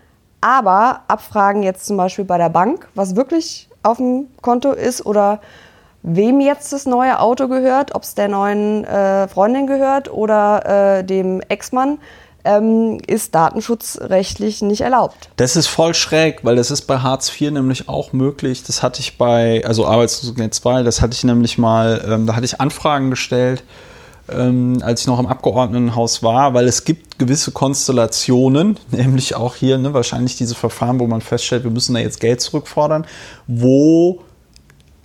[0.45, 5.41] aber abfragen jetzt zum Beispiel bei der Bank, was wirklich auf dem Konto ist oder
[6.03, 11.03] wem jetzt das neue Auto gehört, ob es der neuen äh, Freundin gehört oder äh,
[11.03, 11.97] dem Ex-Mann,
[12.43, 15.29] ähm, ist datenschutzrechtlich nicht erlaubt.
[15.37, 18.61] Das ist voll schräg, weil das ist bei Hartz IV nämlich auch möglich.
[18.61, 22.45] Das hatte ich bei, also Arbeitslosengeld 2, das hatte ich nämlich mal, ähm, da hatte
[22.45, 23.63] ich Anfragen gestellt,
[24.29, 29.77] ähm, als ich noch im Abgeordnetenhaus war, weil es gibt gewisse Konstellationen, nämlich auch hier
[29.77, 33.05] ne, wahrscheinlich diese Verfahren, wo man feststellt, wir müssen da jetzt Geld zurückfordern,
[33.47, 34.21] wo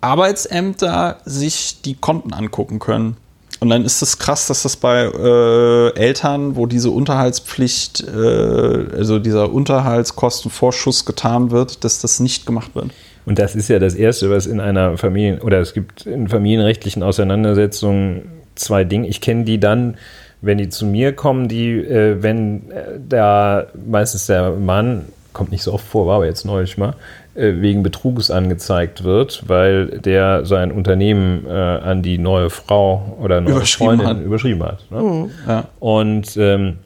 [0.00, 3.16] Arbeitsämter sich die Konten angucken können.
[3.60, 9.18] Und dann ist es krass, dass das bei äh, Eltern, wo diese Unterhaltspflicht, äh, also
[9.18, 12.92] dieser Unterhaltskostenvorschuss getan wird, dass das nicht gemacht wird.
[13.26, 17.02] Und das ist ja das Erste, was in einer Familie, oder es gibt in familienrechtlichen
[17.02, 19.08] Auseinandersetzungen zwei Dinge.
[19.08, 19.96] Ich kenne die dann,
[20.40, 25.62] wenn die zu mir kommen, die, äh, wenn äh, da meistens der Mann, kommt nicht
[25.62, 26.94] so oft vor, war aber jetzt neulich mal,
[27.34, 33.40] äh, wegen Betruges angezeigt wird, weil der sein Unternehmen äh, an die neue Frau oder
[33.40, 34.20] neue Überschrieben Freundin hat.
[34.20, 34.90] überschrieben hat.
[34.90, 35.30] Ne?
[35.46, 35.64] Ja.
[35.78, 36.78] Und ähm,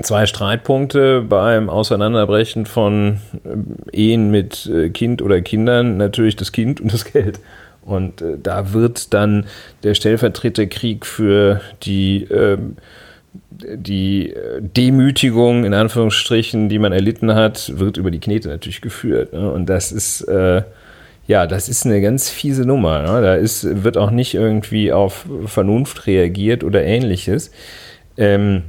[0.00, 6.80] zwei Streitpunkte beim Auseinanderbrechen von ähm, Ehen mit äh, Kind oder Kindern, natürlich das Kind
[6.80, 7.40] und das Geld.
[7.84, 9.46] Und äh, da wird dann
[9.82, 12.76] der Stellvertreterkrieg für die, ähm,
[13.50, 19.32] die äh, Demütigung, in Anführungsstrichen, die man erlitten hat, wird über die Knete natürlich geführt.
[19.32, 19.50] Ne?
[19.50, 20.62] Und das ist, äh,
[21.26, 23.02] ja, das ist eine ganz fiese Nummer.
[23.02, 23.22] Ne?
[23.22, 27.50] Da ist, wird auch nicht irgendwie auf Vernunft reagiert oder ähnliches.
[28.16, 28.62] Ähm,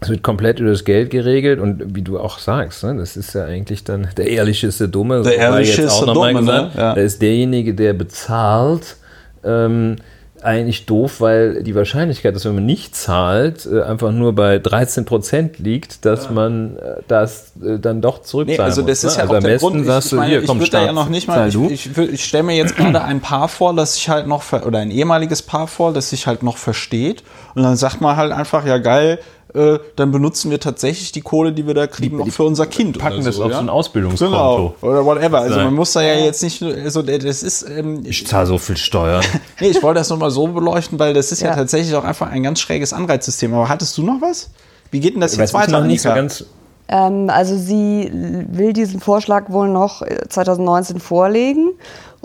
[0.00, 3.34] es wird komplett über das Geld geregelt und wie du auch sagst, ne, das ist
[3.34, 5.22] ja eigentlich dann der ehrliche ist der Dumme.
[5.22, 6.40] Der mal Dumme, ne?
[6.40, 6.74] gesagt.
[6.76, 6.94] Ja.
[6.94, 8.96] Da ist derjenige, der bezahlt,
[9.42, 9.96] ähm,
[10.42, 15.04] eigentlich doof, weil die Wahrscheinlichkeit, dass wenn man nicht zahlt, äh, einfach nur bei 13
[15.04, 19.12] Prozent liegt, dass man äh, das äh, dann doch Nee, zurückzahlen also das muss.
[19.12, 19.24] ist ne?
[19.24, 19.80] ja also auch am der besten Grund.
[19.80, 21.98] Ich, sagst ich du, hier, ich komm, würde da ja noch nicht mal, ich, ich,
[21.98, 25.42] ich stelle mir jetzt gerade ein Paar vor, das sich halt noch, oder ein ehemaliges
[25.42, 27.24] Paar vor, das sich halt noch versteht
[27.54, 29.18] und dann sagt man halt einfach, ja geil,
[29.56, 32.98] äh, dann benutzen wir tatsächlich die Kohle, die wir da kriegen, noch für unser Kind.
[32.98, 33.56] packen oder das so, auf ja?
[33.56, 34.34] so ein Ausbildungskonto.
[34.34, 35.38] Genau, oder whatever.
[35.40, 38.58] Also man muss da ja jetzt nicht, nur- also das ist, ähm, Ich zahle so
[38.58, 39.24] viel Steuern.
[39.60, 41.48] nee, ich wollte das nochmal so beleuchten, weil das ist ja.
[41.48, 41.56] Ja.
[41.56, 43.52] tatsächlich auch einfach ein ganz schräges Anreizsystem.
[43.54, 44.50] Aber hattest du noch was?
[44.90, 45.80] Wie geht denn das Ich jetzt weiß weiter?
[45.80, 46.44] noch nicht so ganz.
[46.88, 51.70] Ähm, also sie will diesen Vorschlag wohl noch äh, 2019 vorlegen.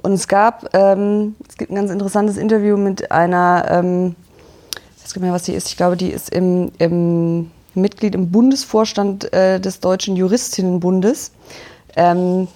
[0.04, 4.16] Und es gab, ähm, es gibt ein ganz interessantes Interview mit einer, ähm,
[5.12, 5.68] weiß nicht mehr, was die ist.
[5.68, 11.32] Ich glaube, die ist im, im Mitglied im Bundesvorstand äh, des Deutschen Juristinnenbundes.
[11.98, 12.48] Ähm,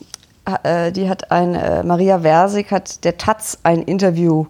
[0.63, 4.45] äh, die hat ein, äh, Maria Versig hat der Taz ein Interview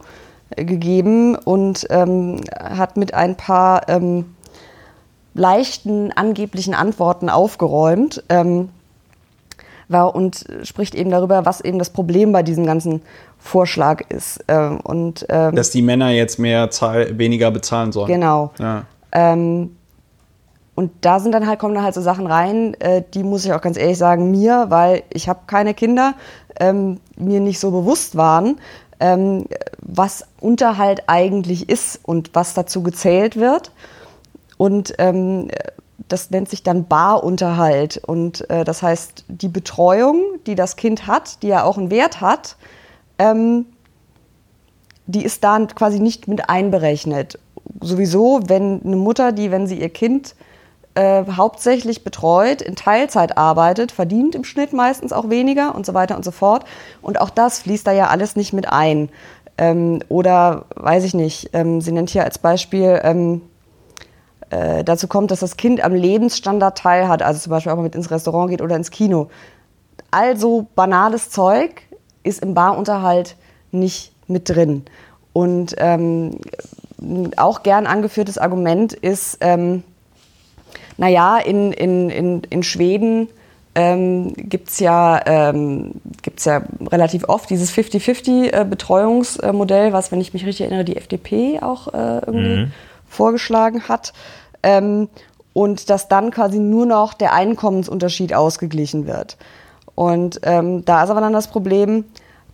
[0.52, 4.36] äh, gegeben und ähm, hat mit ein paar ähm,
[5.34, 8.70] leichten angeblichen Antworten aufgeräumt ähm,
[9.88, 13.02] war und spricht eben darüber, was eben das Problem bei diesem ganzen
[13.46, 14.44] Vorschlag ist.
[14.48, 18.08] Ähm, und ähm, Dass die Männer jetzt mehr zahl weniger bezahlen sollen.
[18.08, 18.52] genau.
[18.60, 18.86] Ja.
[19.12, 19.76] Ähm,
[20.74, 23.54] und da sind dann halt, kommen dann halt so Sachen rein, äh, die muss ich
[23.54, 26.16] auch ganz ehrlich sagen, mir, weil ich habe keine Kinder,
[26.60, 28.60] ähm, mir nicht so bewusst waren,
[29.00, 29.46] ähm,
[29.80, 33.72] was Unterhalt eigentlich ist und was dazu gezählt wird.
[34.58, 35.50] Und ähm,
[36.08, 38.02] das nennt sich dann Barunterhalt.
[38.06, 42.22] Und äh, das heißt, die Betreuung, die das Kind hat, die ja auch einen Wert
[42.22, 42.58] hat,
[43.18, 43.66] ähm,
[45.08, 47.40] die ist da quasi nicht mit einberechnet.
[47.82, 50.36] Sowieso, wenn eine Mutter, die, wenn sie ihr Kind
[50.96, 56.16] äh, hauptsächlich betreut, in Teilzeit arbeitet, verdient im Schnitt meistens auch weniger und so weiter
[56.16, 56.66] und so fort.
[57.02, 59.10] Und auch das fließt da ja alles nicht mit ein.
[59.58, 63.42] Ähm, oder weiß ich nicht, ähm, sie nennt hier als Beispiel, ähm,
[64.50, 67.96] äh, dazu kommt, dass das Kind am Lebensstandard teilhat, also zum Beispiel auch mal mit
[67.96, 69.30] ins Restaurant geht oder ins Kino.
[70.12, 71.82] Also banales Zeug
[72.26, 73.36] ist im Barunterhalt
[73.72, 74.84] nicht mit drin.
[75.34, 76.40] Und ähm,
[77.38, 79.84] auch gern angeführtes Argument ist, ähm,
[80.98, 83.28] naja, in, in, in, in Schweden
[83.76, 85.92] ähm, gibt es ja, ähm,
[86.22, 91.94] gibt's ja relativ oft dieses 50-50-Betreuungsmodell, was, wenn ich mich richtig erinnere, die FDP auch
[91.94, 92.70] äh, irgendwie
[93.08, 94.14] vorgeschlagen hat.
[94.64, 95.10] Ähm,
[95.52, 99.36] und dass dann quasi nur noch der Einkommensunterschied ausgeglichen wird.
[99.96, 102.06] Und ähm, da ist aber dann das Problem,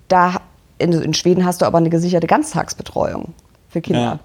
[0.07, 0.41] da
[0.77, 3.34] in, in Schweden hast du aber eine gesicherte Ganztagsbetreuung
[3.69, 4.01] für Kinder.
[4.01, 4.19] Ja.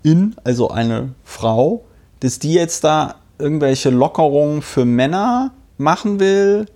[0.03, 1.83] in, also eine Frau,
[2.21, 6.67] dass die jetzt da irgendwelche Lockerungen für Männer machen will,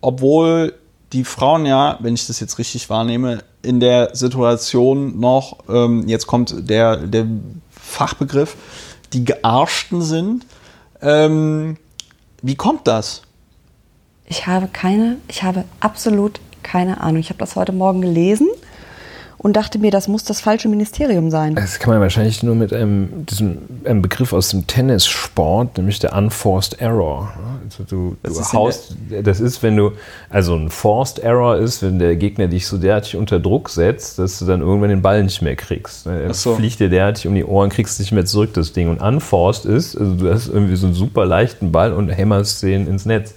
[0.00, 0.72] obwohl
[1.16, 6.26] die Frauen ja, wenn ich das jetzt richtig wahrnehme, in der Situation noch, ähm, jetzt
[6.26, 7.26] kommt der, der
[7.70, 8.56] Fachbegriff,
[9.12, 10.46] die Gearschten sind.
[11.00, 11.76] Ähm,
[12.42, 13.22] wie kommt das?
[14.28, 17.20] ich habe keine, ich habe absolut keine Ahnung.
[17.20, 18.48] Ich habe das heute Morgen gelesen
[19.46, 21.54] und dachte mir, das muss das falsche Ministerium sein.
[21.54, 26.14] Das kann man wahrscheinlich nur mit einem, diesem, einem Begriff aus dem Tennissport, nämlich der
[26.14, 27.32] Unforced Error.
[27.64, 29.92] Also du, Was du ist haust, das ist, wenn du,
[30.30, 34.40] also ein Forced Error ist, wenn der Gegner dich so derartig unter Druck setzt, dass
[34.40, 36.08] du dann irgendwann den Ball nicht mehr kriegst.
[36.08, 36.56] Er Ach so.
[36.56, 38.88] fliegt dir derartig um die Ohren, kriegst nicht mehr zurück, das Ding.
[38.88, 42.88] Und Unforced ist, also du hast irgendwie so einen super leichten Ball und hämmerst den
[42.88, 43.34] ins Netz.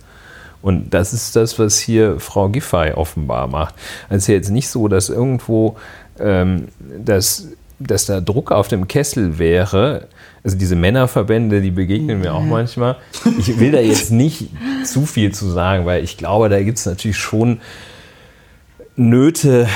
[0.62, 3.76] Und das ist das, was hier Frau Giffey offenbar macht.
[4.10, 5.78] Also es ist ja jetzt nicht so, dass irgendwo,
[6.20, 6.68] ähm,
[7.04, 7.48] dass,
[7.80, 10.08] dass da Druck auf dem Kessel wäre.
[10.44, 12.98] Also diese Männerverbände, die begegnen mir auch manchmal.
[13.38, 14.50] Ich will da jetzt nicht
[14.84, 17.60] zu viel zu sagen, weil ich glaube, da gibt es natürlich schon
[19.00, 19.68] Nöte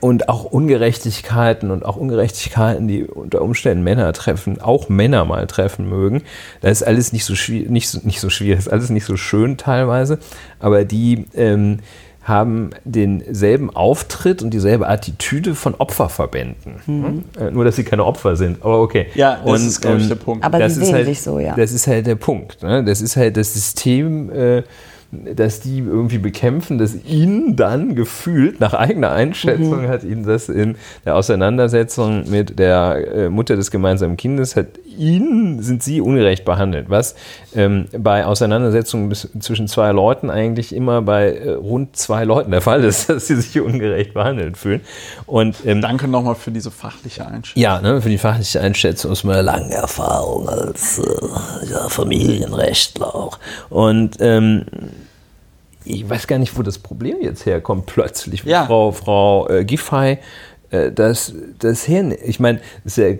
[0.00, 5.88] und auch Ungerechtigkeiten und auch Ungerechtigkeiten, die unter Umständen Männer treffen, auch Männer mal treffen
[5.88, 6.22] mögen.
[6.62, 9.58] Da ist alles nicht so, nicht so, nicht so schwierig, ist alles nicht so schön
[9.58, 10.18] teilweise,
[10.60, 11.80] aber die ähm,
[12.22, 16.74] haben denselben Auftritt und dieselbe Attitüde von Opferverbänden.
[16.86, 17.24] Hm?
[17.38, 19.06] Äh, Nur, dass sie keine Opfer sind, aber okay.
[19.14, 20.44] Ja, das Und, ist, glaube ich, ähm, der Punkt.
[20.44, 21.54] Aber das ist sehen halt, sich so, ja.
[21.54, 22.62] Das ist halt der Punkt.
[22.62, 22.82] Ne?
[22.84, 24.62] Das ist halt das System, äh,
[25.12, 30.76] dass die irgendwie bekämpfen, dass ihnen dann gefühlt, nach eigener Einschätzung, hat ihnen das in
[31.04, 36.90] der Auseinandersetzung mit der äh, Mutter des gemeinsamen Kindes, hat ihnen sind sie ungerecht behandelt.
[36.90, 37.14] Was
[37.56, 42.84] ähm, bei Auseinandersetzungen zwischen zwei Leuten eigentlich immer bei äh, rund zwei Leuten der Fall
[42.84, 44.82] ist, dass sie sich ungerecht behandelt fühlen.
[45.26, 47.62] Und ähm, Danke nochmal für diese fachliche Einschätzung.
[47.62, 53.38] ja, ne, für die fachliche Einschätzung aus meiner langen Erfahrung als äh, ja, Familienrechtler auch.
[53.70, 54.66] Und ähm,
[55.84, 58.66] ich weiß gar nicht, wo das Problem jetzt herkommt, plötzlich, Ja.
[58.66, 60.18] Frau, Frau äh, Giffey
[60.70, 62.04] äh, das, das her.
[62.24, 63.14] Ich meine, ist ja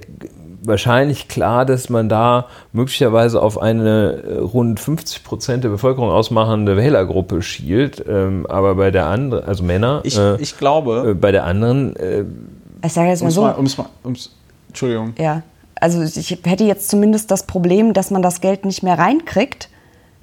[0.62, 6.76] wahrscheinlich klar, dass man da möglicherweise auf eine äh, rund 50 Prozent der Bevölkerung ausmachende
[6.76, 11.32] Wählergruppe schielt, ähm, aber bei der anderen, also Männer, Ich, äh, ich glaube, äh, bei
[11.32, 12.24] der anderen äh,
[12.84, 14.30] Ich sage jetzt mal so, mal, um's mal, um's,
[14.68, 15.14] Entschuldigung.
[15.18, 15.42] ja.
[15.82, 19.70] Also ich hätte jetzt zumindest das Problem, dass man das Geld nicht mehr reinkriegt,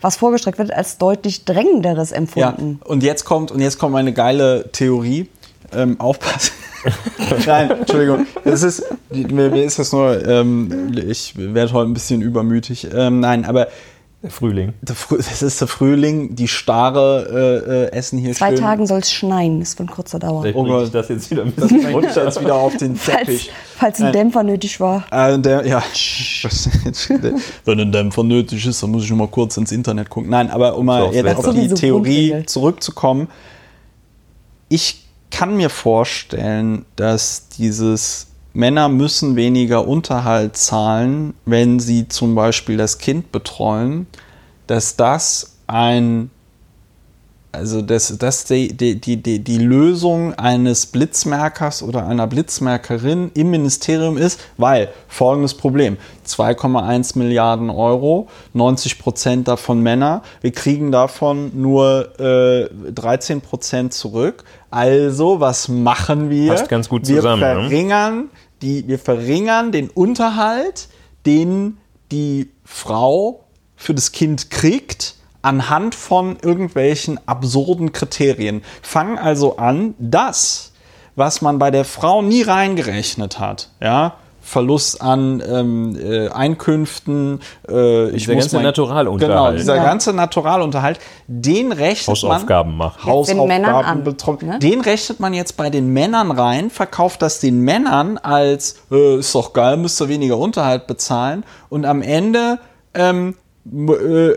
[0.02, 2.80] was vorgestreckt wird, als deutlich drängenderes Ja, empfunden.
[2.86, 5.28] und jetzt kommt, und jetzt kommt meine geile Theorie.
[5.74, 6.54] Ähm, aufpassen.
[7.46, 8.26] Nein, Entschuldigung.
[8.44, 12.88] Das ist, mir, mir ist das nur, ähm, ich werde heute ein bisschen übermütig.
[12.94, 13.68] Ähm, nein, aber
[14.30, 14.74] Frühling.
[14.82, 18.58] der Frü- es ist der Frühling, die Starre äh, äh, essen hier Zwei schön.
[18.60, 20.42] Tagen soll es schneien, ist von kurzer Dauer.
[20.42, 20.96] Vielleicht Oh bringe ich Gott.
[20.96, 23.52] das jetzt wieder mit Das bringt das wieder auf den Falls, Teppich.
[23.78, 25.06] falls ein Dämpfer nötig war.
[25.12, 25.84] Äh, der, ja,
[27.66, 30.30] wenn ein Dämpfer nötig ist, dann muss ich mal kurz ins Internet gucken.
[30.32, 33.28] Nein, aber um mal jetzt auf die Theorie zurückzukommen.
[34.70, 42.78] Ich kann mir vorstellen, dass dieses Männer müssen weniger Unterhalt zahlen, wenn sie zum Beispiel
[42.78, 44.08] das Kind betreuen,
[44.66, 46.32] dass das ein
[47.58, 53.50] also dass das die, die, die, die, die Lösung eines Blitzmerkers oder einer Blitzmerkerin im
[53.50, 60.22] Ministerium ist, weil folgendes Problem: 2,1 Milliarden Euro, 90 Prozent davon Männer.
[60.42, 64.44] Wir kriegen davon nur äh, 13 Prozent zurück.
[64.70, 66.52] Also, was machen wir?
[66.52, 67.48] Passt ganz gut wir zusammen, ne?
[67.48, 68.30] verringern
[68.62, 70.88] die, wir verringern den Unterhalt,
[71.26, 71.78] den
[72.12, 73.46] die Frau
[73.76, 78.64] für das Kind kriegt, anhand von irgendwelchen absurden Kriterien.
[78.82, 80.74] Fangen also an, das,
[81.16, 84.16] was man bei der Frau nie reingerechnet hat, ja,
[84.48, 89.38] Verlust an ähm, äh, Einkünften, äh, ich Dieser ganze mein- Naturalunterhalt.
[89.38, 89.84] Genau, dieser Ja.
[89.84, 94.48] ganze Naturalunterhalt, den rechnet Hausaufgaben man, Männern Hausaufgaben betroffen.
[94.48, 94.60] ne?
[94.60, 99.36] Den rechnet man jetzt bei den Männern rein, verkauft das den Männern als, äh, ist
[99.36, 101.44] doch geil, müsst ihr weniger Unterhalt bezahlen.
[101.70, 102.60] Und am Ende
[102.94, 103.47] ähm, äh,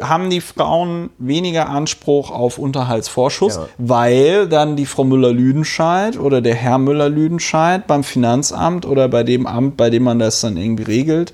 [0.02, 3.66] haben die Frauen weniger Anspruch auf Unterhaltsvorschuss, Ja.
[3.78, 9.76] weil dann die Frau Müller-Lüdenscheid oder der Herr Müller-Lüdenscheid beim Finanzamt oder bei dem Amt,
[9.76, 11.32] bei dem man das dann irgendwie regelt,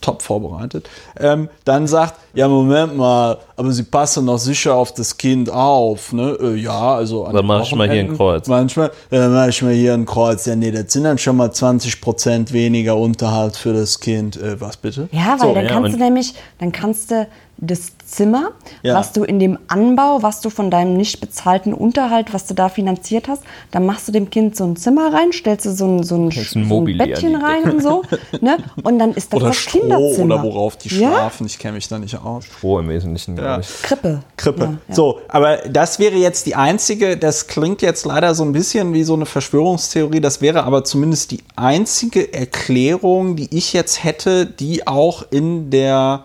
[0.00, 5.16] top vorbereitet, ähm, dann sagt, ja, Moment mal, aber Sie passen doch sicher auf das
[5.16, 6.36] Kind auf, ne?
[6.40, 8.46] Äh, ja, also an Dann mach ich mal hier ein Kreuz.
[8.48, 10.44] Manchmal, ja, dann mach ich mal hier ein Kreuz.
[10.46, 14.36] Ja, nee, das sind dann schon mal 20% weniger Unterhalt für das Kind.
[14.36, 15.08] Äh, was bitte?
[15.12, 17.26] Ja, weil So, dann ja, kannst du nämlich, dann kannst du
[17.58, 18.50] das Zimmer,
[18.82, 18.94] Ja.
[18.94, 22.68] was du in dem Anbau, was du von deinem nicht bezahlten Unterhalt, was du da
[22.68, 26.02] finanziert hast, dann machst du dem Kind so ein Zimmer rein, stellst du so ein,
[26.02, 28.02] so ein, ein so ein Bettchen rein und so,
[28.42, 28.58] ne?
[28.82, 30.34] Und dann ist das oder das Stroh Kinderzimmer.
[30.34, 31.10] oder worauf die ja?
[31.12, 31.46] schlafen.
[31.46, 32.44] Ich kenne mich da nicht aus.
[32.44, 33.45] Stroh im Wesentlichen, Ja.
[33.46, 33.82] Glaube ich.
[33.82, 34.22] Krippe.
[34.36, 34.62] Krippe.
[34.62, 34.94] Ja, ja.
[34.94, 39.04] So, aber das wäre jetzt die einzige, das klingt jetzt leider so ein bisschen wie
[39.04, 44.86] so eine Verschwörungstheorie, das wäre aber zumindest die einzige Erklärung, die ich jetzt hätte, die
[44.86, 46.24] auch in der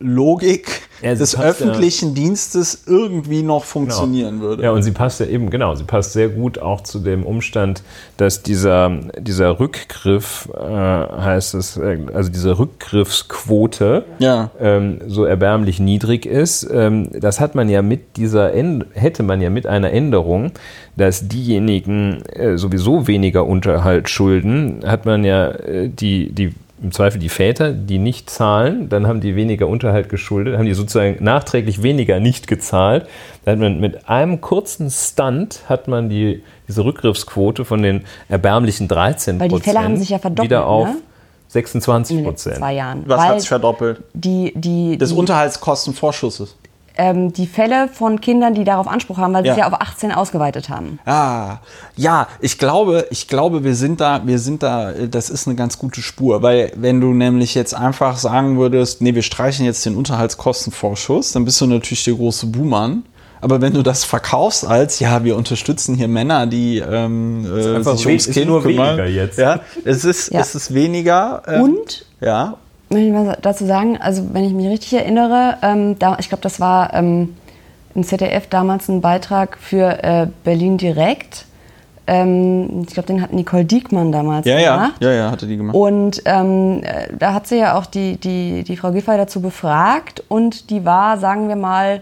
[0.00, 4.62] Logik Ja, des passt ja- öffentlichen Dienstes irgendwie noch funktionieren würde.
[4.62, 7.82] Ja, und sie passt ja eben, genau, sie passt sehr gut auch zu dem Umstand,
[8.16, 14.50] dass dieser, dieser Rückgriff, äh, heißt es, äh, also diese Rückgriffsquote Ja.
[14.60, 16.68] ähm, so erbärmlich niedrig ist.
[16.72, 20.52] Ähm, das hat man ja mit dieser, Änd hätte man ja mit einer Änderung,
[20.96, 27.18] dass diejenigen äh, sowieso weniger Unterhalt schulden, hat man ja äh, die, die im Zweifel
[27.18, 31.82] die Väter, die nicht zahlen, dann haben die weniger Unterhalt geschuldet, haben die sozusagen nachträglich
[31.82, 33.06] weniger nicht gezahlt.
[33.44, 38.88] Da hat man mit einem kurzen Stunt hat man die, diese Rückgriffsquote von den erbärmlichen
[38.88, 40.96] 13 Weil die Fälle haben sich ja verdoppelt, wieder auf ne?
[41.48, 42.64] 26 in den letzten Prozent.
[42.64, 43.02] zwei Jahren.
[43.06, 44.02] Was hat sich verdoppelt?
[44.14, 46.56] die, die, Des die, Unterhaltskostenvorschusses.
[47.02, 49.54] Ähm, die Fälle von Kindern, die darauf Anspruch haben, weil sie Ja.
[49.54, 50.98] es ja auf 18 ausgeweitet haben.
[51.06, 51.58] Ah,
[51.96, 55.56] ja, ich glaube, ich glaube, wir sind da, wir sind da, äh, das ist eine
[55.56, 59.86] ganz gute Spur, weil wenn du nämlich jetzt einfach sagen würdest, nee, wir streichen jetzt
[59.86, 63.04] den Unterhaltskostenvorschuss, dann bist du natürlich der große Buhmann.
[63.42, 67.96] Aber wenn du das verkaufst als, ja, wir unterstützen hier Männer, die ähm, äh, einfach
[67.96, 69.38] sich we- ums ist Kind nur kümmern, weniger jetzt.
[69.38, 70.40] ja, es ist, Ja.
[70.40, 71.42] es ist weniger.
[71.46, 72.56] ähm, Und ja,
[72.90, 76.42] Möchte ich was dazu sagen, also wenn ich mich richtig erinnere, ähm, da, ich glaube,
[76.42, 77.36] das war ähm,
[77.94, 81.46] im ZDF damals ein Beitrag für äh, Berlin Direkt.
[82.08, 84.94] Ähm, ich glaube, den hat Nicole Diekmann damals ja, ja, gemacht.
[85.00, 85.76] ja, ja, hatte die gemacht.
[85.76, 90.24] Und ähm, äh, da hat sie ja auch die, die, die Frau Giffey dazu befragt
[90.26, 92.00] und die war, sagen wir mal,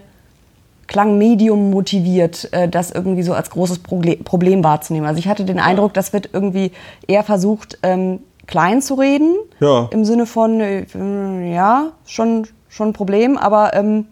[0.86, 5.06] klang medium motiviert, äh, das irgendwie so als großes Problem wahrzunehmen.
[5.06, 6.72] Also ich hatte den Eindruck, das wird irgendwie
[7.06, 9.36] eher versucht, ähm, klein zu reden.
[9.60, 9.88] Ja.
[9.92, 14.06] Im Sinne von, äh, ja, schon, schon ein Problem, aber ähm,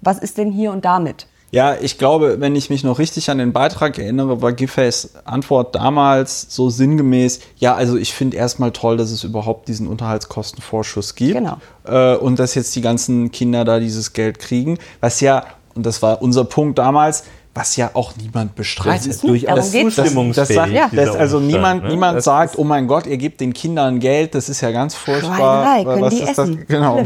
[0.00, 1.28] was ist denn hier und damit?
[1.52, 5.74] Ja, ich glaube, wenn ich mich noch richtig an den Beitrag erinnere, war Giffey's Antwort
[5.74, 11.34] damals so sinngemäß, ja, also ich finde erstmal toll, dass es überhaupt diesen Unterhaltskostenvorschuss gibt.
[11.34, 11.58] Genau.
[11.84, 15.44] Äh, und dass jetzt die ganzen Kinder da dieses Geld kriegen, was ja,
[15.74, 19.00] und das war unser Punkt damals, was ja auch niemand bestreitet.
[19.08, 19.96] Das ist durchaus geht's.
[19.96, 21.90] das, das sagt, zustimmungsfähig, das, also niemand, ne?
[21.90, 24.94] niemand Das sagt, oh mein Gott, ihr gebt den Kindern Geld, das ist ja ganz
[24.94, 25.84] furchtbar.
[25.84, 26.48] Können Was die ist das?
[26.48, 26.64] essen.
[26.66, 27.02] Genau,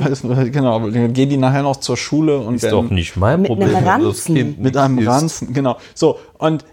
[0.52, 3.48] genau, dann gehen die nachher noch zur Schule und Ist werden- doch nicht mein Mit
[3.48, 3.74] Problem.
[3.74, 4.34] einem dass das Ranzen.
[4.36, 5.08] Kind mit einem.
[5.08, 5.76] Ranzen, genau.
[5.94, 6.64] So, und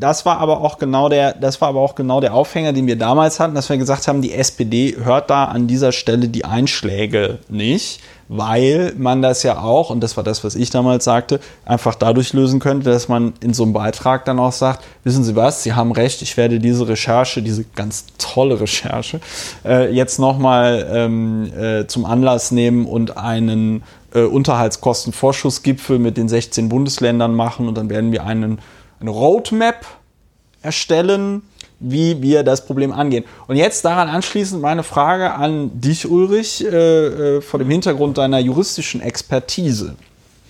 [0.00, 2.94] das war aber auch genau der, das war aber auch genau der Aufhänger, den wir
[2.94, 7.40] damals hatten, dass wir gesagt haben, die SPD hört da an dieser Stelle die Einschläge
[7.48, 11.94] nicht, weil man das ja auch, und das war das, was ich damals sagte, einfach
[11.94, 15.62] dadurch lösen könnte, dass man in so einem Beitrag dann auch sagt, wissen Sie was,
[15.62, 19.20] Sie haben recht, ich werde diese Recherche, diese ganz tolle Recherche,
[19.64, 23.82] äh, jetzt nochmal ähm, äh, zum Anlass nehmen und einen
[24.14, 28.58] äh, Unterhaltskostenvorschussgipfel mit den 16 Bundesländern machen und dann werden wir einen,
[29.00, 29.86] eine Roadmap
[30.62, 31.42] erstellen,
[31.80, 33.24] wie wir das Problem angehen.
[33.46, 38.38] Und jetzt daran anschließend meine Frage an dich, Ulrich, äh, äh, vor dem Hintergrund deiner
[38.38, 39.94] juristischen Expertise.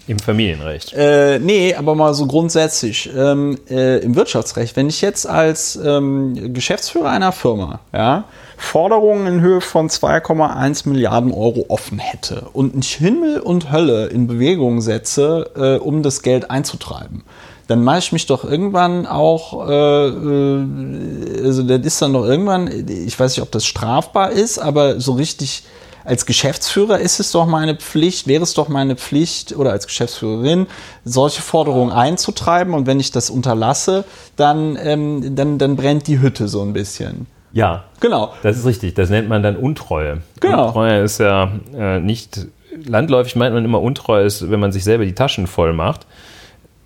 [0.08, 0.94] Im Familienrecht.
[0.94, 3.10] Äh, nee, aber mal so grundsätzlich.
[3.14, 8.24] Ähm, äh, Im Wirtschaftsrecht, wenn ich jetzt als ähm, Geschäftsführer einer Firma ja,
[8.56, 14.26] Forderungen in Höhe von 2,1 Milliarden Euro offen hätte und nicht Himmel und Hölle in
[14.26, 17.24] Bewegung setze, äh, um das Geld einzutreiben,
[17.68, 22.66] dann mache ich mich doch irgendwann auch, äh, äh, also das ist dann doch irgendwann,
[22.88, 25.62] ich weiß nicht, ob das strafbar ist, aber so richtig
[26.04, 30.66] als Geschäftsführer ist es doch meine Pflicht, wäre es doch meine Pflicht oder als Geschäftsführerin,
[31.04, 34.04] solche Forderungen einzutreiben und wenn ich das unterlasse,
[34.36, 37.26] dann, ähm, dann, dann brennt die Hütte so ein bisschen.
[37.52, 38.32] Ja, Genau.
[38.42, 38.94] das ist richtig.
[38.94, 40.22] Das nennt man dann Untreue.
[40.40, 40.68] Genau.
[40.68, 42.46] Untreue ist ja äh, nicht,
[42.82, 46.06] landläufig meint man immer, Untreue ist, wenn man sich selber die Taschen voll macht.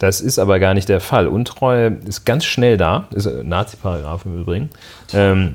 [0.03, 1.29] Das ist aber gar nicht der Fall.
[1.29, 4.71] Untreue ist ganz schnell da, ist ein Nazi-Paragraph im Übrigen.
[5.13, 5.55] Ähm,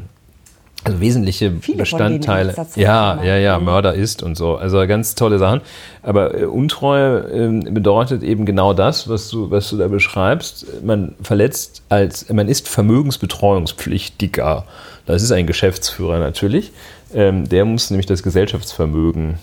[0.85, 2.55] also wesentliche Viele Bestandteile.
[2.75, 4.55] Ja, ja, ja, Mörder ist und so.
[4.55, 5.59] Also ganz tolle Sachen.
[6.01, 10.65] Aber äh, Untreue ähm, bedeutet eben genau das, was du, was du da beschreibst.
[10.81, 14.63] Man verletzt als, man ist Vermögensbetreuungspflichtiger.
[15.05, 16.71] Das ist ein Geschäftsführer natürlich.
[17.13, 19.39] Ähm, der muss nämlich das Gesellschaftsvermögen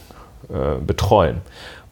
[0.49, 1.43] äh, betreuen.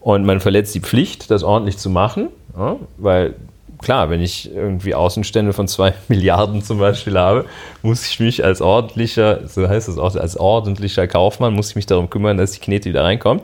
[0.02, 3.34] Und man verletzt die Pflicht, das ordentlich zu machen, ja, weil
[3.80, 7.44] klar, wenn ich irgendwie Außenstände von zwei Milliarden zum Beispiel habe,
[7.82, 11.86] muss ich mich als ordentlicher, so heißt es auch, als ordentlicher Kaufmann, muss ich mich
[11.86, 13.42] darum kümmern, dass die Knete wieder reinkommt.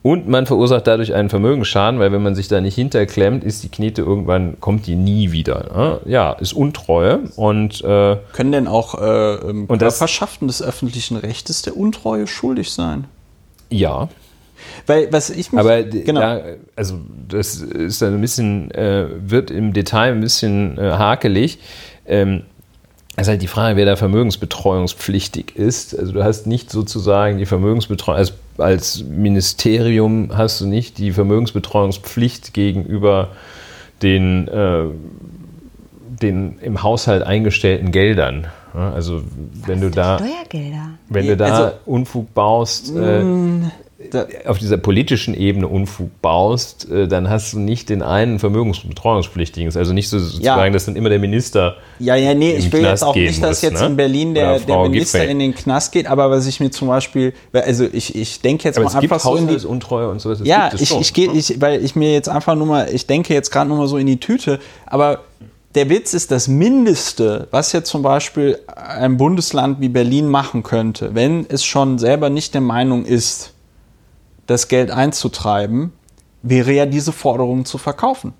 [0.00, 3.68] Und man verursacht dadurch einen Vermögensschaden, weil wenn man sich da nicht hinterklemmt, ist die
[3.68, 6.00] Knete irgendwann, kommt die nie wieder.
[6.06, 11.16] Ja, ist Untreue und äh, Können denn auch äh, ähm, Und das- Körperschaften des öffentlichen
[11.16, 13.04] Rechtes der Untreue schuldig sein?
[13.70, 14.08] ja,
[14.86, 16.20] Weil, was ich mich, Aber genau.
[16.20, 16.40] da,
[16.76, 16.98] also
[17.28, 21.58] das ist dann ein bisschen, äh, wird im Detail ein bisschen äh, hakelig.
[22.06, 22.42] Ähm,
[23.16, 25.98] es ist halt die Frage, wer da vermögensbetreuungspflichtig ist.
[25.98, 32.54] Also du hast nicht sozusagen die Vermögensbetreuung, als, als Ministerium hast du nicht die Vermögensbetreuungspflicht
[32.54, 33.30] gegenüber
[34.02, 34.84] den, äh,
[36.22, 38.46] den im Haushalt eingestellten Geldern.
[38.74, 39.22] Also
[39.66, 40.90] wenn du da, Steuergelder.
[41.08, 43.70] wenn du da Also- Unfug baust, äh, da,
[44.46, 49.76] auf dieser politischen Ebene Unfug baust, äh, dann hast du nicht den einen Vermögensbetreuungspflichtigen.
[49.76, 50.70] Also nicht so sozusagen, Ja.
[50.70, 51.76] dass dann immer der Minister.
[51.98, 53.86] Ja, ja, nee, ich will Knast jetzt auch nicht, dass muss, jetzt ne?
[53.88, 55.32] in Berlin der, der Minister Giffey.
[55.32, 58.76] in den Knast geht, aber was ich mir zum Beispiel, also ich, ich denke jetzt
[58.76, 60.38] Aber mal es gibt einfach so in die, Haushaltsuntreue und sowas.
[60.38, 61.00] das ja, gibt ich, schon.
[61.00, 63.78] ich gehe, ich, weil ich mir jetzt einfach nur mal, ich denke jetzt gerade nur
[63.78, 65.22] mal so in die Tüte, aber
[65.74, 71.14] der Witz ist das Mindeste, was jetzt zum Beispiel ein Bundesland wie Berlin machen könnte,
[71.16, 73.54] wenn es schon selber nicht der Meinung ist,
[74.48, 75.92] das Geld einzutreiben,
[76.42, 78.32] wäre ja diese Forderungen zu verkaufen.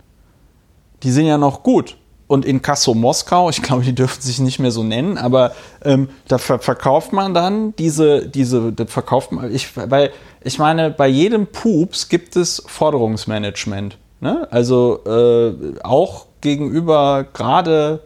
[1.05, 1.97] Die sind ja noch gut.
[2.27, 5.53] Und in Kasso Moskau, ich glaube, die dürfen sich nicht mehr so nennen, aber
[5.83, 10.11] ähm, da ver verkauft man dann diese, diese, verkauft man, ich, weil
[10.43, 13.97] ich meine, bei jedem Pups gibt es Forderungsmanagement.
[14.21, 14.47] Ne?
[14.51, 18.01] Also äh, auch gegenüber gerade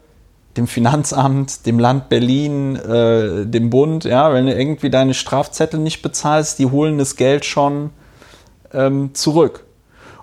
[0.56, 6.02] dem Finanzamt, dem Land Berlin, äh, dem Bund, ja, wenn du irgendwie deine Strafzettel nicht
[6.02, 7.90] bezahlst, die holen das Geld schon
[8.72, 9.64] ähm, zurück.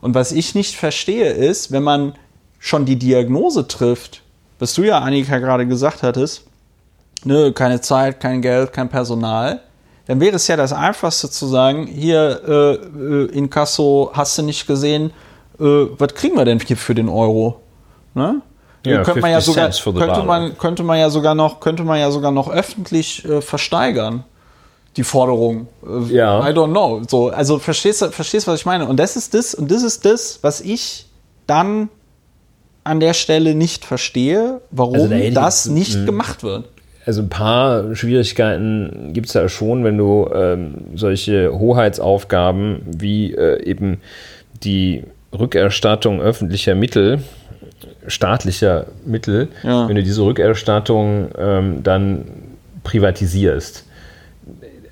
[0.02, 2.14] Und was ich nicht verstehe, ist, wenn man
[2.60, 4.22] schon die Diagnose trifft,
[4.60, 6.44] was du ja, Annika, gerade gesagt hattest,
[7.24, 9.62] ne, keine Zeit, kein Geld, kein Personal,
[10.06, 14.44] dann wäre es ja das Einfachste zu sagen, hier äh, äh, in Kasso hast du
[14.44, 15.12] nicht gesehen,
[15.60, 17.62] äh, was kriegen wir denn hier für den Euro?
[18.14, 18.42] Ne?
[18.86, 22.00] Ja, könnte man ja 50 sogar, könnte man, könnte man ja sogar noch, könnte man
[22.00, 24.24] ja sogar noch öffentlich äh, versteigern
[24.98, 25.68] die Forderung.
[25.86, 26.40] Äh, Ja.
[26.50, 27.02] I don't know.
[27.08, 28.86] So, also verstehst du, verstehst, was ich meine?
[28.88, 31.06] Und das ist das, und das ist das, was ich
[31.46, 31.90] dann
[32.86, 36.66] an der Stelle nicht verstehe, warum Also da hätte ich das jetzt- nicht gemacht wird.
[37.06, 43.64] Also ein paar Schwierigkeiten gibt es da schon, wenn du ähm, solche Hoheitsaufgaben wie äh,
[43.64, 44.02] eben
[44.64, 45.04] die
[45.38, 47.22] Rückerstattung öffentlicher Mittel,
[48.10, 49.88] staatlicher Mittel, Ja.
[49.88, 52.26] wenn du diese Rückerstattung ähm, dann
[52.84, 53.86] privatisierst.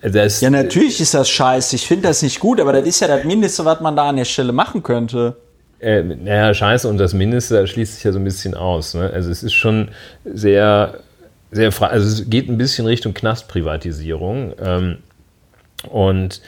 [0.02, 1.76] Das, Ja, natürlich ist das scheiße.
[1.76, 4.15] Ich finde das nicht gut, aber das ist ja das Mindeste, was man da an
[4.18, 5.35] der Stelle machen könnte.
[5.80, 8.94] Äh, naja, scheiße und das Mindeste schließt sich ja so ein bisschen aus.
[8.94, 9.10] Ne?
[9.14, 9.89] Also es ist schon
[10.26, 10.99] sehr,
[11.52, 11.88] sehr frei.
[11.88, 14.98] Also es geht ein bisschen Richtung Knastprivatisierung ähm,
[15.89, 16.41] und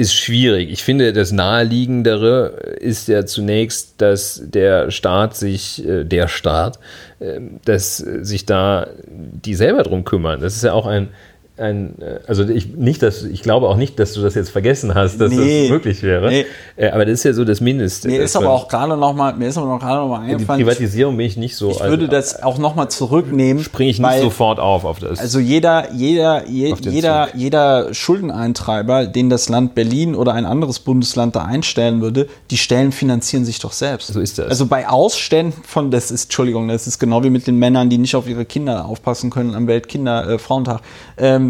[0.00, 0.70] ist schwierig.
[0.70, 6.78] Ich finde, das Naheliegendere ist ja zunächst, dass der Staat sich, äh, der Staat,
[7.18, 10.40] äh, dass äh, sich da die selber drum kümmern.
[10.40, 11.08] Das ist ja auch ein,
[11.60, 14.94] ein, äh, also ich nicht, dass ich glaube auch nicht, dass du das jetzt vergessen
[14.94, 15.62] hast, dass Nee.
[15.62, 16.28] das möglich wäre.
[16.28, 16.46] Nee.
[16.76, 18.08] Äh, Aber das ist ja so das Mindeste.
[18.08, 20.32] Mir ist aber auch gerade noch mal, mir ist aber noch gerade noch mal die
[20.32, 21.70] eingefallen, ich, Privatisierung bin ich nicht so.
[21.70, 23.62] ich würde das auch noch mal zurücknehmen.
[23.62, 25.18] springe ich nicht weil- sofort auf auf das.
[25.18, 27.40] Also jeder, jeder, je, jeder, Zug.
[27.40, 32.92] jeder Schuldeneintreiber, den das Land Berlin oder ein anderes Bundesland da einstellen würde, die Stellen
[32.92, 34.08] finanzieren sich doch selbst.
[34.08, 34.48] So ist das.
[34.48, 37.98] Also bei Ausständen von, das ist, Entschuldigung, das ist genau wie mit den Männern, die
[37.98, 40.80] nicht auf ihre Kinder aufpassen können am Weltkinder-Frauentag.
[41.18, 41.49] Ähm,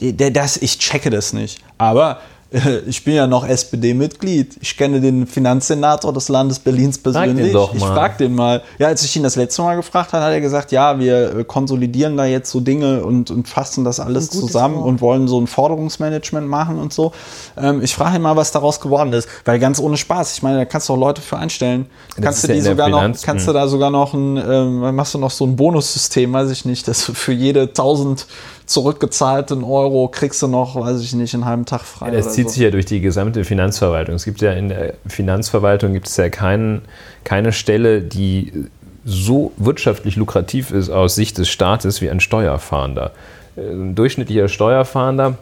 [0.00, 1.60] das, ich checke das nicht.
[1.76, 2.20] Aber
[2.50, 4.56] äh, ich bin ja noch SPD-Mitglied.
[4.60, 7.52] Ich kenne den Finanzsenator des Landes Berlins persönlich.
[7.52, 8.62] doch Ich frag den mal.
[8.78, 11.44] Ja, als ich ihn das letzte Mal gefragt habe, hat er gesagt, ja, wir äh,
[11.44, 14.86] konsolidieren da jetzt so Dinge und, und fassen das alles zusammen Wort.
[14.86, 17.12] und wollen so ein Forderungsmanagement machen und so.
[17.56, 19.28] Ähm, ich frage ihn mal, was daraus geworden ist.
[19.44, 20.34] Weil ganz ohne Spaß.
[20.34, 21.86] Ich meine, da kannst du auch Leute für einstellen.
[22.16, 23.46] Das kannst du ja die sogar noch, kannst hm.
[23.46, 26.88] du da sogar noch ein, ähm, machst du noch so ein Bonussystem, weiß ich nicht,
[26.88, 28.26] dass du für jede 1000
[28.68, 32.10] zurückgezahlten Euro kriegst du noch, weiß ich nicht, einen halben Tag frei.
[32.10, 32.54] Das oder zieht so.
[32.54, 34.14] sich ja durch die gesamte Finanzverwaltung.
[34.14, 36.82] Es gibt ja in der Finanzverwaltung gibt es ja keinen,
[37.24, 38.66] keine Stelle, die
[39.04, 43.12] so wirtschaftlich lukrativ ist aus Sicht des Staates wie ein Steuerfahnder.
[43.56, 45.38] Äh, Ein durchschnittlicher Steuerfahnder,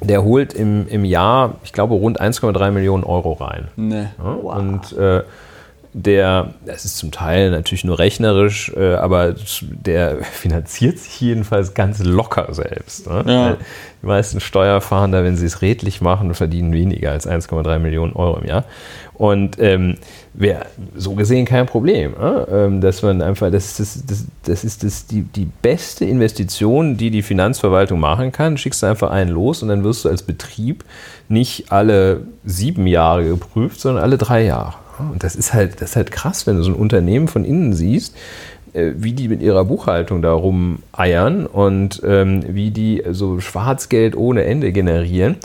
[0.00, 3.68] der holt im, im Jahr, ich glaube, rund 1,3 Millionen Euro rein.
[3.76, 4.06] Nee.
[4.18, 4.32] Ja?
[4.32, 5.22] Und äh,
[5.92, 11.98] der, das ist zum Teil natürlich nur rechnerisch, äh, aber der finanziert sich jedenfalls ganz
[11.98, 13.08] locker selbst.
[13.08, 13.24] Ne?
[13.26, 13.56] Ja.
[14.02, 18.46] Die meisten Steuerfahnder, wenn sie es redlich machen, verdienen weniger als 1,3 Millionen Euro im
[18.46, 18.64] Jahr.
[19.14, 19.96] Und ähm,
[20.32, 20.64] wäre
[20.96, 22.46] so gesehen kein Problem, ne?
[22.50, 27.10] ähm, dass man einfach, das, das, das, das ist das, die, die beste Investition, die
[27.10, 28.56] die Finanzverwaltung machen kann.
[28.56, 30.84] Schickst du einfach einen los und dann wirst du als Betrieb
[31.28, 34.74] nicht alle sieben Jahre geprüft, sondern alle drei Jahre.
[35.12, 37.72] Und das ist halt, das ist halt krass, wenn du so ein Unternehmen von innen
[37.72, 38.16] siehst,
[38.72, 44.44] äh, wie die mit ihrer Buchhaltung da rumeiern und ähm, wie die so Schwarzgeld ohne
[44.44, 45.36] Ende generieren.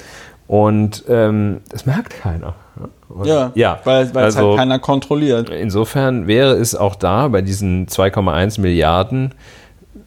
[0.48, 2.54] Und ähm, das merkt keiner.
[2.80, 2.90] ne?
[3.10, 5.50] Und, Ja, ja weil weil es also, halt keiner kontrolliert.
[5.50, 9.34] Insofern wäre es auch da bei diesen 2,1 Milliarden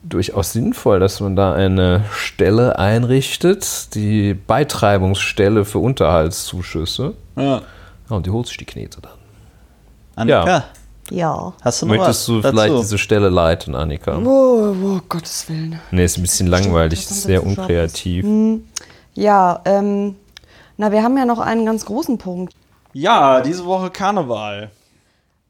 [0.02, 7.14] durchaus sinnvoll, dass man da eine Stelle einrichtet, die Beitreibungsstelle für Unterhaltszuschüsse.
[7.36, 7.62] Ja.
[8.08, 9.17] Ja, und die holt sich die Knete dann.
[10.18, 10.64] Annika, Ja.
[11.10, 11.52] Ja.
[11.62, 12.48] hast du noch Möchtest was du dazu?
[12.56, 14.18] vielleicht diese Stelle leiten, Annika?
[14.18, 15.80] Oh, oh Gottes Willen.
[15.90, 18.26] Nee, ist ein bisschen langweilig, was ist sehr unkreativ.
[19.14, 20.16] Ja, ähm,
[20.76, 22.54] na, wir haben ja noch einen ganz großen Punkt.
[22.92, 24.70] Ja, diese Woche Karneval.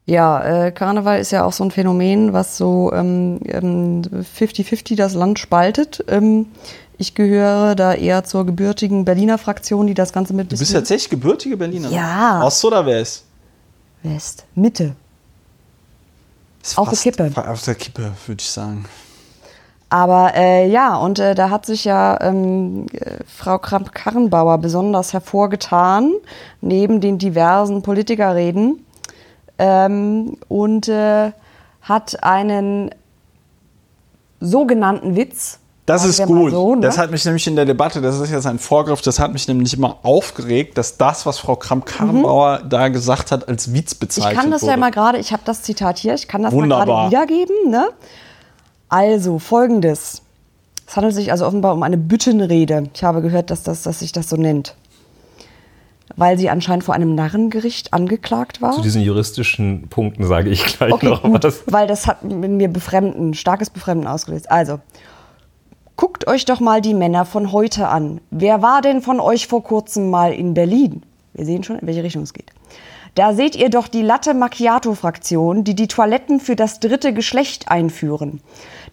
[0.05, 5.13] Ja, äh, Karneval ist ja auch so ein Phänomen, was so ähm, ähm, 50-50 das
[5.13, 6.03] Land spaltet.
[6.07, 6.47] Ähm,
[6.97, 11.09] ich gehöre da eher zur gebürtigen Berliner Fraktion, die das Ganze mit Du bist tatsächlich
[11.09, 11.95] gebürtige Berlinerin?
[11.95, 12.41] Ja.
[12.43, 13.25] Ost oder West?
[14.03, 14.95] West, Mitte.
[16.61, 17.31] Ist Auf der Kippe.
[17.49, 18.85] Auf der Kippe, würde ich sagen.
[19.89, 26.13] Aber äh, ja, und äh, da hat sich ja ähm, äh, Frau Kramp-Karrenbauer besonders hervorgetan,
[26.61, 28.85] neben den diversen Politikerreden,
[29.57, 31.31] ähm, und äh,
[31.81, 32.91] hat einen
[34.39, 35.58] sogenannten Witz.
[35.89, 36.51] Das ist gut.
[36.51, 36.81] so, ne?
[36.81, 39.47] Das hat mich nämlich in der Debatte, das ist jetzt ein Vorgriff, das hat mich
[39.47, 44.35] nämlich immer aufgeregt, dass das, was Frau Kramp-Karrenbauer da gesagt hat, als Witz Ich bezeichnet
[44.39, 44.71] kann das wurde.
[44.71, 46.85] ja mal gerade, ich habe das Zitat hier, ich kann das Wunderbar.
[46.85, 47.71] mal gerade wiedergeben.
[47.71, 47.89] Ne?
[48.87, 50.21] Also, folgendes.
[50.87, 52.83] Es handelt sich also offenbar um eine Büttenrede.
[52.93, 54.75] Ich habe gehört, dass, das, dass sich das so nennt.
[56.15, 58.73] Weil sie anscheinend vor einem Narrengericht angeklagt war.
[58.73, 61.61] Zu diesen juristischen Punkten sage ich gleich Okay, noch gut, was.
[61.67, 64.49] weil das hat in mir Befremden, starkes Befremden ausgelöst.
[64.51, 64.79] Also,
[65.99, 68.21] guckt euch doch mal die Männer von heute an.
[68.31, 71.03] Wer war denn von euch vor kurzem mal in Berlin?
[71.33, 72.53] Wir sehen schon, in welche Richtung es geht.
[73.15, 78.39] Da seht ihr doch die Latte Macchiato-Fraktion, die die Toiletten für das dritte Geschlecht einführen.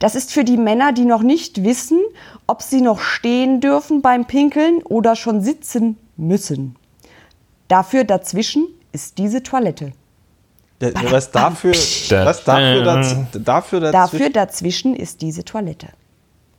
[0.00, 2.00] Das ist für die Männer, die noch nicht wissen,
[2.48, 6.74] ob sie noch stehen dürfen beim Pinkeln oder schon sitzen müssen.
[7.68, 9.92] Dafür dazwischen ist diese Toilette.
[10.80, 15.86] Was dafür, was dafür, daz, dafür, dazwischen, Dafür dazwischen ist diese Toilette.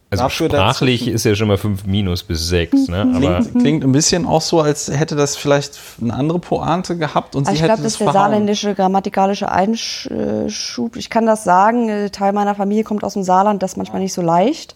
[0.10, 1.16] Also Dafür sprachlich dazwischen.
[1.16, 2.88] ist ja schon mal 5 minus bis 6.
[2.88, 3.12] Ne?
[3.14, 7.36] Aber klingt, klingt ein bisschen auch so, als hätte das vielleicht eine andere Pointe gehabt
[7.36, 10.96] und Also sie ich hätte glaube, das ist der saarländische grammatikalische Einschub.
[10.96, 14.02] Ich kann das sagen, äh, Teil meiner Familie kommt aus dem Saarland, das ist manchmal
[14.02, 14.76] nicht so leicht.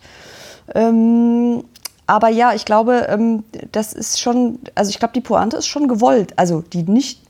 [0.75, 1.63] Ähm,
[2.07, 5.87] aber ja, ich glaube, ähm, das ist schon, also ich glaube, die Pointe ist schon
[5.87, 6.37] gewollt.
[6.37, 7.21] Also die nicht,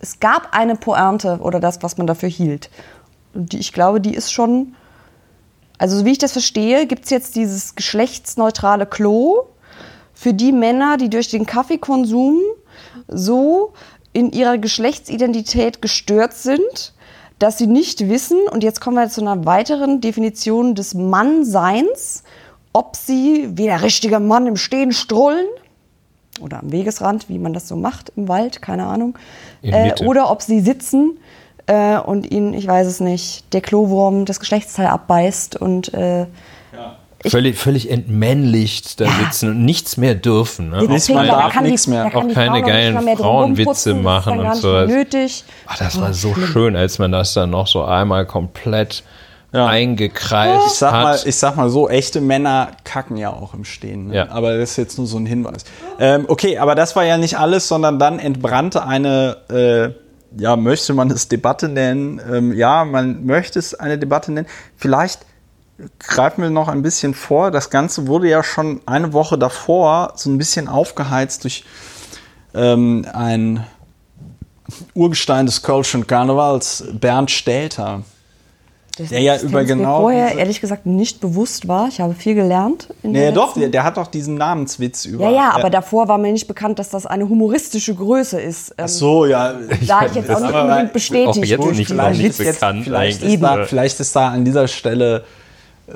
[0.00, 2.70] es gab eine Pointe oder das, was man dafür hielt.
[3.34, 4.74] Und die, ich glaube, die ist schon,
[5.80, 9.44] also so wie ich das verstehe, gibt es jetzt dieses geschlechtsneutrale Klo
[10.12, 12.38] für die Männer, die durch den Kaffeekonsum
[13.08, 13.72] so
[14.12, 16.92] in ihrer Geschlechtsidentität gestört sind,
[17.38, 22.24] dass sie nicht wissen, und jetzt kommen wir zu einer weiteren Definition des Mannseins,
[22.74, 25.46] ob sie wie der richtige Mann im Stehen strollen
[26.42, 29.16] oder am Wegesrand, wie man das so macht im Wald, keine Ahnung,
[29.62, 31.18] äh, oder ob sie sitzen
[31.70, 36.26] äh, und ihnen, ich weiß es nicht, der Klowurm das Geschlechtsteil abbeißt und äh,
[37.22, 39.10] Ich- Völlig, völlig entmännlicht da Ja.
[39.10, 40.70] sitzen und nichts mehr dürfen.
[40.70, 40.84] Ne?
[40.84, 42.04] Nichts- man da darf kann die- nichts mehr.
[42.04, 44.86] da kann Auch die keine Frau noch nicht geilen mehr Frauenwitze machen ist dann und
[44.88, 45.44] mehr nötig.
[45.66, 49.02] Ach, das war so schön, als man das dann noch so einmal komplett
[49.52, 49.66] Ja.
[49.66, 51.02] eingekreist Ich sag, hat.
[51.02, 54.06] mal, ich sag mal so, echte Männer kacken ja auch im Stehen.
[54.08, 54.14] Ne?
[54.14, 54.28] Ja.
[54.30, 55.64] Aber das ist jetzt nur so ein Hinweis.
[55.98, 59.90] Ähm, okay, aber das war ja nicht alles, sondern dann entbrannte eine, äh,
[60.36, 62.20] ja, möchte man es Debatte nennen?
[62.30, 64.46] Ähm, ja, man möchte es eine Debatte nennen.
[64.76, 65.26] Vielleicht
[65.98, 67.50] greifen wir noch ein bisschen vor.
[67.50, 71.64] Das Ganze wurde ja schon eine Woche davor so ein bisschen aufgeheizt durch
[72.54, 73.64] ähm, ein
[74.94, 78.02] Urgestein des Kölschen Karnevals, Bernd Stelter.
[78.98, 81.88] Das Der ja das über mir genau vorher diese- ehrlich gesagt nicht bewusst war.
[81.88, 82.88] Ich habe viel gelernt.
[83.02, 85.24] In der doch, der, der hat doch diesen Namenswitz über.
[85.24, 88.70] Ja, ja, aber davor war mir nicht bekannt, dass das eine humoristische Größe ist.
[88.70, 89.54] Ähm, Ach so, ja.
[89.86, 92.60] Da ich jetzt auch nicht unbedingt auch bestätigt jetzt durch nicht vielleicht, nicht ist jetzt,
[92.60, 93.66] bekannt vielleicht, ist da, Eben.
[93.66, 95.24] vielleicht ist da an dieser Stelle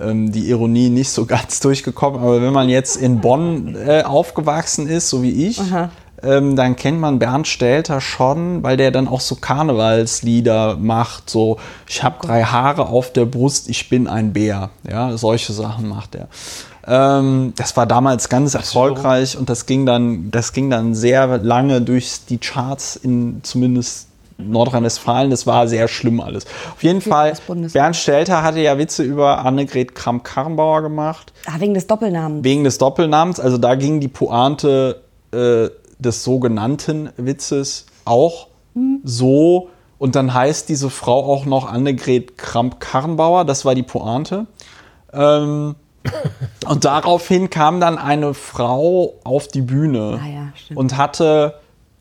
[0.01, 2.21] ähm, die Ironie nicht so ganz durchgekommen.
[2.23, 5.61] Aber wenn man jetzt in Bonn äh, aufgewachsen ist, so wie ich,
[6.25, 11.31] ähm, dann kennt man Bernd Stelter schon, weil der dann auch so Karnevalslieder macht.
[11.31, 14.71] So, ich habe drei Haare auf der Brust, ich bin ein Bär.
[14.89, 16.29] Ja, solche Sachen macht er.
[16.87, 21.81] Ähm, das war damals ganz erfolgreich und das ging dann, das ging dann sehr lange
[21.81, 25.31] durch die Charts in zumindest Nordrhein-Westfalen.
[25.31, 26.45] Das war sehr schlimm alles.
[26.75, 27.73] Auf jeden Fall, das Bundesland.
[27.73, 32.45] Bernd Stelter hatte ja Witze über Annegret Kramp-Karrenbauer gemacht ah, wegen des Doppelnamens.
[32.45, 33.41] wegen des Doppelnamens.
[33.41, 35.03] Also da ging die Pointe
[35.33, 35.69] äh,
[36.05, 38.49] des sogenannten Witzes auch
[39.03, 39.71] so.
[39.99, 43.45] Und dann heißt diese Frau auch noch Annegret Kramp-Karrenbauer.
[43.45, 44.47] Das war die Pointe.
[45.13, 45.77] Ähm,
[46.69, 51.55] und daraufhin kam dann eine Frau auf die Bühne Ah ja, und hatte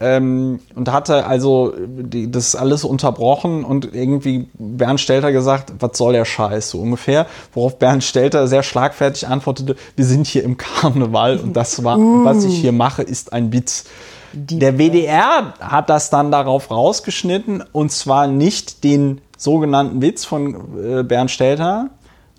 [0.04, 6.14] ähm, und hatte also die, das alles unterbrochen und irgendwie Bernd Stelter gesagt, was soll
[6.14, 6.70] der Scheiß?
[6.70, 11.84] so ungefähr, worauf Bernd Stelter sehr schlagfertig antwortete, wir sind hier im Karneval und das
[11.84, 13.86] war, was ich hier mache, ist ein Witz.
[14.34, 21.04] Der WDR hat das dann darauf rausgeschnitten und zwar nicht den sogenannten Witz von äh,
[21.04, 21.92] Bernd Stelter,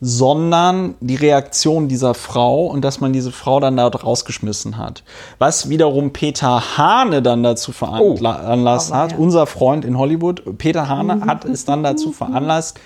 [0.06, 5.02] sondern die Reaktion dieser Frau und dass man diese Frau dann da rausgeschmissen hat.
[5.38, 9.18] Was wiederum Peter Hane dann dazu veranlasst Aber hat, ja.
[9.18, 12.78] unser Freund in Hollywood, Peter Hane hat es dann dazu veranlasst,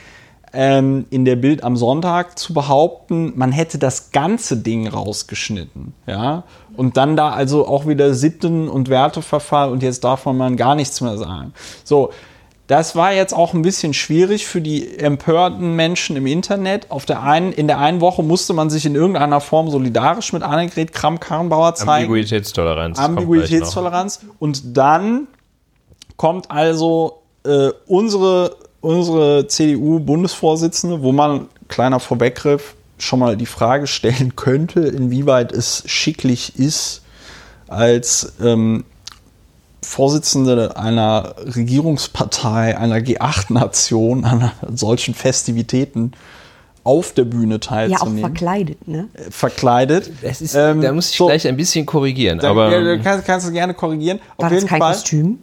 [0.53, 5.95] ähm, in der Bild am Sonntag zu behaupten, man hätte das ganze Ding rausgeschnitten.
[6.07, 6.45] Ja?
[6.77, 11.01] Und dann da also auch wieder Sitten- und Werteverfall und jetzt darf man gar nichts
[11.01, 11.53] mehr sagen.
[11.82, 12.11] So,
[12.69, 16.90] das war jetzt auch ein bisschen schwierig für die empörten Menschen im Internet.
[16.90, 20.43] Auf der einen, in der einen Woche musste man sich in irgendeiner Form solidarisch mit
[20.43, 22.05] Annegret Kramp-Karrenbauer zeigen.
[22.05, 22.99] Ambiguitätstoleranz.
[22.99, 24.20] Ambiguitätstoleranz.
[24.39, 25.28] Und dann
[26.19, 34.36] kommt also äh, unsere, unsere CDU-Bundesvorsitzende, wo man, kleiner Vorweggriff, schon mal die Frage stellen
[34.36, 37.01] könnte, inwieweit es schicklich ist,
[37.66, 38.85] als ähm,
[39.83, 46.13] Vorsitzende einer Regierungspartei, einer G8-Nation, an solchen Festivitäten
[46.85, 48.21] auf der Bühne ja, auch teilzunehmen.
[48.21, 49.09] verkleidet, ne?
[49.31, 50.11] verkleidet.
[50.23, 51.27] Das ist, Ähm, da muss ich so.
[51.27, 52.39] gleich ein bisschen korrigieren.
[52.39, 54.21] Da, aber ja, da kannst, kannst du gerne korrigieren.
[54.37, 54.93] War Auf das jeden kein Fall.
[54.95, 55.39] Kostüm?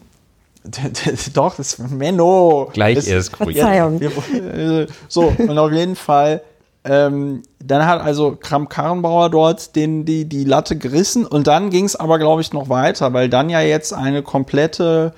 [1.34, 2.70] Doch, das ist Menno.
[2.74, 4.00] Gleich das, erst korrigieren.
[4.00, 4.88] Verzeihung.
[5.08, 6.42] So, und auf jeden Fall,
[6.86, 11.86] ähm, dann hat also Kram Karrenbauer dort den, die, die Latte gerissen und dann ging
[11.86, 15.14] es aber, glaube ich, noch weiter, weil dann ja jetzt eine komplette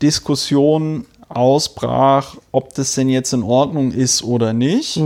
[0.00, 4.96] Diskussion ausbrach, ob das denn jetzt in Ordnung ist oder nicht.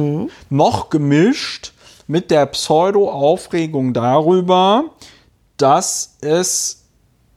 [0.50, 1.72] Noch gemischt
[2.06, 4.84] mit der Pseudo-Aufregung darüber,
[5.56, 6.84] dass es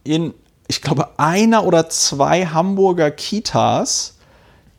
[0.04, 0.34] in,
[0.68, 4.17] ich glaube, einer oder zwei Hamburger Kitas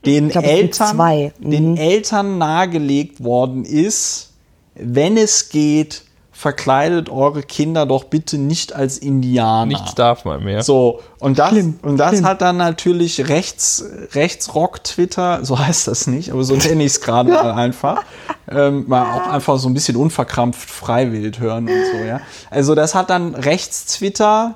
[0.06, 1.34] den sind Eltern, zwei.
[1.40, 4.32] den Eltern nahegelegt worden ist,
[4.76, 6.04] wenn es geht,
[6.40, 9.66] verkleidet eure Kinder doch bitte nicht als Indianer.
[9.66, 10.64] Nichts darf man mehr.
[10.64, 12.26] So, und das, Schlimm, und das schlimm.
[12.26, 17.30] hat dann natürlich rechts, Rechtsrock-Twitter, so heißt das nicht, aber so nenne ich es gerade
[17.30, 18.04] mal einfach,
[18.50, 22.22] ähm, mal auch einfach so ein bisschen unverkrampft freiwillig hören und so, ja.
[22.50, 24.56] Also das hat dann Rechts-Twitter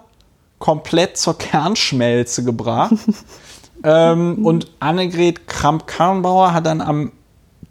[0.60, 2.94] komplett zur Kernschmelze gebracht.
[3.84, 7.12] ähm, und Annegret Kramp-Karrenbauer hat dann am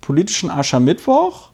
[0.01, 1.51] politischen Aschermittwoch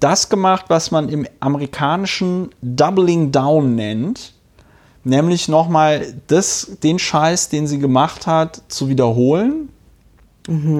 [0.00, 4.34] das gemacht, was man im amerikanischen Doubling Down nennt,
[5.04, 6.14] nämlich nochmal
[6.82, 9.70] den Scheiß, den sie gemacht hat, zu wiederholen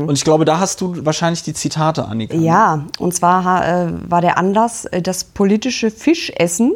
[0.09, 2.37] Und ich glaube, da hast du wahrscheinlich die Zitate, Annika.
[2.37, 6.73] Ja, und zwar äh, war der Anlass äh, das politische Fischessen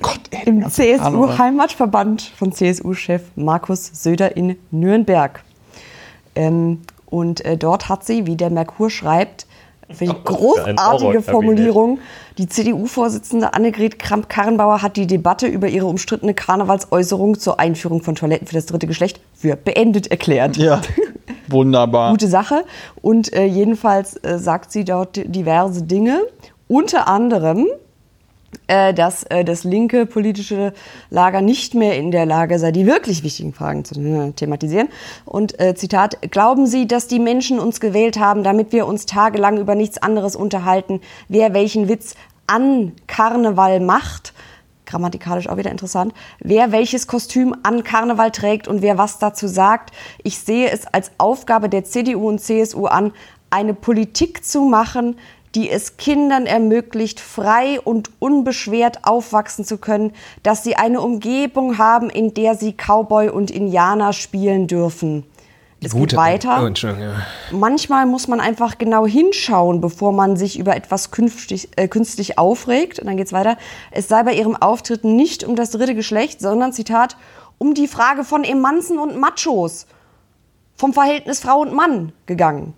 [0.00, 0.68] Gott, im.
[0.68, 5.42] CSU-Heimatverband von CSU-Chef Markus Söder in Nürnberg.
[6.34, 9.46] Ähm, und äh, dort hat sie, wie der Merkur schreibt,
[9.90, 11.22] finde ich ein großartige.
[11.22, 11.98] Formulierung.
[12.36, 18.46] Die CDU-Vorsitzende Annegret Kramp-Karrenbauer hat die Debatte über ihre umstrittene Karnevalsäußerung zur Einführung von Toiletten
[18.46, 20.56] für das dritte Geschlecht für beendet erklärt.
[20.56, 20.80] Ja,
[21.48, 22.10] wunderbar.
[22.12, 22.64] Gute Sache.
[23.00, 26.20] Und äh, jedenfalls äh, sagt sie dort diverse Dinge.
[26.68, 27.66] Unter anderem,
[28.66, 30.72] dass äh, das linke politische
[31.10, 34.88] Lager nicht mehr in der Lage sei, die wirklich wichtigen Fragen zu äh, thematisieren.
[35.24, 39.58] Und äh, Zitat, glauben Sie, dass die Menschen uns gewählt haben, damit wir uns tagelang
[39.58, 42.14] über nichts anderes unterhalten, wer welchen Witz
[42.46, 44.34] an Karneval macht?
[44.86, 46.14] Grammatikalisch auch wieder interessant.
[46.40, 49.90] Wer welches Kostüm an Karneval trägt und wer was dazu sagt.
[50.22, 53.12] Ich sehe es als Aufgabe der CDU und CSU an,
[53.50, 55.16] eine Politik zu machen,
[55.54, 60.12] die es Kindern ermöglicht, frei und unbeschwert aufwachsen zu können,
[60.42, 65.24] dass sie eine Umgebung haben, in der sie Cowboy und Indianer spielen dürfen.
[65.80, 66.60] Es geht weiter.
[66.64, 67.22] Oh, ja.
[67.52, 72.98] Manchmal muss man einfach genau hinschauen, bevor man sich über etwas künftig, äh, künstlich aufregt.
[72.98, 73.56] Und dann geht's weiter.
[73.92, 77.16] Es sei bei ihrem Auftritt nicht um das dritte Geschlecht, sondern, Zitat,
[77.58, 79.86] um die Frage von Emanzen und Machos,
[80.76, 82.74] vom Verhältnis Frau und Mann gegangen.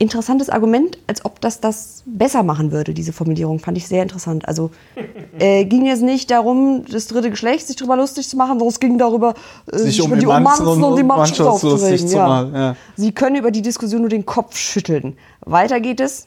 [0.00, 4.46] Interessantes Argument, als ob das das besser machen würde, diese Formulierung, fand ich sehr interessant.
[4.46, 4.70] Also
[5.40, 8.78] äh, ging es nicht darum, das dritte Geschlecht sich drüber lustig zu machen, sondern es
[8.78, 9.34] ging darüber,
[9.72, 12.06] äh, Sich um über die Romanzen und- und die lustig aufzuregen.
[12.08, 12.28] zu Ja.
[12.28, 12.76] machen, ja.
[12.96, 15.16] Sie können über die Diskussion nur den Kopf schütteln.
[15.40, 16.26] Weiter geht es.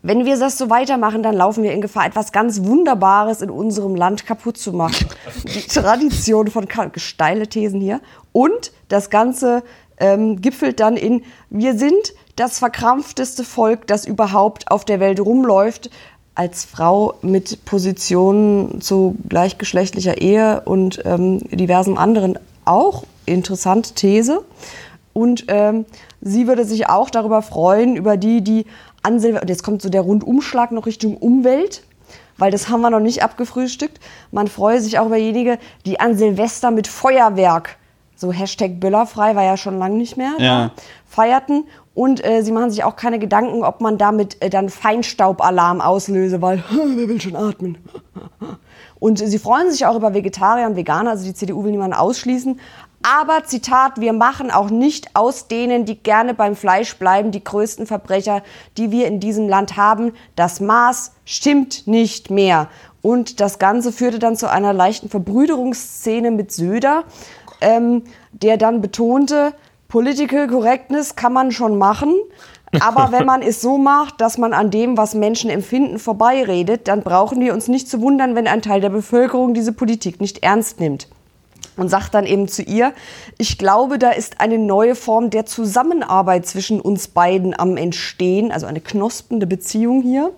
[0.00, 3.96] Wenn wir das so weitermachen, dann laufen wir in Gefahr, etwas ganz Wunderbares in unserem
[3.96, 5.08] Land kaputt zu machen.
[5.52, 8.00] Die Tradition von Ka- steile Thesen hier.
[8.30, 9.64] Und das Ganze
[9.98, 15.90] ähm, gipfelt dann in, wir sind das verkrampfteste Volk, das überhaupt auf der Welt rumläuft.
[16.34, 24.44] Als Frau mit Positionen zu gleichgeschlechtlicher Ehe und ähm, diversen anderen auch interessante These.
[25.12, 25.84] Und ähm,
[26.20, 28.66] sie würde sich auch darüber freuen, über die, die
[29.02, 31.82] an Silvester, und jetzt kommt so der Rundumschlag noch Richtung Umwelt,
[32.36, 33.98] weil das haben wir noch nicht abgefrühstückt.
[34.30, 37.78] Man freue sich auch über jenige, die an Silvester mit Feuerwerk,
[38.14, 40.70] so Hashtag Böllerfrei war ja schon lange nicht mehr, Ja.
[41.08, 41.64] feierten.
[41.98, 46.40] Und äh, sie machen sich auch keine Gedanken, ob man damit äh, dann Feinstaubalarm auslöse,
[46.40, 47.76] weil wer will schon atmen?
[49.00, 52.60] Und sie freuen sich auch über Vegetarier und Veganer, also die CDU will niemanden ausschließen.
[53.02, 57.86] Aber Zitat, wir machen auch nicht aus denen, die gerne beim Fleisch bleiben, die größten
[57.86, 58.42] Verbrecher,
[58.76, 60.12] die wir in diesem Land haben.
[60.36, 62.68] Das Maß stimmt nicht mehr.
[63.02, 67.04] Und das Ganze führte dann zu einer leichten Verbrüderungsszene mit Söder,
[67.60, 69.52] ähm, der dann betonte,
[69.88, 72.14] Political Correctness kann man schon machen,
[72.78, 77.02] aber wenn man es so macht, dass man an dem, was Menschen empfinden, vorbeiredet, dann
[77.02, 80.78] brauchen wir uns nicht zu wundern, wenn ein Teil der Bevölkerung diese Politik nicht ernst
[80.78, 81.08] nimmt.
[81.78, 82.92] Und sagt dann eben zu ihr,
[83.38, 88.66] ich glaube, da ist eine neue Form der Zusammenarbeit zwischen uns beiden am Entstehen, also
[88.66, 90.32] eine knospende Beziehung hier.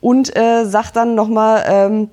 [0.00, 2.10] Und äh, sagt dann nochmal ähm,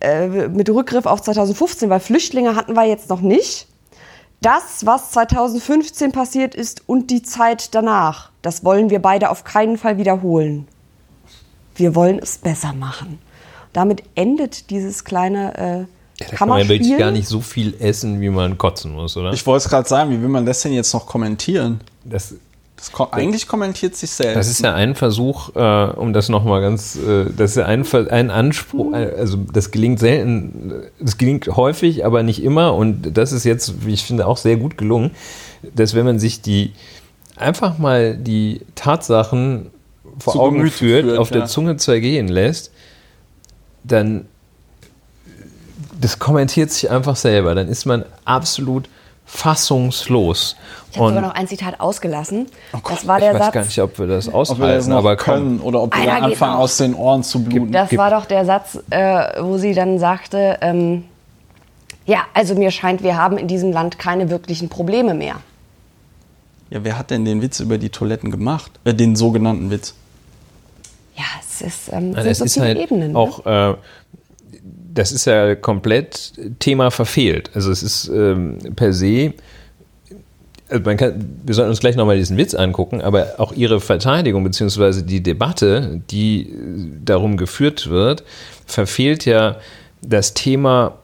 [0.00, 3.66] äh, mit Rückgriff auf 2015, weil Flüchtlinge hatten wir jetzt noch nicht.
[4.42, 9.78] Das, was 2015 passiert ist und die Zeit danach, das wollen wir beide auf keinen
[9.78, 10.66] Fall wiederholen.
[11.76, 13.20] Wir wollen es besser machen.
[13.72, 15.86] Damit endet dieses kleine
[16.18, 19.16] äh, Da kann man ja wirklich gar nicht so viel essen, wie man kotzen muss,
[19.16, 19.32] oder?
[19.32, 21.80] Ich wollte es gerade sagen, wie will man das denn jetzt noch kommentieren?
[22.04, 22.34] Das
[22.90, 24.36] ko eigentlich kommentiert sich selbst.
[24.36, 27.86] das ist ja ein Versuch, äh, um das nochmal ganz, äh, das ist ja ein,
[28.10, 33.32] ein Anspruch, äh, also das gelingt selten, das gelingt häufig, aber nicht immer und das
[33.32, 35.12] ist jetzt, wie ich finde, auch sehr gut gelungen,
[35.74, 36.72] dass wenn man sich die,
[37.36, 39.70] einfach mal die Tatsachen
[40.18, 41.46] vor Zu Augen führt, führt, auf der ja.
[41.46, 42.72] Zunge zergehen lässt,
[43.84, 44.26] dann
[46.00, 47.54] das kommentiert sich einfach selber.
[47.54, 48.88] Dann ist man absolut
[49.32, 50.56] fassungslos.
[50.90, 52.46] Ich habe sogar noch ein Zitat ausgelassen.
[52.72, 53.52] Gott, das war ich der weiß Satz.
[53.54, 55.66] gar nicht, ob wir das aushalten, aber können komm.
[55.66, 57.72] oder ob wir geht anfangen, aus den Ohren zu bluten.
[57.72, 61.04] Das Gib- war doch der Satz, äh, wo sie dann sagte, ähm,
[62.04, 65.36] ja, also mir scheint, wir haben in diesem Land keine wirklichen Probleme mehr.
[66.68, 68.70] Ja, wer hat denn den Witz über die Toiletten gemacht?
[68.84, 69.94] Äh, den sogenannten Witz.
[71.16, 73.12] Ja, es ist, ähm, Nein, sind es so ist viele halt Ebenen.
[73.12, 73.18] ne?
[73.18, 73.74] auch, äh,
[74.94, 77.50] das ist ja komplett Thema verfehlt.
[77.54, 79.34] Also es ist ähm, per se,
[80.68, 84.42] also man kann, wir sollten uns gleich nochmal diesen Witz angucken, aber auch ihre Verteidigung
[84.44, 86.54] beziehungsweise die Debatte, die äh,
[87.04, 88.24] darum geführt wird,
[88.66, 89.56] verfehlt ja
[90.02, 90.98] das Thema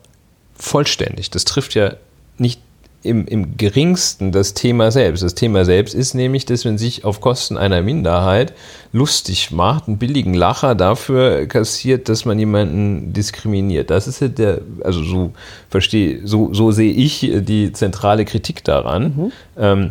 [0.55, 1.31] vollständig.
[1.31, 1.95] Das trifft ja
[2.39, 2.61] nicht
[3.09, 5.23] im, im geringsten das Thema selbst.
[5.23, 8.53] Das Thema selbst ist nämlich, dass man sich auf Kosten einer Minderheit
[8.93, 13.91] lustig macht, einen billigen Lacher dafür kassiert, dass man jemanden diskriminiert.
[13.91, 15.33] Das ist ja der, also so
[15.71, 19.03] verstehe, so, so sehe ich die zentrale Kritik daran.
[19.17, 19.33] Mhm.
[19.57, 19.91] Ähm,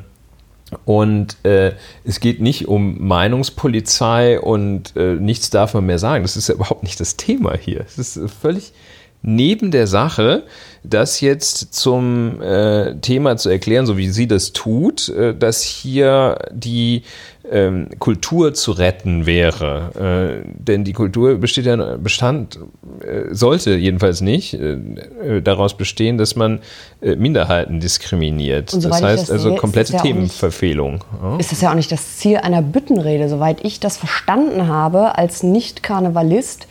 [0.85, 1.73] und äh,
[2.03, 6.23] es geht nicht um Meinungspolizei und äh, nichts darf man mehr sagen.
[6.23, 7.81] Das ist ja überhaupt nicht das Thema hier.
[7.81, 8.73] Es ist völlig
[9.21, 10.43] neben der Sache,
[10.89, 16.37] das jetzt zum äh, Thema zu erklären, so wie sie das tut, äh, dass hier
[16.51, 17.03] die
[17.51, 20.43] ähm, Kultur zu retten wäre.
[20.43, 22.59] Äh, denn die Kultur besteht ja, bestand,
[23.01, 26.59] äh, sollte jedenfalls nicht äh, äh, daraus bestehen, dass man
[26.99, 28.73] Minderheiten diskriminiert.
[28.73, 31.03] Das heißt das also sehe, komplette ja Themenverfehlung.
[31.21, 31.37] Ja.
[31.37, 35.43] Ist das ja auch nicht das Ziel einer Büttenrede, soweit ich das verstanden habe als
[35.43, 36.67] Nicht-Karnevalist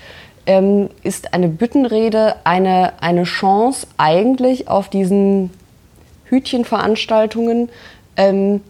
[0.47, 5.51] ähm, ist eine Büttenrede eine, eine Chance eigentlich auf diesen
[6.25, 7.69] Hütchenveranstaltungen,
[8.17, 8.61] ähm,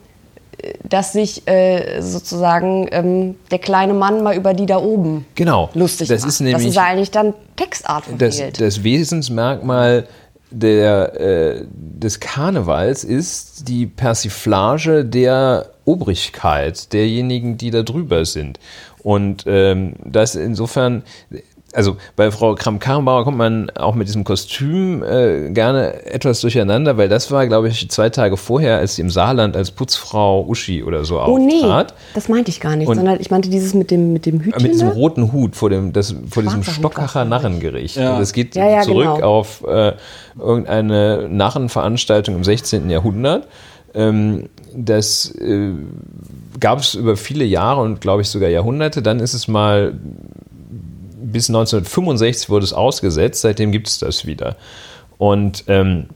[0.89, 5.71] dass sich äh, sozusagen ähm, der kleine Mann mal über die da oben genau.
[5.75, 6.29] lustig das macht.
[6.29, 10.07] Ist nämlich, das ist eigentlich dann Textart das, das Wesensmerkmal
[10.51, 18.59] der, äh, des Karnevals ist die Persiflage der Obrigkeit, derjenigen, die da drüber sind.
[19.03, 21.03] Und ähm, das insofern,
[21.77, 27.09] also bei Frau Kramp-Karrenbauer kommt man auch mit diesem Kostüm äh, gerne etwas durcheinander, weil
[27.09, 31.05] das war, glaube ich, zwei Tage vorher, als sie im Saarland als Putzfrau Uschi oder
[31.05, 31.89] so oh, auftrat.
[31.89, 34.41] Nee, das meinte ich gar nicht, Und sondern ich meinte dieses mit dem, mit dem
[34.41, 34.63] Hütchen.
[34.63, 37.97] Mit diesem roten Hut vor, dem, das, vor diesem Stockacher Narrengericht.
[37.97, 38.19] Ja.
[38.19, 39.27] Das geht ja, ja, zurück genau.
[39.27, 39.93] auf äh,
[40.39, 42.89] irgendeine Narrenveranstaltung im 16.
[42.89, 43.49] Jahrhundert.
[43.95, 45.73] Ähm, das äh,
[46.59, 49.03] gab es über viele Jahre und glaube ich sogar Jahrhunderte.
[49.03, 49.95] Dann ist es mal
[51.37, 54.57] bis 1965 wurde es ausgesetzt, seitdem gibt es das wieder.
[55.19, 56.07] Und ähm,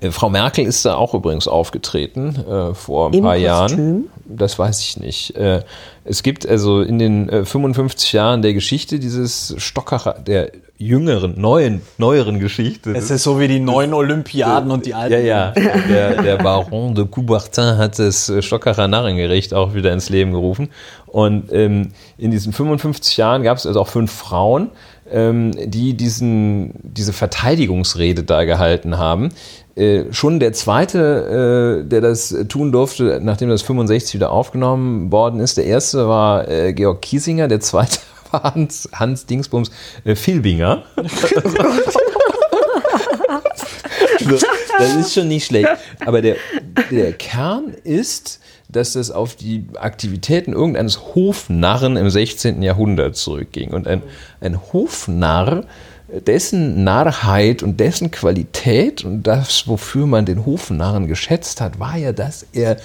[0.00, 3.46] äh, Frau Merkel ist da auch übrigens aufgetreten äh, vor ein Im paar Kostüm?
[3.46, 4.04] Jahren.
[4.26, 5.36] Das weiß ich nicht.
[5.36, 5.62] Äh,
[6.04, 10.52] es gibt also in den äh, 55 Jahren der Geschichte dieses Stockacher, der
[10.86, 12.92] jüngeren, neuen, neueren Geschichte.
[12.92, 15.12] Es ist so wie die neuen Olympiaden und die alten.
[15.12, 15.54] Ja, ja.
[15.88, 20.68] Der, der Baron de Coubertin hat das Stockacher Narrengericht auch wieder ins Leben gerufen.
[21.06, 24.70] Und ähm, in diesen 55 Jahren gab es also auch fünf Frauen,
[25.10, 29.28] ähm, die diesen, diese Verteidigungsrede da gehalten haben.
[29.74, 35.40] Äh, schon der zweite, äh, der das tun durfte, nachdem das 65 wieder aufgenommen worden
[35.40, 37.98] ist, der erste war äh, Georg Kiesinger, der zweite
[38.32, 39.70] Hans, Hans Dingsbums
[40.04, 40.84] äh, Filbinger.
[44.78, 45.68] das ist schon nicht schlecht.
[46.04, 46.36] Aber der,
[46.90, 52.62] der Kern ist, dass das auf die Aktivitäten irgendeines Hofnarren im 16.
[52.62, 53.70] Jahrhundert zurückging.
[53.70, 54.02] Und ein,
[54.40, 55.64] ein Hofnarr,
[56.26, 62.12] dessen Narrheit und dessen Qualität und das, wofür man den Hofnarren geschätzt hat, war ja,
[62.12, 62.76] dass er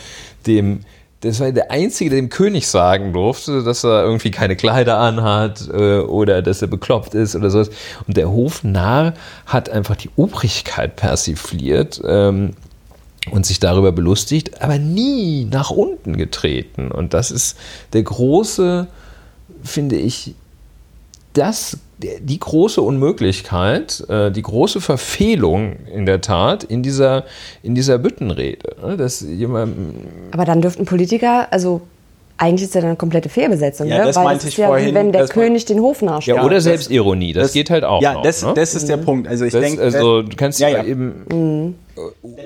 [0.46, 0.82] dem
[1.22, 5.68] das war der Einzige, der dem König sagen durfte, dass er irgendwie keine Kleider anhat
[5.74, 7.70] äh, oder dass er bekloppt ist oder sowas.
[8.06, 9.14] Und der Hofnarr
[9.48, 12.52] hat einfach die Obrigkeit persifliert ähm,
[13.32, 16.92] und sich darüber belustigt, aber nie nach unten getreten.
[16.92, 17.58] Und das ist
[17.94, 18.88] der große,
[19.64, 20.36] finde ich,
[21.34, 27.26] das, die große Unmöglichkeit, äh, die große Verfehlung in der Tat in dieser,
[27.64, 28.76] in dieser Büttenrede.
[28.84, 28.98] Ne?
[28.98, 29.76] Dass jemand
[30.32, 31.82] aber dann dürften Politiker, also
[32.38, 34.06] eigentlich ist ja dann eine komplette Fehlbesetzung, ja, ne?
[34.06, 36.38] das Weil meinte das ich ja vorhin, wie wenn der König den Hof nachstellt.
[36.38, 38.02] Ja, oder Selbstironie, das, das, geht halt auch.
[38.02, 38.54] Ja, noch, das, ne?
[38.56, 39.28] das ist der Punkt.
[39.28, 40.84] Also ich denke, also du kannst ja, ja.
[40.84, 41.76] eben mhm.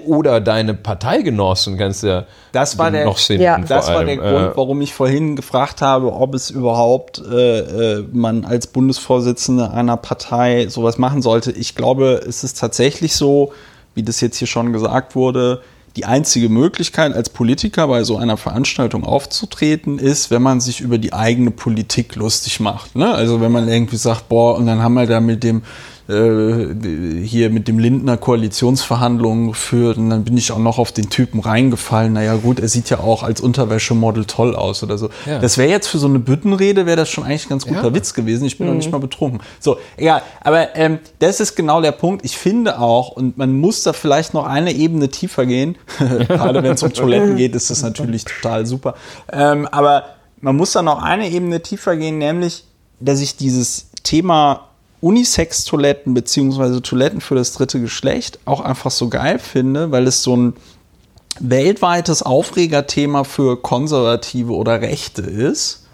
[0.05, 3.41] oder deine Parteigenossen kannst ja das war der, noch sehen.
[3.41, 3.59] Ja.
[3.59, 7.59] Das war der Grund, warum ich vorhin gefragt habe, ob es überhaupt äh,
[7.97, 11.51] äh, man als Bundesvorsitzende einer Partei sowas machen sollte.
[11.51, 13.51] Ich glaube, es ist tatsächlich so,
[13.93, 15.61] wie das jetzt hier schon gesagt wurde
[15.95, 20.97] die einzige Möglichkeit, als Politiker bei so einer Veranstaltung aufzutreten, ist, wenn man sich über
[20.97, 22.95] die eigene Politik lustig macht.
[22.95, 23.13] Ne?
[23.13, 25.63] Also wenn man irgendwie sagt, boah, und dann haben wir da mit dem
[26.09, 31.09] äh, hier mit dem Lindner Koalitionsverhandlungen geführt und dann bin ich auch noch auf den
[31.09, 32.13] Typen reingefallen.
[32.13, 35.09] Naja gut, er sieht ja auch als Unterwäschemodel toll aus oder so.
[35.25, 35.39] Ja.
[35.39, 37.93] Das wäre jetzt für so eine Büttenrede, wäre das schon eigentlich ein ganz guter ja.
[37.93, 38.45] Witz gewesen.
[38.45, 38.73] Ich bin mhm.
[38.73, 39.41] noch nicht mal betrunken.
[39.59, 40.21] So, egal.
[40.41, 42.25] Aber ähm, das ist genau der Punkt.
[42.25, 46.73] Ich finde auch, und man muss da vielleicht noch eine Ebene tiefer gehen, gerade wenn
[46.73, 48.95] es um Toiletten geht, ist das natürlich total super.
[49.31, 50.05] Ähm, aber
[50.41, 52.65] man muss da noch eine Ebene tiefer gehen, nämlich,
[52.99, 54.70] dass ich dieses Thema
[55.01, 60.35] Unisex-Toiletten beziehungsweise Toiletten für das dritte Geschlecht auch einfach so geil finde, weil es so
[60.37, 60.53] ein
[61.39, 65.87] weltweites Aufregerthema für Konservative oder Rechte ist,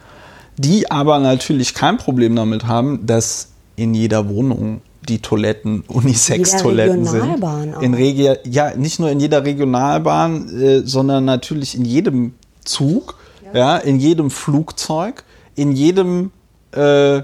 [0.57, 7.21] die aber natürlich kein Problem damit haben, dass in jeder Wohnung die Toiletten Unisex-Toiletten sind.
[7.21, 7.81] Regionalbahn auch.
[7.81, 12.33] In Regi ja, nicht nur in jeder Regionalbahn, äh, sondern natürlich in jedem
[12.65, 13.15] Zug,
[13.53, 13.77] ja.
[13.77, 15.23] in jedem Flugzeug,
[15.55, 16.31] in jedem,
[16.71, 17.21] äh,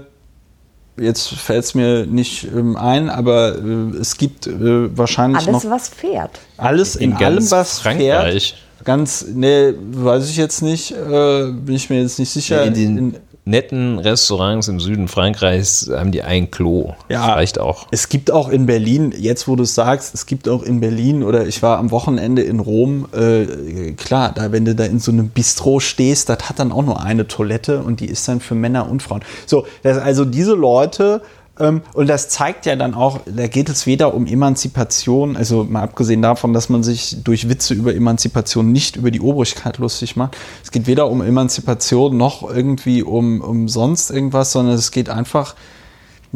[0.96, 5.70] jetzt fällt es mir nicht ähm, ein, aber äh, es gibt äh, wahrscheinlich Alles, noch
[5.70, 6.38] was fährt.
[6.56, 8.54] alles in, In allem, ganz was Frankreich.
[8.54, 8.84] fährt.
[8.84, 12.64] Ganz, ne, weiß ich jetzt nicht, äh, bin ich mir jetzt nicht sicher.
[12.64, 16.94] in den netten Restaurants im Süden Frankreichs haben die ein Klo.
[17.08, 17.26] Ja.
[17.26, 17.86] Das reicht auch.
[17.90, 21.22] Es gibt auch in Berlin, jetzt wo du es sagst, es gibt auch in Berlin
[21.22, 25.12] oder ich war am Wochenende in Rom, äh, klar, da wenn du da in so
[25.12, 28.54] einem Bistro stehst, das hat dann auch nur eine Toilette und die ist dann für
[28.54, 29.22] Männer und Frauen.
[29.46, 31.22] So, das, also diese Leute,
[31.56, 36.20] und das zeigt ja dann auch, da geht es weder um Emanzipation, also mal abgesehen
[36.20, 40.36] davon, dass man sich durch Witze über Emanzipation nicht über die Obrigkeit lustig macht.
[40.64, 45.54] Es geht weder um Emanzipation noch irgendwie um, um sonst irgendwas, sondern es geht einfach,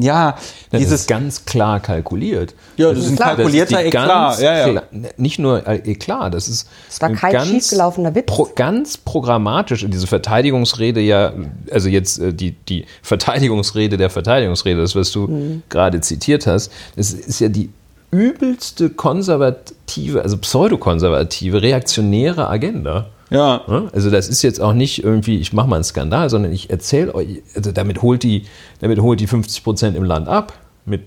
[0.01, 0.37] ja,
[0.71, 2.55] Das dieses ist ganz klar kalkuliert.
[2.77, 3.35] Ja, das ist ein klar.
[3.37, 4.09] kalkulierter die Eklat.
[4.09, 4.69] ganz Ja, ja.
[4.71, 4.85] klar-
[5.17, 8.27] nicht nur äh, Eklat, das ist Es war ein kein schiefgelaufener Witz.
[8.27, 9.85] Pro, ganz programmatisch.
[9.89, 11.33] Diese Verteidigungsrede ja,
[11.71, 15.63] also jetzt äh, die, die Verteidigungsrede der Verteidigungsrede, das, was du Mhm.
[15.69, 17.71] gerade zitiert hast, das ist ja die
[18.11, 23.07] übelste konservative, also pseudokonservative, reaktionäre Agenda.
[23.31, 23.63] Ja.
[23.67, 23.89] Ne?
[23.93, 27.15] Also das ist jetzt auch nicht irgendwie, ich mache mal einen Skandal, sondern ich erzähle
[27.15, 28.45] euch, also damit holt die,
[28.81, 30.53] damit holt die 50 Prozent im Land ab.
[30.85, 31.03] Mit,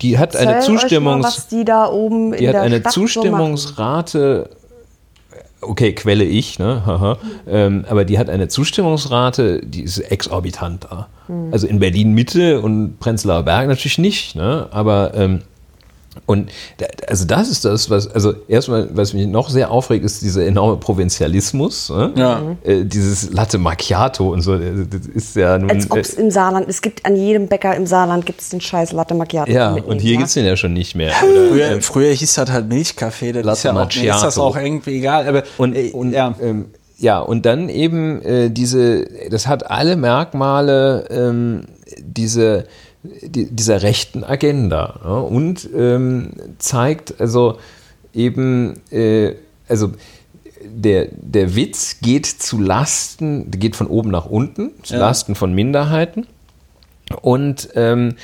[0.00, 2.62] die hat eine Erzähl euch Zustimmungs, Mal, was die da oben die in hat der
[2.62, 3.00] eine Stadt so.
[3.02, 4.50] Zustimmungsrate,
[5.60, 6.82] okay, Quelle ich, ne?
[6.86, 7.18] Haha.
[7.46, 11.08] Ähm, aber die hat eine Zustimmungsrate, die ist exorbitant da.
[11.26, 11.52] Hm.
[11.52, 14.68] Also in Berlin Mitte und Prenzlauer Berg natürlich nicht, ne?
[14.70, 15.42] Aber ähm,
[16.26, 16.50] und
[17.06, 20.76] also das ist das, was, also erstmal, was mich noch sehr aufregt, ist dieser enorme
[20.76, 21.88] Provinzialismus.
[21.90, 22.12] Ne?
[22.16, 22.42] Ja.
[22.64, 25.70] Äh, dieses Latte Macchiato und so, äh, das ist ja nun.
[25.70, 28.48] Als ob es äh, im Saarland, es gibt an jedem Bäcker im Saarland gibt es
[28.48, 29.52] den scheiß Latte Macchiato.
[29.52, 30.18] ja, und hier ja?
[30.18, 31.12] gibt's den ja schon nicht mehr.
[31.22, 34.22] Oder, Früher, ähm, früher hieß das halt Milchkaffee, das ist, Latte ja auch, mir ist
[34.22, 34.42] das Macchiato.
[34.42, 35.28] auch irgendwie egal.
[35.28, 36.34] Aber Und, äh, und ja.
[36.40, 36.66] ähm,
[36.98, 41.62] ja, und dann eben äh, diese, das hat alle Merkmale ähm,
[41.98, 47.58] diese, die, dieser rechten Agenda ja, und ähm, zeigt also
[48.12, 49.34] eben, äh,
[49.68, 49.92] also
[50.62, 55.00] der, der Witz geht zu Lasten, geht von oben nach unten, zu Ja.
[55.00, 56.26] Lasten von Minderheiten
[57.22, 58.16] und ähm,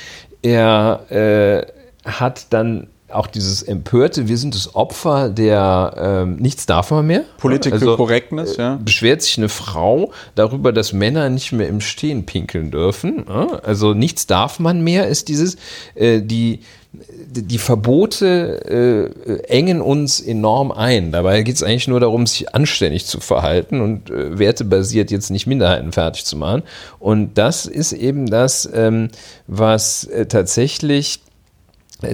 [0.43, 1.65] er äh,
[2.05, 7.23] hat dann auch dieses empörte, wir sind das Opfer der ähm, nichts darf man mehr.
[7.37, 8.79] Political Also, Correctness, ja.
[8.83, 13.27] beschwert sich eine Frau darüber, dass Männer nicht mehr im Stehen pinkeln dürfen.
[13.27, 15.55] Also nichts darf man mehr, ist dieses,
[15.95, 16.59] äh, die,
[16.91, 21.11] die Verbote äh, engen uns enorm ein.
[21.11, 25.47] Dabei geht es eigentlich nur darum, sich anständig zu verhalten und äh, wertebasiert jetzt nicht
[25.47, 26.63] Minderheiten fertig zu machen.
[26.99, 29.09] Und das ist eben das, ähm,
[29.47, 31.26] was äh, tatsächlich äh,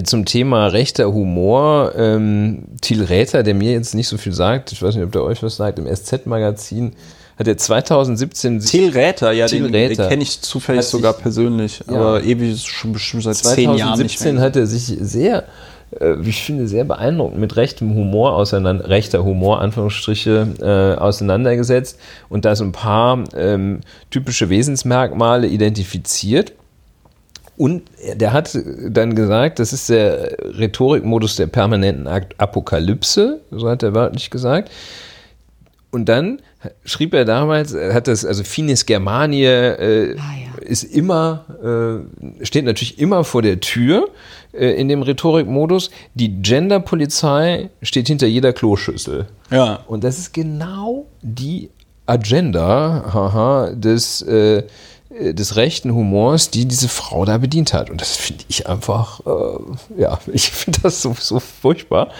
[0.04, 4.82] zum Thema rechter Humor, ähm, Thiel Räther, der mir jetzt nicht so viel sagt, ich
[4.82, 6.92] weiß nicht, ob der euch was sagt, im SZ-Magazin
[7.38, 10.92] hat er 2017 sich- Thiel Räther, ja, Thiel den, den kenne ich zufällig Hat sich-
[10.92, 11.94] sogar persönlich, Ja.
[11.96, 14.44] aber ewig schon bestimmt seit zehn Jahren nicht 2017 mehr.
[14.44, 15.44] hat er sich sehr,
[16.00, 21.98] äh, wie ich finde, sehr beeindruckend mit rechtem Humor auseinander, rechter Humor, Anführungsstriche, äh, auseinandergesetzt
[22.28, 23.80] und da so ein paar ähm,
[24.10, 26.52] typische Wesensmerkmale identifiziert.
[27.56, 27.82] Und
[28.14, 28.58] der hat
[28.88, 34.70] dann gesagt, das ist der Rhetorikmodus der permanenten Apokalypse, so hat er wörtlich gesagt.
[35.90, 36.40] Und dann
[36.84, 40.62] schrieb er damals, er hat das, also Finis Germanie äh, Ah, ja.
[40.66, 41.44] ist immer,
[42.40, 44.08] äh, steht natürlich immer vor der Tür
[44.52, 45.90] äh, in dem Rhetorikmodus.
[46.14, 49.26] Die Genderpolizei steht hinter jeder Kloschüssel.
[49.50, 49.80] Ja.
[49.86, 51.70] Und das ist genau die
[52.06, 54.64] Agenda haha, des, äh,
[55.20, 57.90] des rechten Humors, die diese Frau da bedient hat.
[57.90, 62.10] Und das finde ich einfach, äh, ja, ich finde das so, so furchtbar.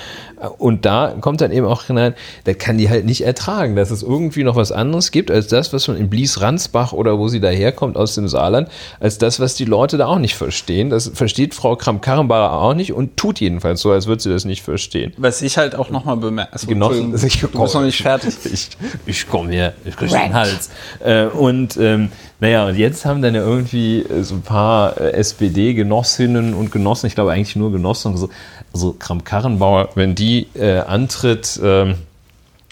[0.58, 4.02] Und da kommt dann eben auch hinein, da kann die halt nicht ertragen, dass es
[4.02, 7.96] irgendwie noch was anderes gibt, als das, was man in Blies-Ransbach oder wo sie daherkommt
[7.96, 8.68] aus dem Saarland,
[9.00, 10.90] als das, was die Leute da auch nicht verstehen.
[10.90, 14.62] Das versteht Frau Kramp-Karrenbauer auch nicht und tut jedenfalls so, als würde sie das nicht
[14.62, 15.12] verstehen.
[15.16, 18.34] Was ich halt auch nochmal bemerke, also, Genossen, du bist noch nicht fertig.
[18.54, 18.68] Ich,
[19.06, 20.32] ich komme hier, ich kriege den.
[20.32, 20.70] Hals.
[21.00, 26.54] Äh, und ähm, naja, und jetzt haben dann ja irgendwie so ein paar äh, SPD-Genossinnen
[26.54, 28.28] und Genossen, ich glaube eigentlich nur Genossen, so,
[28.74, 31.94] also Kramp-Karrenbauer, wenn die äh, antritt, ähm,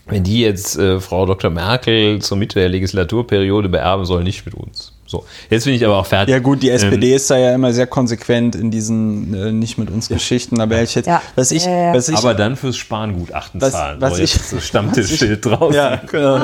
[0.06, 1.50] wenn die jetzt äh, Frau Dr.
[1.50, 4.92] Merkel zur Mitte der Legislaturperiode beerben soll, nicht mit uns.
[5.12, 6.32] So, jetzt bin ich aber auch fertig.
[6.32, 9.76] Ja gut, die SPD Ähm, ist da ja immer sehr konsequent in diesen äh, nicht
[9.76, 11.20] mit uns Geschichten, aber ich jetzt, Ja.
[11.34, 11.94] was ich, Ja, ja.
[11.94, 14.00] was ich, aber dann fürs Sparengutachten Was- zahlen.
[14.00, 15.74] was so, ich- das Stammtischschild draußen.
[15.76, 16.40] ja, genau,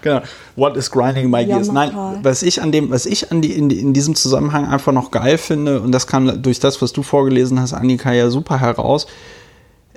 [0.00, 0.20] genau.
[0.54, 1.72] What is grinding my gears?
[1.72, 1.90] Nein,
[2.22, 5.36] was ich an dem, was ich an die, in, in diesem Zusammenhang einfach noch geil
[5.36, 9.08] finde, und das kam durch das, was du vorgelesen hast, Annika, ja super heraus,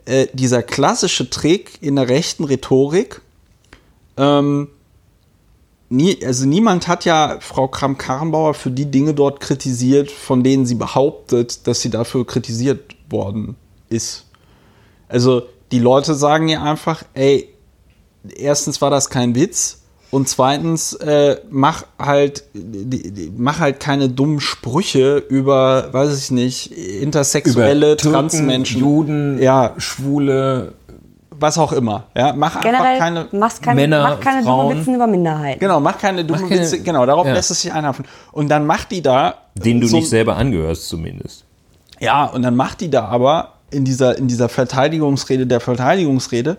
[0.06, 3.22] äh, dieser klassische Trick in der rechten Rhetorik,
[4.18, 4.70] ähm,
[5.90, 10.76] nie, also niemand hat ja Frau Kram-Karrenbauer für die Dinge dort kritisiert, von denen sie
[10.76, 13.56] behauptet, dass sie dafür kritisiert worden
[13.90, 14.26] ist.
[15.08, 17.50] Also die Leute sagen ja einfach, ey,
[18.36, 22.46] erstens war das kein Witz und zweitens äh, mach halt
[23.38, 30.74] mach halt keine dummen Sprüche über, weiß ich nicht, intersexuelle Türken, Transmenschen, Juden, ja, Schwule,
[31.40, 32.04] was auch immer.
[32.16, 33.26] Ja, mach einfach Generell keine
[33.62, 34.68] keine, Männer, mach keine Frauen.
[34.70, 35.60] dummen Witzen über Minderheiten.
[35.60, 36.82] Genau, mach keine dummen Mach keine- Witze.
[36.82, 37.34] Genau, darauf ja.
[37.34, 38.06] lässt es sich einhafen.
[38.32, 39.36] Und dann macht die da.
[39.56, 41.44] denen du so- nicht selber angehörst zumindest.
[42.00, 46.56] Ja, und dann macht die da aber in dieser, in dieser Verteidigungsrede der Verteidigungsrede äh,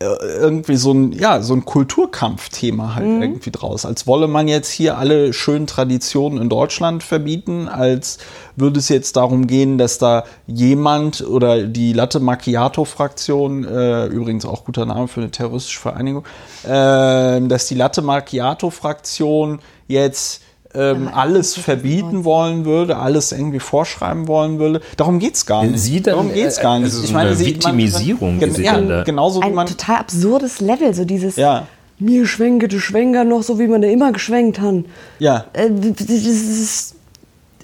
[0.00, 3.84] irgendwie so ein, ja, so ein Kulturkampfthema halt irgendwie draus.
[3.84, 8.18] Als wolle man jetzt hier alle schönen Traditionen in Deutschland verbieten, als
[8.54, 14.64] würde es jetzt darum gehen, dass da jemand oder die Latte Macchiato-Fraktion, äh, übrigens auch
[14.64, 16.24] guter Name für eine terroristische Vereinigung,
[16.62, 19.58] äh, dass die Latte Macchiato-Fraktion
[19.88, 20.42] jetzt
[20.74, 24.80] ähm, alles verbieten wollen würde, alles irgendwie vorschreiben wollen würde.
[24.96, 25.78] Darum geht's gar nicht.
[25.78, 26.84] Sie dann, Darum geht's äh, gar nicht.
[26.94, 29.66] also so eine Viktimisierung, Gen- die sie ja, da- genauso wie Ein man.
[29.66, 31.66] total absurdes Level, so dieses Ja.
[31.98, 34.84] mir schwenke de Schwenker noch so, wie man da immer geschwenkt hat.
[35.18, 35.46] Ja.
[35.54, 36.94] Äh, das ist,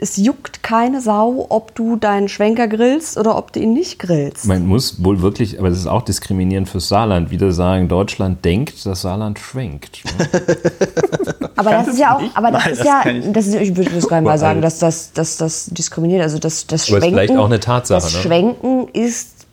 [0.05, 4.45] es juckt keine Sau, ob du deinen Schwenker grillst oder ob du ihn nicht grillst.
[4.45, 8.85] Man muss wohl wirklich, aber das ist auch diskriminierend fürs Saarland, wieder sagen, Deutschland denkt,
[8.85, 10.03] das Saarland schwenkt.
[11.57, 13.77] Aber das ist ja auch, aber das Nein, ist das ja, ich- das ist, ich
[13.77, 16.21] würde das gar nicht mal sagen, dass das, dass das diskriminiert.
[16.23, 18.21] Also das, das Aber ist Schwenken, vielleicht auch eine Tatsache, das ne?
[18.21, 19.47] Schwenken ist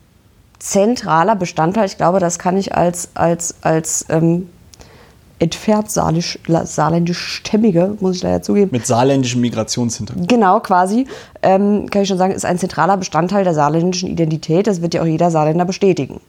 [0.58, 1.86] zentraler Bestandteil.
[1.86, 4.48] Ich glaube, das kann ich als, als, als ähm,
[5.42, 10.28] entfernt saarländisch- saarländisch-stämmige, muss ich leider zugeben, Mit saarländischem Migrationshintergrund.
[10.28, 11.06] Genau, quasi.
[11.42, 14.66] Ähm, kann ich schon sagen, ist ein zentraler Bestandteil der saarländischen Identität.
[14.66, 16.20] Das wird ja auch jeder Saarländer bestätigen.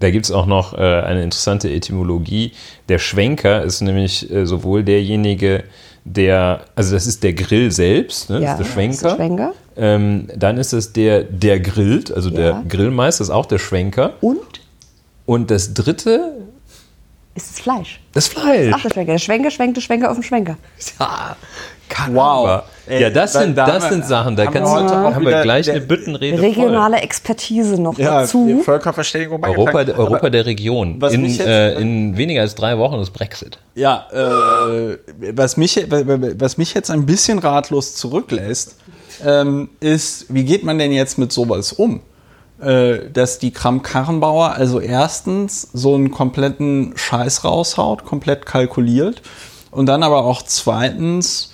[0.00, 2.52] Da gibt es auch noch äh, eine interessante Etymologie.
[2.90, 5.64] Der Schwenker ist nämlich äh, sowohl derjenige,
[6.04, 8.40] der, also das ist der Grill selbst, ne?
[8.40, 8.92] Ja, das ist der Schwenker.
[8.94, 9.52] ist der Schwenker.
[9.78, 12.62] Ähm, dann ist es der, der grillt, also der Ja.
[12.68, 14.12] Grillmeister ist auch der Schwenker.
[14.20, 14.38] Und
[15.24, 16.32] Und das dritte,
[17.36, 18.00] ist das Fleisch.
[18.12, 18.72] das Fleisch.
[18.74, 19.12] Ach, der Schwenker.
[19.12, 20.56] Der Schwenker schwenkt, der Schwenker auf dem Schwenker.
[20.98, 21.36] Ja,
[22.10, 22.62] Wow.
[22.88, 24.92] Ey, ja, das da- sind, da das sind Sachen, da haben wir kannst du, heute
[24.92, 28.46] auch haben wir wieder gleich der- eine Büttenrede Regionale Expertise noch Ja, dazu.
[28.46, 29.50] die Völkerverständigung voll.
[29.50, 29.78] Europa.
[29.92, 30.96] Europa Aber- der Region.
[31.00, 33.58] was In, mich jetzt- äh, in weniger als drei Wochen ist Brexit.
[33.76, 34.98] Ja, äh,
[35.32, 38.76] was, mich, was mich jetzt ein bisschen ratlos zurücklässt,
[39.24, 42.00] ähm, ist, wie geht man denn jetzt mit sowas um?
[42.58, 49.20] Äh, dass die Kram-Karrenbauer also erstens so einen kompletten Scheiß raushaut, komplett kalkuliert
[49.70, 51.52] und dann aber auch zweitens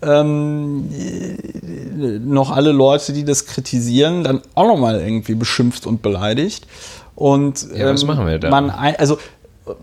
[0.00, 6.68] ähm, äh, noch alle Leute, die das kritisieren, dann auch nochmal irgendwie beschimpft und beleidigt.
[7.16, 8.48] Und Ja, was ähm, machen wir da?
[8.48, 9.18] Man, also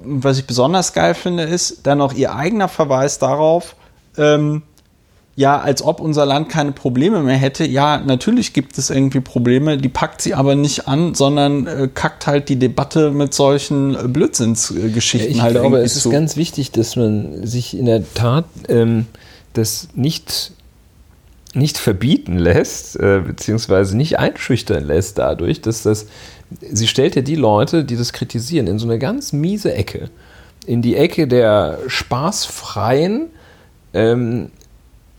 [0.05, 3.75] was ich besonders geil finde, ist dann noch ihr eigener Verweis darauf,
[4.17, 4.61] ähm,
[5.35, 7.65] ja, als ob unser Land keine Probleme mehr hätte.
[7.65, 12.27] Ja, natürlich gibt es irgendwie Probleme, die packt sie aber nicht an, sondern äh, kackt
[12.27, 16.09] halt die Debatte mit solchen äh, Blödsinnsgeschichten ich halt glaube, irgendwie es ist zu.
[16.09, 19.05] ganz wichtig, dass man sich in der Tat ähm,
[19.53, 20.51] das nicht,
[21.53, 26.07] nicht verbieten lässt, äh, beziehungsweise nicht einschüchtern lässt dadurch, dass das,
[26.59, 30.09] sie stellt ja die Leute, die das kritisieren, in so eine ganz miese Ecke.
[30.65, 33.29] In die Ecke der spaßfreien
[33.93, 34.51] ähm,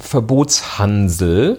[0.03, 1.59] Verbotshansel,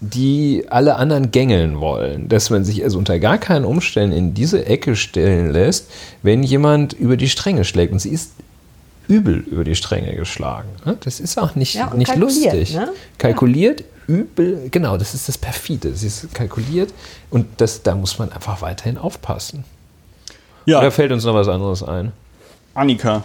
[0.00, 2.28] die alle anderen gängeln wollen.
[2.28, 5.90] Dass man sich also unter gar keinen Umständen in diese Ecke stellen lässt,
[6.22, 7.92] wenn jemand über die Stränge schlägt.
[7.92, 8.32] Und sie ist
[9.08, 10.68] übel über die Stränge geschlagen.
[11.00, 12.74] Das ist auch nicht, Ja, nicht kalkuliert, lustig.
[12.74, 12.88] ne?
[13.18, 15.94] Kalkuliert, übel, genau, das ist das Perfide.
[15.94, 16.92] Sie ist kalkuliert
[17.30, 19.64] und das, da muss man einfach weiterhin aufpassen.
[20.66, 22.12] ja, Oder fällt uns noch was anderes ein?
[22.74, 23.22] Annika,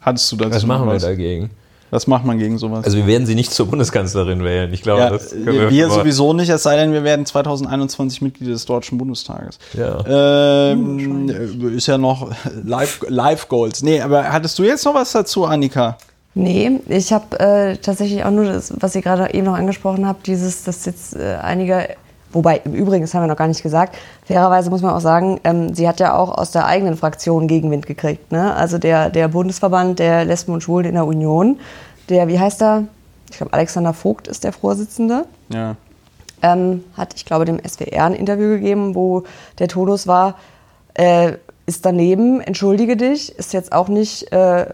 [0.00, 1.50] hattest du dazu Was machen wir dagegen?
[1.90, 2.84] Was macht man gegen sowas?
[2.84, 4.72] Also wir werden sie nicht zur Bundeskanzlerin wählen.
[4.72, 8.20] Ich glaube, ja, das können wir, wir, sowieso nicht, es sei denn, wir werden 2021
[8.20, 9.58] Mitglieder des Deutschen Bundestages.
[9.72, 10.70] Ja.
[10.72, 11.28] Ähm,
[11.74, 12.30] ist ja noch
[12.64, 13.82] Live, Live Goals.
[13.82, 15.96] Nee, aber hattest du jetzt noch was dazu, Annika?
[16.34, 20.26] Nee, ich habe äh, tatsächlich auch nur das, was ihr gerade eben noch angesprochen habt,
[20.26, 21.88] dieses, dass jetzt äh, einige,
[22.32, 23.96] wobei im Übrigen, das haben wir noch gar nicht gesagt,
[24.28, 27.86] fairerweise muss man auch sagen, ähm, sie hat ja auch aus der eigenen Fraktion Gegenwind
[27.86, 28.30] gekriegt.
[28.30, 28.54] Ne?
[28.54, 31.58] Also der, der Bundesverband der Lesben und Schwulen in der Union,
[32.10, 32.84] der, wie heißt er?
[33.30, 35.24] Ich glaube, Alexander Vogt ist der Vorsitzende.
[35.50, 35.76] Ja.
[36.42, 39.24] ähm, hat, ich glaube, dem SWR ein Interview gegeben, wo
[39.58, 40.36] der Tonus war,
[40.92, 41.32] äh,
[41.64, 44.66] ist daneben, entschuldige dich, ist jetzt auch nicht äh,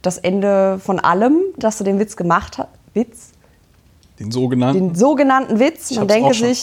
[0.00, 2.68] das Ende von allem, dass du den Witz gemacht hast.
[2.94, 3.31] Witz?
[4.22, 4.88] Den sogenannten.
[4.90, 5.90] Den sogenannten Witz.
[5.96, 6.62] Man denke, sich,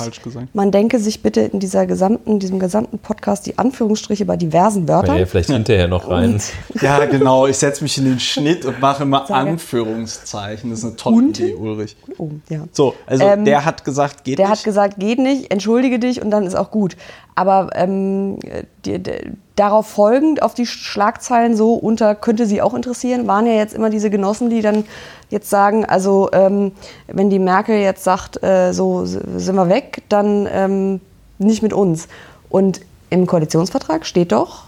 [0.53, 5.17] man denke sich bitte in dieser gesamten, diesem gesamten Podcast die Anführungsstriche bei diversen Wörtern.
[5.17, 6.33] Ja, vielleicht hinterher noch rein.
[6.33, 6.43] Und
[6.81, 7.47] Ja, genau.
[7.47, 9.49] Ich setze mich in den Schnitt und mache immer Sage.
[9.49, 10.69] Anführungszeichen.
[10.69, 11.39] Das ist eine tolle Und?
[11.39, 11.95] Idee, Ulrich.
[12.17, 12.61] oh, ja.
[12.71, 14.57] So, also Ähm, der hat gesagt, geht Der nicht.
[14.59, 16.95] hat gesagt, geht nicht, entschuldige dich und dann ist auch gut.
[17.39, 18.37] Aber ähm,
[18.83, 19.13] die, die,
[19.55, 23.89] darauf folgend auf die Schlagzeilen so unter könnte sie auch interessieren, waren ja jetzt immer
[23.89, 24.83] diese Genossen, die dann
[25.29, 26.73] jetzt sagen, also ähm,
[27.07, 30.99] wenn die Merkel jetzt sagt, äh, so sind wir weg, dann ähm,
[31.37, 32.09] nicht mit uns.
[32.49, 34.65] Und im Koalitionsvertrag steht doch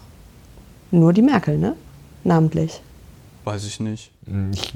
[0.91, 1.75] nur die Merkel, ne?
[2.23, 2.81] Namentlich.
[3.43, 4.11] Weiß ich nicht.
[4.53, 4.75] Ich,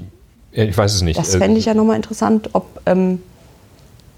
[0.52, 1.18] ja, ich weiß es nicht.
[1.18, 3.22] Das fände ich ja nochmal interessant, ob, ähm,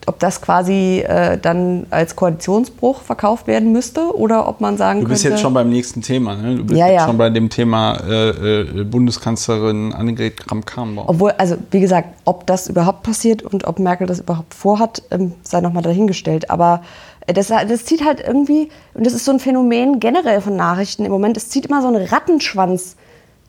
[0.08, 5.08] ob das quasi äh, dann als Koalitionsbruch verkauft werden müsste oder ob man sagen Du
[5.08, 5.34] bist könnte.
[5.36, 6.56] jetzt schon beim nächsten Thema, ne?
[6.56, 7.06] Du bist Ja, jetzt ja.
[7.06, 11.08] schon bei dem Thema äh, äh, Bundeskanzlerin Annegret Kramp-Karrenbauer.
[11.08, 15.32] obwohl, also wie gesagt, ob das überhaupt passiert und ob Merkel das überhaupt vorhat, ähm,
[15.42, 16.50] sei nochmal dahingestellt.
[16.50, 16.82] Aber
[17.26, 21.04] äh, das, das zieht halt irgendwie, und das ist so ein Phänomen generell von Nachrichten
[21.04, 22.96] im Moment, es zieht immer so einen Rattenschwanz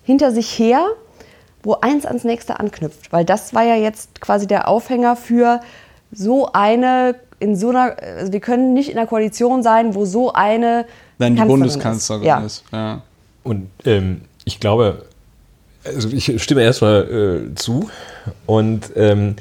[0.04, 0.86] hinter sich her,
[1.62, 3.12] wo eins ans nächste anknüpft.
[3.12, 5.60] Weil das war ja jetzt quasi der Aufhänger für
[6.12, 10.34] so eine, in so einer, also wir können nicht in einer Koalition sein, wo so
[10.34, 10.86] eine
[11.18, 12.40] Wenn die Kanzlerin Bundeskanzlerin ja.
[12.42, 12.64] ist.
[12.72, 13.02] Ja.
[13.44, 15.06] Und ähm, ich glaube,
[15.86, 17.90] also ich stimme erstmal äh, zu
[18.46, 19.36] und ähm,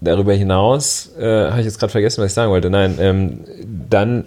[0.00, 2.70] darüber hinaus äh, habe ich jetzt gerade vergessen, was ich sagen wollte.
[2.70, 3.40] Nein, ähm,
[3.88, 4.24] dann,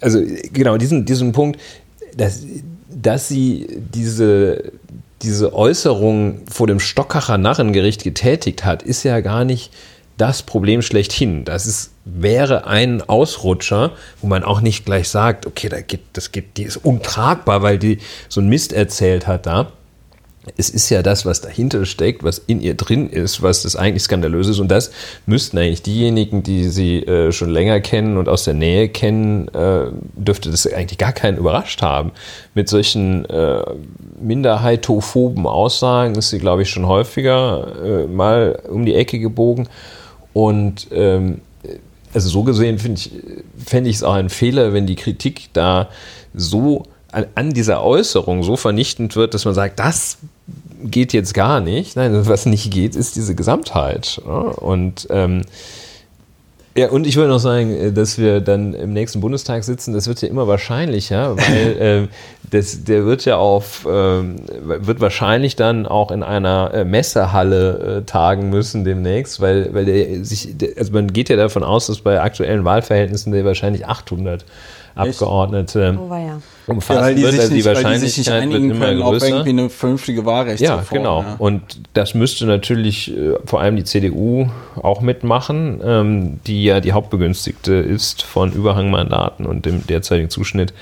[0.00, 0.20] also
[0.52, 1.60] genau, diesen, diesen Punkt,
[2.16, 2.42] dass,
[2.88, 4.72] dass sie diese,
[5.22, 9.72] diese Äußerung vor dem Stockacher Narrengericht getätigt hat, ist ja gar nicht
[10.16, 11.44] das Problem schlechthin.
[11.44, 16.32] Das ist, wäre ein Ausrutscher, wo man auch nicht gleich sagt, okay, da geht, das
[16.32, 17.98] geht, die ist untragbar, weil die
[18.28, 19.72] so einen Mist erzählt hat da.
[20.56, 24.04] Es ist ja das, was dahinter steckt, was in ihr drin ist, was das eigentlich
[24.04, 24.60] skandalös ist.
[24.60, 24.92] Und das
[25.26, 29.86] müssten eigentlich diejenigen, die sie äh, schon länger kennen und aus der Nähe kennen, äh,
[30.14, 32.12] dürfte das eigentlich gar keinen überrascht haben.
[32.54, 33.64] Mit solchen äh,
[34.22, 39.68] minderheitophoben Aussagen ist sie, glaube ich, schon häufiger äh, mal um die Ecke gebogen.
[40.36, 41.40] Und ähm,
[42.12, 43.10] also so gesehen ich,
[43.56, 45.88] fände ich es auch ein Fehler, wenn die Kritik da
[46.34, 50.18] so an, an dieser Äußerung so vernichtend wird, dass man sagt, das
[50.84, 51.96] geht jetzt gar nicht.
[51.96, 54.18] Nein, was nicht geht, ist diese Gesamtheit.
[54.18, 55.40] Und ähm,
[56.76, 60.20] ja, und ich würde noch sagen, dass wir dann im nächsten Bundestag sitzen, das wird
[60.20, 62.08] ja immer wahrscheinlicher, weil ähm,
[62.50, 68.02] das, der wird ja auf, ähm, wird wahrscheinlich dann auch in einer äh, Messehalle äh,
[68.02, 72.00] tagen müssen demnächst, weil, weil der sich, der, also man geht ja davon aus, dass
[72.00, 74.44] bei aktuellen Wahlverhältnissen der wahrscheinlich 800
[74.96, 76.18] Abgeordnete Oh, ja.
[76.18, 78.42] Ja, umfasst weil die, wird, sich also die nicht, weil die sich nicht Wahrscheinlichkeit wird
[78.42, 79.28] einigen immer können auf größer.
[79.28, 80.80] irgendwie eine vernünftige Wahlrechtsreform.
[80.80, 81.24] Ja, genau.
[81.38, 81.62] Und
[81.92, 84.48] das müsste natürlich äh, vor allem die CDU
[84.82, 90.72] auch mitmachen, ähm, die ja die Hauptbegünstigte ist von Überhangmandaten und dem derzeitigen Zuschnitt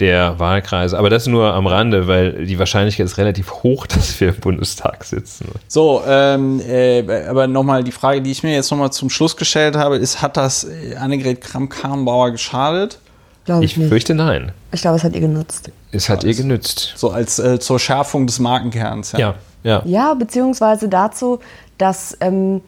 [0.00, 0.98] der Wahlkreise.
[0.98, 5.04] Aber das nur am Rande, weil die Wahrscheinlichkeit ist relativ hoch, dass wir im Bundestag
[5.04, 5.48] sitzen.
[5.68, 9.76] So, ähm, äh, aber nochmal die Frage, die ich mir jetzt nochmal zum Schluss gestellt
[9.76, 12.98] habe, ist, hat das äh, Annegret Kramp-Karrenbauer geschadet?
[13.44, 13.88] Glaube Ich ich nicht.
[13.88, 14.52] fürchte nein.
[14.72, 15.70] Ich glaube, es hat ihr genutzt.
[15.90, 16.92] Es hat ihr genützt.
[16.96, 19.12] So als äh, zur Schärfung des Markenkerns.
[19.12, 19.82] Ja, ja.
[19.84, 21.40] Ja, beziehungsweise dazu,
[21.78, 22.60] dass ähm,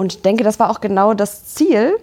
[0.00, 1.98] und ich denke, das war auch genau das Ziel,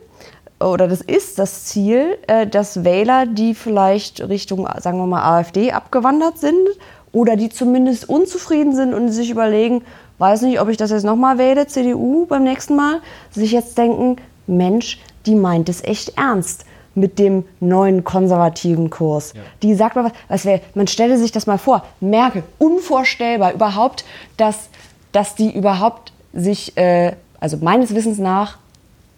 [0.60, 5.72] oder das ist das Ziel, äh, dass Wähler, die vielleicht Richtung, sagen wir mal, AfD
[5.72, 6.68] abgewandert sind
[7.12, 9.84] oder die zumindest unzufrieden sind und sich überlegen,
[10.20, 13.02] weiß nicht, ob ich das jetzt nochmal wähle, CDU beim nächsten Mal,
[13.32, 19.34] sich jetzt denken, Mensch, die meint es echt ernst mit dem neuen konservativen Kurs.
[19.64, 24.06] Die sagt mal was, was wär, man stelle sich das mal vor, Merkel, unvorstellbar überhaupt,
[24.38, 24.70] dass,
[25.12, 28.58] dass die überhaupt sich, äh, also meines Wissens nach,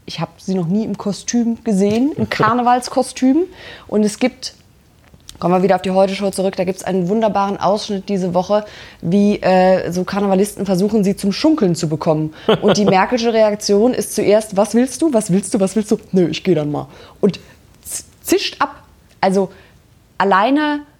[0.06, 3.44] ich habe sie noch nie im Kostüm gesehen, im Karnevalskostüm.
[3.88, 4.56] Und es gibt,
[5.40, 8.66] kommen wir wieder auf die Heute-Show zurück, da gibt es einen wunderbaren Ausschnitt diese Woche,
[9.02, 12.34] wie äh, so Karnevalisten versuchen, sie zum Schunkeln zu bekommen.
[12.62, 16.00] Und die Merkelsche Reaktion ist zuerst, was willst du, was willst du, was willst du?
[16.12, 16.88] Nö, ich gehe dann mal.
[17.22, 17.40] Und
[18.30, 18.84] zischt ab.
[19.22, 19.52] Also
[20.18, 20.99] alleine in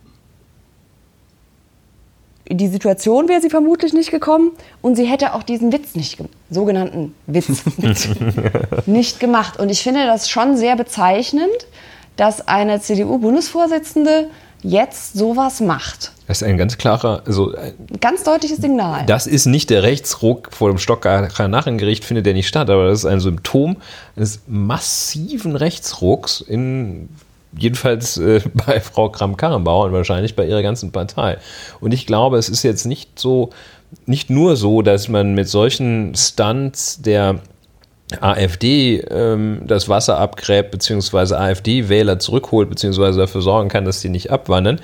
[2.50, 4.52] die Situation wäre sie vermutlich nicht gekommen
[4.82, 6.18] und sie hätte auch diesen Witz nicht,
[6.50, 7.62] sogenannten Witz,
[8.86, 9.60] nicht gemacht.
[9.60, 11.68] Und ich finde das schon sehr bezeichnend,
[12.16, 14.28] dass eine CDU-Bundesvorsitzende
[14.62, 16.12] jetzt sowas macht.
[16.28, 19.06] Das ist ein ganz klarer, also äh, ganz deutliches Signal.
[19.06, 23.00] das ist nicht der Rechtsruck vor dem Stockacher Nachengericht, findet der nicht statt, aber das
[23.00, 23.78] ist ein Symptom
[24.16, 27.10] eines massiven Rechtsrucks in
[27.58, 31.38] jedenfalls äh, bei Frau Kramp-Karrenbauer und wahrscheinlich bei ihrer ganzen Partei.
[31.80, 33.50] Und ich glaube, es ist jetzt nicht so,
[34.06, 37.40] nicht nur so, dass man mit solchen Stunts der
[38.22, 44.32] AfD ähm, das Wasser abgräbt, beziehungsweise AfD-Wähler zurückholt, beziehungsweise dafür sorgen kann, dass die nicht
[44.32, 44.80] abwandern.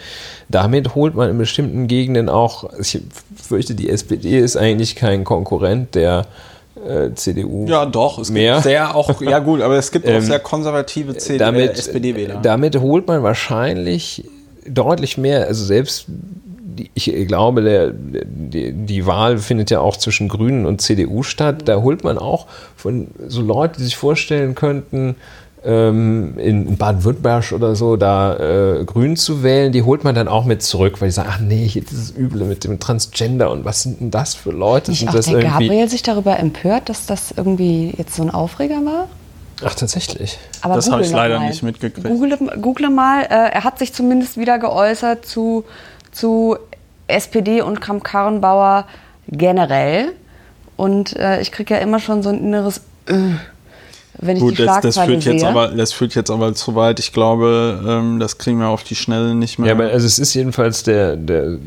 [0.48, 3.02] Damit holt man in bestimmten Gegenden auch, ich
[3.36, 6.28] fürchte, die SPD ist eigentlich kein Konkurrent der
[6.86, 7.66] äh, CDU.
[7.68, 8.20] Ja, doch.
[8.20, 8.56] Es Mehr?
[8.56, 11.74] gibt sehr auch, ja gut, aber es gibt auch Ähm, sehr konservative CD, damit, äh,
[11.74, 12.40] SPD-Wähler.
[12.42, 14.26] damit holt man wahrscheinlich
[14.68, 16.08] deutlich mehr, also selbst
[16.94, 21.64] ich glaube, der, die, die Wahl findet ja auch zwischen Grünen und CDU statt.
[21.66, 25.16] Da holt man auch von so Leuten, die sich vorstellen könnten,
[25.66, 30.62] in Baden-Württemberg oder so, da äh, Grün zu wählen, die holt man dann auch mit
[30.62, 34.00] zurück, weil die sagen, ach nee, hier dieses Üble mit dem Transgender und was sind
[34.00, 34.92] denn das für Leute?
[34.92, 38.22] Nicht Sind auch das der irgendwie- Gabriel sich darüber empört, dass das irgendwie jetzt so
[38.24, 39.08] ein Aufreger war?
[39.64, 40.38] Ach, tatsächlich.
[40.62, 41.48] Aber Das habe ich leider mal.
[41.48, 42.06] nicht mitgekriegt.
[42.08, 45.64] Google, google mal, äh, er hat sich zumindest wieder geäußert zu,
[46.12, 46.58] zu
[47.08, 48.86] SPD und Kramp-Karrenbauer
[49.30, 50.12] generell.
[50.76, 53.14] Und äh, ich kriege ja immer schon so ein inneres, äh,
[54.20, 55.50] wenn ich Gut, die das, das, führt jetzt sehe.
[55.50, 57.00] aber, das führt jetzt aber zu weit.
[57.00, 59.70] Ich glaube, ähm, das kriegen wir auf die Schnelle nicht mehr.
[59.70, 61.58] Ja, aber also es ist jedenfalls der, der,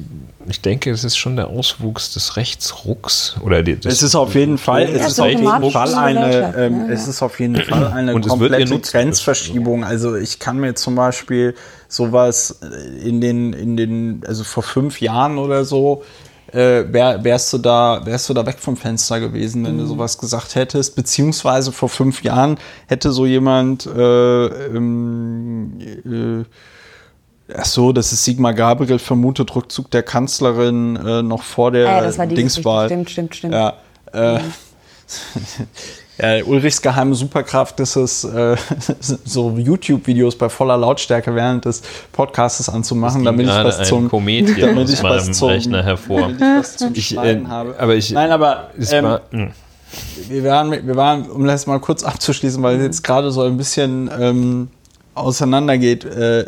[0.49, 3.37] ich denke, es ist schon der Auswuchs des Rechtsrucks.
[3.43, 6.87] Oder die, des, es ist auf jeden Fall, es ist auf jeden Fall eine ähm?
[6.89, 6.95] Ja.
[6.95, 8.79] es ist auf jeden Fall eine Und komplette.
[8.79, 9.85] Grenzverschiebung.
[9.85, 11.55] Also ich kann mir zum Beispiel
[11.89, 12.61] sowas
[13.03, 16.03] in den, in den, also vor fünf Jahren oder so,
[16.53, 20.19] äh, wär, wärst du da, wärst du da weg vom Fenster gewesen, wenn du sowas
[20.19, 20.97] gesagt hättest.
[20.97, 26.45] Beziehungsweise vor fünf Jahren hätte so jemand äh, äh,
[27.57, 31.97] Ach so, das ist Sigmar Gabriel vermutet Rückzug der Kanzlerin äh, noch vor der Ah
[31.97, 32.89] ja, das war die Dingswahl.
[32.89, 33.11] Geschichte.
[33.11, 33.55] Stimmt, stimmt, stimmt.
[33.55, 33.75] Ja,
[36.19, 38.57] äh, Ulrichs geheime Superkraft ist es, äh,
[39.01, 41.83] so YouTube-Videos bei voller Lautstärke während des
[42.13, 46.21] Podcasts anzumachen, damit ich was zum, Komet hier damit ich was zum, Rechner hervor.
[46.39, 47.75] damit ich was zum Ich, äh, habe.
[47.79, 49.51] aber ich- Nein, aber ähm, war, hm.
[50.29, 53.57] wir waren, wir waren, um das mal kurz abzuschließen, weil es jetzt gerade so ein
[53.57, 54.69] bisschen ähm,
[55.15, 56.05] auseinandergeht.
[56.05, 56.47] Äh,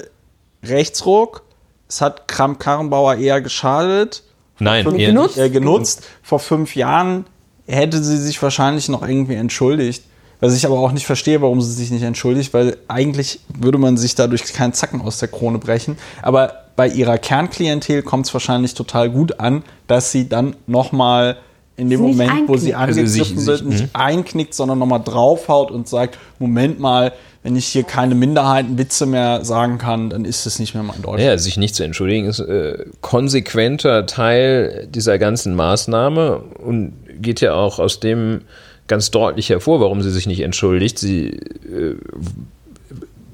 [0.64, 1.42] Rechtsruck,
[1.88, 4.22] es hat Kramp-Karrenbauer eher geschadet,
[4.58, 5.38] Nein, eher genutzt?
[5.38, 6.02] äh, genutzt.
[6.22, 7.24] Vor fünf Jahren
[7.70, 10.04] hätte sie sich wahrscheinlich noch irgendwie entschuldigt.
[10.42, 13.98] Was ich aber auch nicht verstehe, warum sie sich nicht entschuldigt, weil eigentlich würde man
[13.98, 15.98] sich dadurch keinen Zacken aus der Krone brechen.
[16.22, 21.36] Aber bei ihrer Kernklientel kommt es wahrscheinlich total gut an, dass sie dann nochmal
[21.76, 22.74] in dem Moment, wo sie.
[22.74, 27.66] Also angegriffen wird, sich- nicht einknickt, sondern nochmal draufhaut und sagt, Moment mal, wenn ich
[27.66, 31.20] hier keine Minderheitenwitze mehr sagen kann, dann ist es nicht mehr mein Deutsch.
[31.22, 37.54] Ja, sich nicht zu entschuldigen ist äh, konsequenter Teil dieser ganzen Maßnahme und geht ja
[37.54, 38.42] auch aus dem
[38.86, 40.98] ganz deutlich hervor, warum sie sich nicht entschuldigt.
[40.98, 41.96] Sie, äh,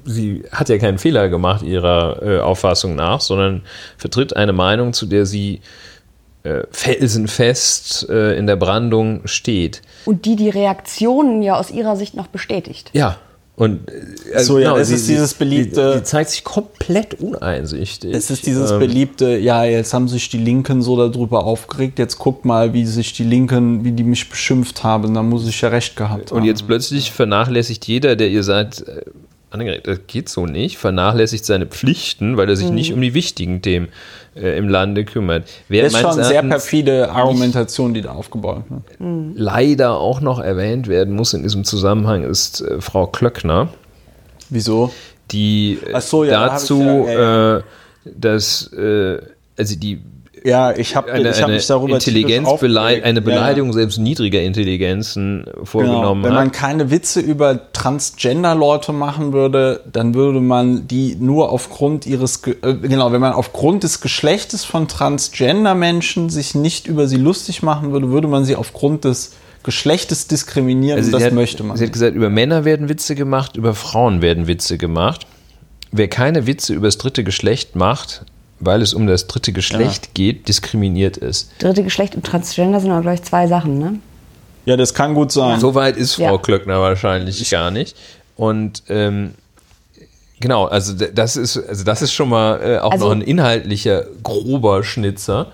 [0.05, 3.63] sie hat ja keinen Fehler gemacht ihrer äh, Auffassung nach, sondern
[3.97, 5.61] vertritt eine Meinung, zu der sie
[6.43, 9.81] äh, felsenfest äh, in der Brandung steht.
[10.05, 12.91] Und die die Reaktionen ja aus ihrer Sicht noch bestätigt.
[12.93, 13.17] Ja.
[13.57, 13.89] Und
[14.31, 18.13] äh, So, ja, das ist dieses beliebte- Sie, sie zeigt sich komplett uneinsichtig.
[18.13, 22.19] Es ist dieses Ähm, beliebte, ja, jetzt haben sich die Linken so darüber aufgeregt, jetzt
[22.19, 25.69] guckt mal, wie sich die Linken, wie die mich beschimpft haben, da muss ich ja
[25.69, 26.37] recht gehabt haben.
[26.37, 29.01] Und jetzt plötzlich vernachlässigt jeder, der ihr seid, äh,
[29.49, 33.63] Annegret, das geht so nicht, vernachlässigt seine Pflichten, weil er sich nicht um die wichtigen
[33.63, 33.87] Themen
[34.41, 35.43] äh, im Lande kümmert.
[35.67, 38.83] Wer das ist schon sehr perfide Argumentation, die da aufgebaut wird.
[39.35, 43.69] leider auch noch erwähnt werden muss in diesem Zusammenhang, ist äh, Frau Klöckner,
[44.49, 44.91] Wieso?
[45.31, 47.61] die äh, so, ja, da dazu, ja- ja, Äh,
[48.05, 49.17] dass, äh,
[49.57, 49.99] also die
[50.47, 54.41] Ja, ich habe eine, ich hab mich darüber Intelligenz belei- eine Ja, Beleidigung selbst niedriger
[54.41, 55.65] Intelligenzen Ja, genau.
[55.65, 56.53] vorgenommen Wenn man hat.
[56.53, 62.75] keine Witze über Transgender-Leute machen würde, dann würde man die nur aufgrund ihres, Ge äh,
[62.75, 68.09] genau, wenn man aufgrund des Geschlechtes von Transgender-Menschen sich nicht über sie lustig machen würde,
[68.09, 69.33] würde man sie aufgrund des
[69.63, 70.97] Geschlechtes diskriminieren.
[70.97, 71.75] Also das hat, möchte man.
[71.75, 75.27] Sie hat gesagt, über Männer werden Witze gemacht, über Frauen werden Witze gemacht.
[75.91, 78.23] Wer keine Witze über das dritte Geschlecht macht,
[78.59, 81.51] weil es um das dritte Geschlecht geht, diskriminiert ist.
[81.59, 83.99] Dritte Geschlecht und Transgender sind aber gleich zwei Sachen, ne?
[84.65, 85.59] ja, das kann gut sein.
[85.59, 86.37] So weit ist Frau Ja.
[86.37, 87.95] Klöckner wahrscheinlich gar nicht.
[88.35, 89.33] Und ähm,
[90.39, 94.03] genau, also das ist, also das ist schon mal äh, auch Also- noch ein inhaltlicher
[94.23, 95.47] grober Schnitzer.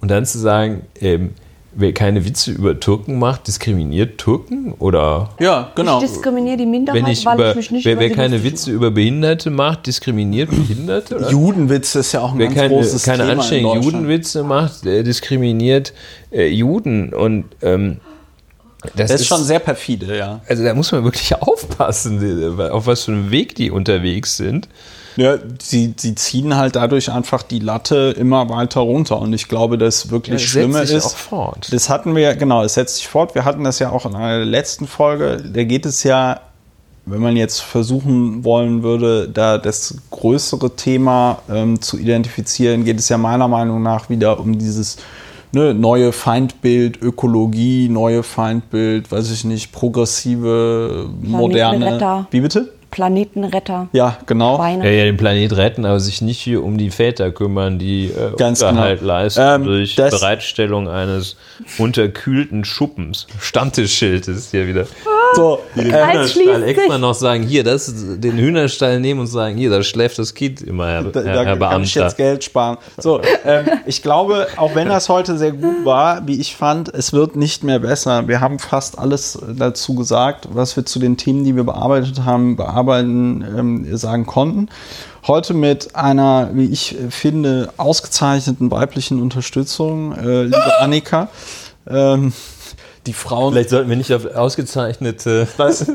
[0.00, 1.32] Und dann zu sagen, ähm,
[1.76, 4.72] wer keine Witze über Türken macht, diskriminiert Türken?
[4.78, 6.00] Oder Ja, genau.
[6.02, 8.70] Ich diskriminiere die Minderheit, wenn ich weil über, ich mich nicht wer, wer keine Witze
[8.70, 11.16] über Behinderte macht, diskriminiert Behinderte?
[11.16, 11.30] Oder?
[11.30, 13.94] Judenwitze ist ja auch ein Wer ganz keine, großes keine Thema in anständigen Deutschland.
[13.94, 15.92] Judenwitze macht, der diskriminiert
[16.32, 17.12] äh, Juden.
[17.12, 17.98] Und ähm,
[18.94, 20.40] das, Das ist schon sehr perfide, ja.
[20.48, 24.68] Also da muss man wirklich aufpassen, auf was für einem Weg die unterwegs sind.
[25.16, 29.18] Ja, sie, sie ziehen halt dadurch einfach die Latte immer weiter runter.
[29.18, 31.06] Und ich glaube, das wirklich Ja, Schlimme setzt sich ist.
[31.06, 31.68] auch fort.
[31.72, 33.34] Das hatten wir, genau, es setzt sich fort.
[33.34, 35.42] Wir hatten das ja auch in einer letzten Folge.
[35.42, 36.40] Da geht es ja,
[37.06, 43.08] wenn man jetzt versuchen wollen würde, da das größere Thema ähm, zu identifizieren, geht es
[43.08, 44.98] ja meiner Meinung nach wieder um dieses
[45.52, 52.26] ne, neue Feindbild, Ökologie, neue Feindbild, weiß ich nicht, progressive, moderne.
[52.30, 52.75] Wie bitte?
[52.96, 53.88] Planetenretter.
[53.92, 54.52] Ja, genau.
[54.52, 54.96] Ja, Schweine.
[54.96, 58.62] ja, den Planet retten, aber sich nicht hier um die Väter kümmern, die äh, Ganz
[58.62, 59.12] Unterhalt genau.
[59.12, 61.36] leisten Ähm, durch Bereitstellung eines
[61.76, 63.26] unterkühlten Schuppens.
[63.38, 64.86] Stammtischschildes hier wieder.
[65.34, 69.56] So, Den äh, schließt Hühnerstall extra noch sagen, hier, das, den Hühnerstall nehmen und sagen,
[69.58, 72.44] hier, da schläft das Kind immer, Herr, da, Herr, Herr da kann ich jetzt Geld
[72.44, 72.78] sparen.
[72.96, 77.12] So, ähm, ich glaube, auch wenn das heute sehr gut war, wie ich fand, es
[77.12, 78.26] wird nicht mehr besser.
[78.26, 82.56] Wir haben fast alles dazu gesagt, was wir zu den Themen, die wir bearbeitet haben,
[82.86, 84.68] bearbeiten, ähm, sagen konnten.
[85.26, 91.28] Heute mit einer, wie ich finde, ausgezeichneten weiblichen Unterstützung, äh, liebe Annika.
[91.88, 92.32] Ähm,
[93.06, 93.52] die Frauen.
[93.52, 95.46] Vielleicht sollten wir nicht auf ausgezeichnete.
[95.56, 95.86] Was,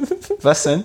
[0.41, 0.83] was denn?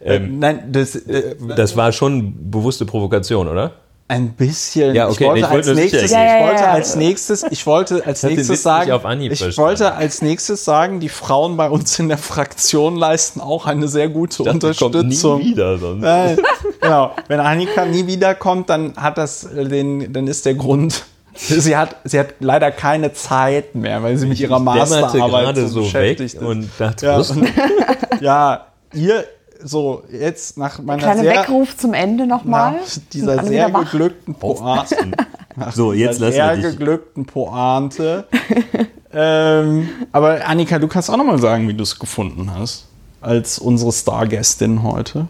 [0.00, 3.72] Ähm, Nein, das, äh, das war schon bewusste Provokation, oder?
[4.08, 4.94] Ein bisschen.
[4.94, 6.20] Ja, okay, ich wollte ich wollte als nächstes, gehen.
[6.20, 9.56] Ja, ja, ich wollte als nächstes, ich wollte als den nächstes sagen, ich verstanden.
[9.56, 14.08] wollte als nächstes sagen, die Frauen bei uns in der Fraktion leisten auch eine sehr
[14.08, 15.40] gute Das kommt Unterstützung.
[15.40, 16.02] nie wieder sonst.
[16.02, 16.38] Nein,
[16.80, 17.16] genau.
[17.26, 21.04] Wenn Annika nie wiederkommt, dann hat das äh, den, dann ist der Grund.
[21.38, 25.82] Sie hat, sie hat leider keine Zeit mehr, weil sie mit ihrer Masterarbeit gerade so
[25.82, 26.42] so weg beschäftigt ist.
[26.42, 27.48] und dachte, ja, und,
[28.22, 29.24] ja, ihr
[29.62, 32.76] so jetzt nach meiner Kleiner sehr Weckruf zum Ende nochmal.
[33.12, 34.96] dieser sehr geglückten Pointe.
[35.72, 36.78] So, jetzt lassen sehr wir dich.
[36.78, 38.26] geglückten Pointe.
[39.14, 42.88] ähm, aber Annika, du kannst auch noch mal sagen, wie du es gefunden hast.
[43.22, 45.28] Als unsere Stargästin heute.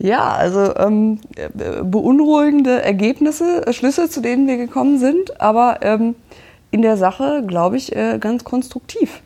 [0.00, 6.14] Ja, also ähm, äh, beunruhigende Ergebnisse, äh, Schlüsse, zu denen wir gekommen sind, aber ähm,
[6.70, 9.22] in der Sache, glaube ich, äh, ganz konstruktiv,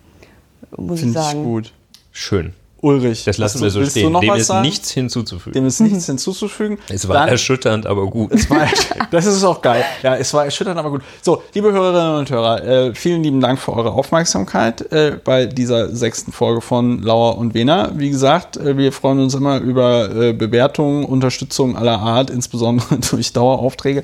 [0.76, 1.44] muss ich Finde ich sagen.
[1.44, 1.72] gut.
[2.10, 2.52] Schön.
[2.84, 4.12] Ulrich, Das lassen wir so stehen.
[4.12, 4.62] Dem ist sagen?
[4.62, 5.54] nichts hinzuzufügen.
[5.54, 6.78] Dem ist nichts hinzuzufügen.
[6.88, 8.32] es war Dann- erschütternd, aber gut.
[8.32, 8.66] Es war,
[9.12, 9.84] das ist auch geil.
[10.02, 11.02] Ja, es war erschütternd, aber gut.
[11.22, 15.94] So, liebe Hörerinnen und Hörer, äh, vielen lieben Dank für eure Aufmerksamkeit äh, bei dieser
[15.94, 17.92] sechsten Folge von Lauer und Wena.
[17.94, 24.02] Wie gesagt, äh, wir freuen uns immer über Bewertungen, Unterstützung aller Art, insbesondere durch Daueraufträge.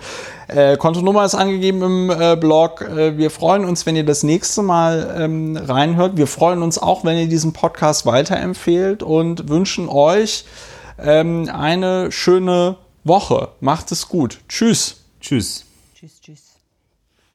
[0.78, 2.82] Kontonummer ist angegeben im Blog.
[3.16, 6.16] Wir freuen uns, wenn ihr das nächste Mal ähm, reinhört.
[6.16, 8.67] Wir freuen uns auch, wenn ihr diesen Podcast weiterempfehlt
[9.02, 10.44] und wünschen euch
[10.98, 13.48] ähm, eine schöne Woche.
[13.60, 14.40] Macht es gut.
[14.48, 15.04] Tschüss.
[15.20, 15.67] Tschüss.